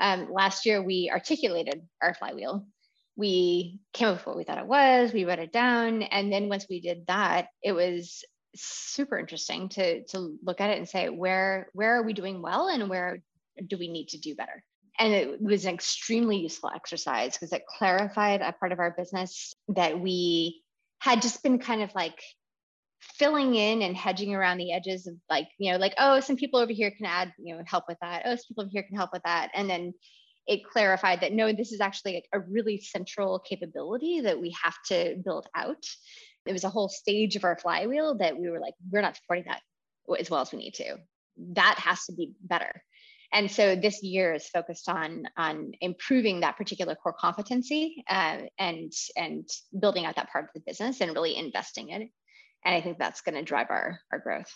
Um, 0.00 0.28
last 0.32 0.66
year 0.66 0.82
we 0.82 1.10
articulated 1.12 1.82
our 2.02 2.14
flywheel. 2.14 2.66
We 3.16 3.80
came 3.92 4.08
up 4.08 4.16
with 4.16 4.26
what 4.26 4.36
we 4.36 4.44
thought 4.44 4.58
it 4.58 4.66
was. 4.66 5.12
We 5.12 5.24
wrote 5.24 5.38
it 5.38 5.52
down, 5.52 6.02
and 6.02 6.32
then 6.32 6.48
once 6.48 6.66
we 6.68 6.80
did 6.80 7.06
that, 7.06 7.48
it 7.62 7.72
was 7.72 8.24
super 8.56 9.18
interesting 9.18 9.68
to 9.68 10.04
to 10.04 10.36
look 10.42 10.60
at 10.60 10.70
it 10.70 10.78
and 10.78 10.88
say 10.88 11.08
where 11.08 11.68
where 11.74 11.96
are 11.96 12.02
we 12.02 12.12
doing 12.12 12.40
well 12.40 12.68
and 12.68 12.88
where 12.88 13.18
do 13.66 13.76
we 13.76 13.88
need 13.88 14.08
to 14.08 14.18
do 14.18 14.34
better 14.34 14.62
and 14.98 15.12
it 15.12 15.40
was 15.40 15.64
an 15.64 15.74
extremely 15.74 16.38
useful 16.38 16.70
exercise 16.74 17.32
because 17.32 17.52
it 17.52 17.66
clarified 17.66 18.40
a 18.40 18.52
part 18.52 18.72
of 18.72 18.78
our 18.78 18.92
business 18.92 19.54
that 19.68 19.98
we 19.98 20.62
had 21.04 21.22
just 21.22 21.42
been 21.42 21.58
kind 21.58 21.82
of 21.82 21.94
like 21.94 22.20
filling 23.00 23.54
in 23.54 23.82
and 23.82 23.96
hedging 23.96 24.34
around 24.34 24.56
the 24.56 24.72
edges 24.72 25.06
of 25.06 25.14
like 25.28 25.46
you 25.58 25.70
know 25.70 25.78
like 25.78 25.94
oh 25.98 26.20
some 26.20 26.36
people 26.36 26.58
over 26.58 26.72
here 26.72 26.90
can 26.90 27.04
add 27.04 27.32
you 27.38 27.54
know 27.54 27.62
help 27.66 27.84
with 27.86 27.98
that 28.00 28.22
oh 28.24 28.34
some 28.34 28.44
people 28.48 28.64
over 28.64 28.70
here 28.72 28.82
can 28.82 28.96
help 28.96 29.10
with 29.12 29.22
that 29.24 29.50
and 29.54 29.68
then 29.68 29.92
it 30.46 30.64
clarified 30.64 31.20
that 31.20 31.32
no, 31.32 31.52
this 31.52 31.72
is 31.72 31.80
actually 31.80 32.24
a 32.32 32.40
really 32.40 32.78
central 32.78 33.38
capability 33.38 34.20
that 34.20 34.40
we 34.40 34.54
have 34.62 34.76
to 34.86 35.16
build 35.24 35.46
out. 35.54 35.84
It 36.46 36.52
was 36.52 36.64
a 36.64 36.68
whole 36.68 36.88
stage 36.88 37.36
of 37.36 37.44
our 37.44 37.58
flywheel 37.58 38.18
that 38.18 38.38
we 38.38 38.50
were 38.50 38.60
like, 38.60 38.74
we're 38.90 39.00
not 39.00 39.16
supporting 39.16 39.46
that 39.46 39.62
as 40.18 40.30
well 40.30 40.42
as 40.42 40.52
we 40.52 40.58
need 40.58 40.74
to. 40.74 40.96
That 41.54 41.76
has 41.78 42.04
to 42.06 42.12
be 42.12 42.32
better. 42.42 42.82
And 43.34 43.50
so 43.50 43.74
this 43.74 44.02
year 44.02 44.32
is 44.32 44.48
focused 44.48 44.88
on 44.88 45.24
on 45.36 45.72
improving 45.80 46.40
that 46.40 46.56
particular 46.56 46.94
core 46.94 47.12
competency 47.12 48.04
uh, 48.08 48.42
and 48.58 48.92
and 49.16 49.48
building 49.78 50.06
out 50.06 50.16
that 50.16 50.30
part 50.30 50.44
of 50.44 50.50
the 50.54 50.62
business 50.64 51.00
and 51.00 51.12
really 51.12 51.36
investing 51.36 51.90
in 51.90 52.02
it. 52.02 52.10
And 52.64 52.74
I 52.74 52.80
think 52.80 52.98
that's 52.98 53.22
going 53.22 53.34
to 53.34 53.42
drive 53.42 53.66
our 53.70 53.98
our 54.12 54.20
growth. 54.20 54.54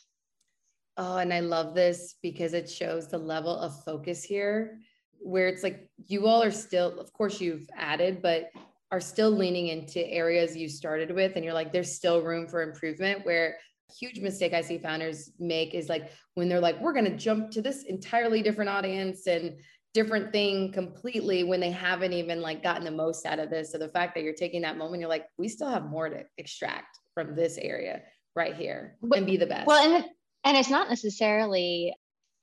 Oh, 0.96 1.18
and 1.18 1.34
I 1.34 1.40
love 1.40 1.74
this 1.74 2.14
because 2.22 2.54
it 2.54 2.70
shows 2.70 3.08
the 3.08 3.18
level 3.18 3.56
of 3.56 3.84
focus 3.84 4.22
here 4.22 4.78
where 5.20 5.48
it's 5.48 5.62
like 5.62 5.88
you 6.06 6.26
all 6.26 6.42
are 6.42 6.50
still, 6.50 6.98
of 7.00 7.12
course, 7.12 7.40
you've 7.40 7.68
added, 7.76 8.22
but 8.22 8.50
are 8.90 9.00
still 9.00 9.30
leaning 9.30 9.68
into 9.68 10.06
areas 10.08 10.56
you 10.56 10.68
started 10.68 11.14
with. 11.14 11.32
And 11.36 11.44
you're 11.44 11.54
like, 11.54 11.72
there's 11.72 11.94
still 11.94 12.22
room 12.22 12.46
for 12.46 12.62
improvement. 12.62 13.26
Where 13.26 13.58
huge 13.98 14.20
mistake 14.20 14.52
I 14.52 14.60
see 14.60 14.78
founders 14.78 15.30
make 15.38 15.74
is 15.74 15.88
like 15.88 16.10
when 16.34 16.48
they're 16.48 16.60
like, 16.60 16.80
we're 16.80 16.92
going 16.92 17.04
to 17.04 17.16
jump 17.16 17.50
to 17.52 17.62
this 17.62 17.84
entirely 17.84 18.42
different 18.42 18.70
audience 18.70 19.26
and 19.26 19.58
different 19.94 20.32
thing 20.32 20.70
completely 20.72 21.44
when 21.44 21.60
they 21.60 21.70
haven't 21.70 22.12
even 22.12 22.40
like 22.40 22.62
gotten 22.62 22.84
the 22.84 22.90
most 22.90 23.26
out 23.26 23.38
of 23.38 23.50
this. 23.50 23.72
So 23.72 23.78
the 23.78 23.88
fact 23.88 24.14
that 24.14 24.22
you're 24.22 24.34
taking 24.34 24.62
that 24.62 24.76
moment, 24.76 25.00
you're 25.00 25.08
like, 25.08 25.26
we 25.38 25.48
still 25.48 25.68
have 25.68 25.86
more 25.86 26.08
to 26.08 26.24
extract 26.36 26.98
from 27.14 27.34
this 27.34 27.58
area 27.58 28.02
right 28.36 28.54
here 28.54 28.96
and 29.14 29.26
be 29.26 29.36
the 29.36 29.46
best. 29.46 29.66
Well, 29.66 29.96
and, 29.96 30.04
and 30.44 30.56
it's 30.56 30.70
not 30.70 30.88
necessarily 30.88 31.94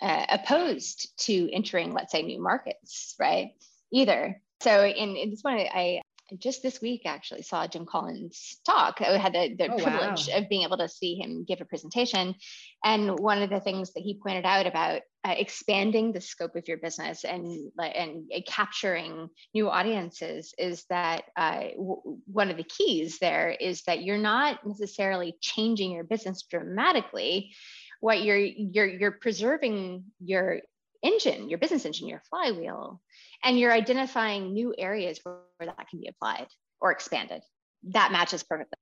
uh, 0.01 0.25
opposed 0.29 1.17
to 1.25 1.49
entering, 1.53 1.93
let's 1.93 2.11
say, 2.11 2.21
new 2.21 2.41
markets, 2.41 3.15
right? 3.19 3.51
Either. 3.93 4.41
So 4.61 4.85
in, 4.85 5.15
in 5.15 5.29
this 5.29 5.41
one, 5.41 5.55
I 5.55 6.01
just 6.39 6.63
this 6.63 6.81
week 6.81 7.03
actually 7.05 7.41
saw 7.41 7.67
Jim 7.67 7.85
Collins 7.85 8.57
talk. 8.65 9.01
I 9.01 9.17
had 9.17 9.33
the, 9.33 9.55
the 9.55 9.71
oh, 9.71 9.77
privilege 9.77 10.27
wow. 10.27 10.37
of 10.37 10.49
being 10.49 10.63
able 10.63 10.77
to 10.77 10.89
see 10.89 11.15
him 11.15 11.45
give 11.47 11.61
a 11.61 11.65
presentation. 11.65 12.35
And 12.83 13.19
one 13.19 13.41
of 13.41 13.49
the 13.49 13.59
things 13.59 13.93
that 13.93 14.01
he 14.01 14.19
pointed 14.21 14.45
out 14.45 14.67
about 14.67 15.01
uh, 15.23 15.33
expanding 15.37 16.11
the 16.11 16.21
scope 16.21 16.55
of 16.55 16.67
your 16.67 16.77
business 16.77 17.23
and, 17.23 17.71
and 17.79 18.31
capturing 18.47 19.29
new 19.53 19.69
audiences 19.69 20.53
is 20.57 20.85
that 20.89 21.23
uh, 21.35 21.61
w- 21.75 22.19
one 22.25 22.49
of 22.49 22.57
the 22.57 22.63
keys 22.63 23.19
there 23.19 23.49
is 23.49 23.83
that 23.83 24.03
you're 24.03 24.17
not 24.17 24.65
necessarily 24.65 25.35
changing 25.41 25.91
your 25.91 26.03
business 26.03 26.43
dramatically 26.49 27.51
what 28.01 28.21
you're 28.21 28.37
you're 28.37 28.85
you're 28.85 29.11
preserving 29.11 30.03
your 30.19 30.59
engine 31.01 31.49
your 31.49 31.57
business 31.57 31.85
engine 31.85 32.07
your 32.07 32.21
flywheel 32.29 33.01
and 33.43 33.59
you're 33.59 33.71
identifying 33.71 34.53
new 34.53 34.73
areas 34.77 35.19
where, 35.23 35.37
that 35.59 35.89
can 35.89 35.99
be 35.99 36.07
applied 36.07 36.47
or 36.81 36.91
expanded. 36.91 37.41
That 37.83 38.11
matches 38.11 38.43
perfectly. 38.43 38.77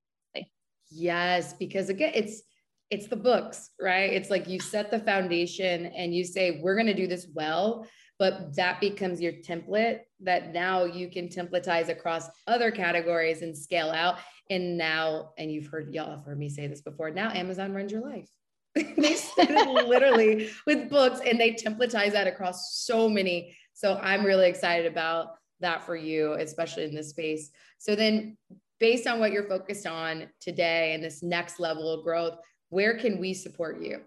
Yes 0.91 1.53
because 1.53 1.89
again 1.89 2.11
it's 2.13 2.43
it's 2.91 3.07
the 3.07 3.15
books 3.15 3.71
right? 3.81 4.13
It's 4.13 4.29
like 4.29 4.47
you 4.47 4.59
set 4.59 4.91
the 4.91 4.99
foundation 4.99 5.87
and 5.87 6.13
you 6.13 6.23
say 6.23 6.59
we're 6.61 6.75
going 6.75 6.87
to 6.87 6.93
do 6.93 7.07
this 7.07 7.27
well 7.33 7.87
but 8.19 8.55
that 8.55 8.79
becomes 8.79 9.19
your 9.19 9.33
template 9.33 10.01
that 10.19 10.53
now 10.53 10.85
you 10.85 11.09
can 11.09 11.27
templatize 11.27 11.89
across 11.89 12.29
other 12.47 12.71
categories 12.71 13.41
and 13.41 13.57
scale 13.57 13.89
out. 13.89 14.17
And 14.49 14.77
now 14.77 15.31
and 15.37 15.51
you've 15.51 15.67
heard 15.67 15.93
y'all 15.93 16.11
have 16.11 16.23
heard 16.23 16.37
me 16.37 16.49
say 16.49 16.67
this 16.67 16.81
before 16.81 17.09
now 17.09 17.31
amazon 17.31 17.73
runs 17.73 17.91
your 17.91 18.01
life. 18.01 18.29
They 18.97 19.13
started 19.15 19.67
literally 19.87 20.49
with 20.65 20.89
books 20.89 21.21
and 21.25 21.39
they 21.39 21.53
templatize 21.53 22.11
that 22.11 22.27
across 22.27 22.75
so 22.75 23.09
many. 23.09 23.55
So 23.73 23.99
I'm 24.01 24.25
really 24.25 24.47
excited 24.47 24.91
about 24.91 25.35
that 25.59 25.83
for 25.83 25.95
you, 25.95 26.33
especially 26.33 26.83
in 26.83 26.95
this 26.95 27.09
space. 27.09 27.49
So 27.79 27.95
then 27.95 28.37
based 28.79 29.07
on 29.07 29.19
what 29.19 29.31
you're 29.31 29.47
focused 29.47 29.87
on 29.87 30.29
today 30.39 30.93
and 30.93 31.03
this 31.03 31.23
next 31.23 31.59
level 31.59 31.91
of 31.91 32.03
growth, 32.03 32.37
where 32.69 32.97
can 32.97 33.19
we 33.19 33.33
support 33.33 33.81
you? 33.81 34.01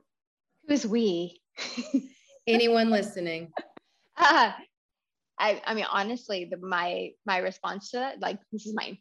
Who's 0.68 0.86
we? 0.86 1.40
Anyone 2.46 2.90
listening? 2.90 3.50
Uh, 4.16 4.52
I, 5.38 5.62
I 5.64 5.74
mean, 5.74 5.86
honestly, 5.90 6.46
the, 6.50 6.56
my 6.56 7.10
my 7.26 7.38
response 7.38 7.90
to 7.90 7.98
that, 7.98 8.20
like 8.20 8.38
this 8.52 8.66
is 8.66 8.74
my 8.74 8.96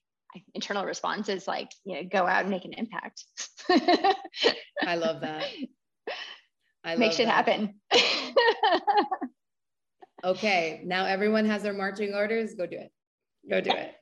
internal 0.54 0.86
response 0.86 1.30
is 1.30 1.48
like, 1.48 1.72
you 1.86 1.96
know, 1.96 2.10
go 2.12 2.28
out 2.28 2.42
and 2.42 2.50
make 2.50 2.66
an 2.66 2.74
impact. 2.74 3.24
I 3.70 4.96
love 4.96 5.22
that. 5.22 5.46
I 6.84 6.92
love 6.92 7.00
make 7.00 7.14
shit 7.14 7.28
that. 7.28 7.46
happen. 7.46 7.76
okay, 10.26 10.82
now 10.84 11.06
everyone 11.06 11.46
has 11.46 11.64
their 11.64 11.74
marching 11.74 12.14
orders. 12.14 12.56
Go 12.56 12.66
do 12.66 12.78
it. 12.78 12.92
Go 13.50 13.62
do 13.62 13.72
it. 13.72 13.94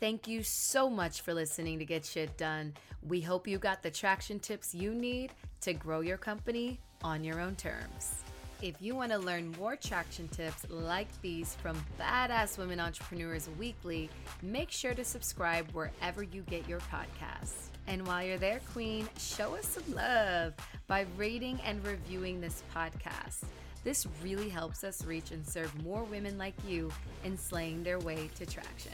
Thank 0.00 0.28
you 0.28 0.42
so 0.42 0.88
much 0.90 1.22
for 1.22 1.34
listening 1.34 1.78
to 1.78 1.84
Get 1.84 2.04
Shit 2.04 2.36
Done. 2.36 2.74
We 3.02 3.20
hope 3.20 3.48
you 3.48 3.58
got 3.58 3.82
the 3.82 3.90
traction 3.90 4.38
tips 4.38 4.74
you 4.74 4.94
need 4.94 5.32
to 5.62 5.72
grow 5.72 6.00
your 6.00 6.18
company 6.18 6.78
on 7.02 7.24
your 7.24 7.40
own 7.40 7.56
terms. 7.56 8.22
If 8.60 8.74
you 8.80 8.96
want 8.96 9.12
to 9.12 9.18
learn 9.18 9.54
more 9.58 9.76
traction 9.76 10.26
tips 10.28 10.68
like 10.68 11.06
these 11.22 11.54
from 11.56 11.80
badass 11.98 12.58
women 12.58 12.80
entrepreneurs 12.80 13.48
weekly, 13.56 14.10
make 14.42 14.70
sure 14.72 14.94
to 14.94 15.04
subscribe 15.04 15.68
wherever 15.72 16.24
you 16.24 16.42
get 16.42 16.68
your 16.68 16.80
podcasts. 16.80 17.68
And 17.86 18.04
while 18.06 18.24
you're 18.24 18.36
there, 18.36 18.60
Queen, 18.72 19.08
show 19.18 19.54
us 19.54 19.66
some 19.66 19.94
love 19.94 20.54
by 20.88 21.06
rating 21.16 21.60
and 21.64 21.84
reviewing 21.86 22.40
this 22.40 22.62
podcast. 22.74 23.44
This 23.88 24.06
really 24.22 24.50
helps 24.50 24.84
us 24.84 25.02
reach 25.06 25.30
and 25.30 25.48
serve 25.48 25.74
more 25.82 26.04
women 26.04 26.36
like 26.36 26.52
you 26.68 26.92
in 27.24 27.38
slaying 27.38 27.82
their 27.82 27.98
way 27.98 28.28
to 28.34 28.44
traction. 28.44 28.92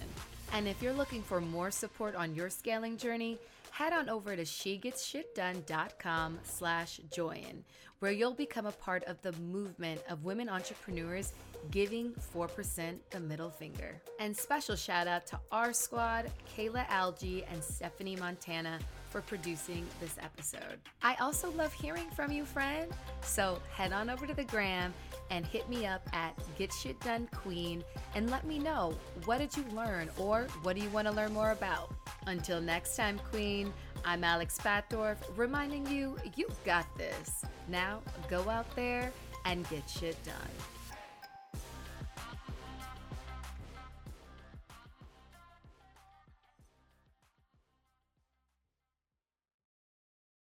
And 0.53 0.69
if 0.69 0.81
you're 0.81 0.93
looking 0.93 1.21
for 1.21 1.41
more 1.41 1.73
support 1.73 2.15
on 2.15 2.33
your 2.33 2.49
scaling 2.49 2.97
journey, 2.97 3.37
head 3.73 3.93
on 3.93 4.09
over 4.09 4.37
to 4.37 4.43
shegetsshitdone.com 4.43 6.39
slash 6.45 7.01
join 7.11 7.65
where 7.99 8.13
you'll 8.13 8.35
become 8.35 8.67
a 8.67 8.73
part 8.73 9.03
of 9.05 9.21
the 9.23 9.33
movement 9.41 10.01
of 10.09 10.25
women 10.25 10.49
entrepreneurs 10.49 11.33
giving 11.71 12.13
4% 12.37 12.99
the 13.11 13.19
middle 13.19 13.51
finger. 13.51 14.01
And 14.21 14.37
special 14.37 14.77
shout 14.77 15.09
out 15.09 15.27
to 15.29 15.41
our 15.51 15.73
squad, 15.73 16.31
Kayla 16.55 16.87
Algie 16.89 17.45
and 17.51 17.65
Stephanie 17.65 18.15
Montana 18.15 18.79
for 19.15 19.21
producing 19.21 19.87
this 20.01 20.17
episode. 20.21 20.81
I 21.01 21.15
also 21.21 21.53
love 21.53 21.73
hearing 21.73 22.11
from 22.17 22.33
you, 22.33 22.45
friend. 22.45 22.91
So 23.21 23.61
head 23.73 23.93
on 23.93 24.11
over 24.11 24.27
to 24.27 24.35
the 24.35 24.43
gram 24.43 24.93
and 25.31 25.47
hit 25.47 25.69
me 25.69 25.87
up 25.87 26.03
at 26.13 26.37
Get 26.59 26.73
Shit 26.73 26.99
Done 26.99 27.29
Queen 27.33 27.85
and 28.17 28.29
let 28.29 28.45
me 28.45 28.59
know 28.59 28.93
what 29.25 29.39
did 29.39 29.57
you 29.57 29.65
learn 29.73 30.11
or 30.19 30.49
what 30.65 30.75
do 30.75 30.83
you 30.83 30.89
want 30.89 31.07
to 31.07 31.15
learn 31.15 31.33
more 31.33 31.53
about. 31.53 31.95
Until 32.27 32.61
next 32.61 32.97
time, 32.97 33.21
Queen, 33.31 33.73
I'm 34.05 34.25
Alex 34.25 34.59
Batdorf, 34.59 35.19
reminding 35.37 35.87
you, 35.87 36.17
you've 36.35 36.65
got 36.65 36.85
this. 36.99 37.45
Now 37.69 38.03
go 38.29 38.51
out 38.51 38.75
there 38.75 39.13
and 39.45 39.69
get 39.71 39.89
shit 39.89 40.17
done. 40.25 40.74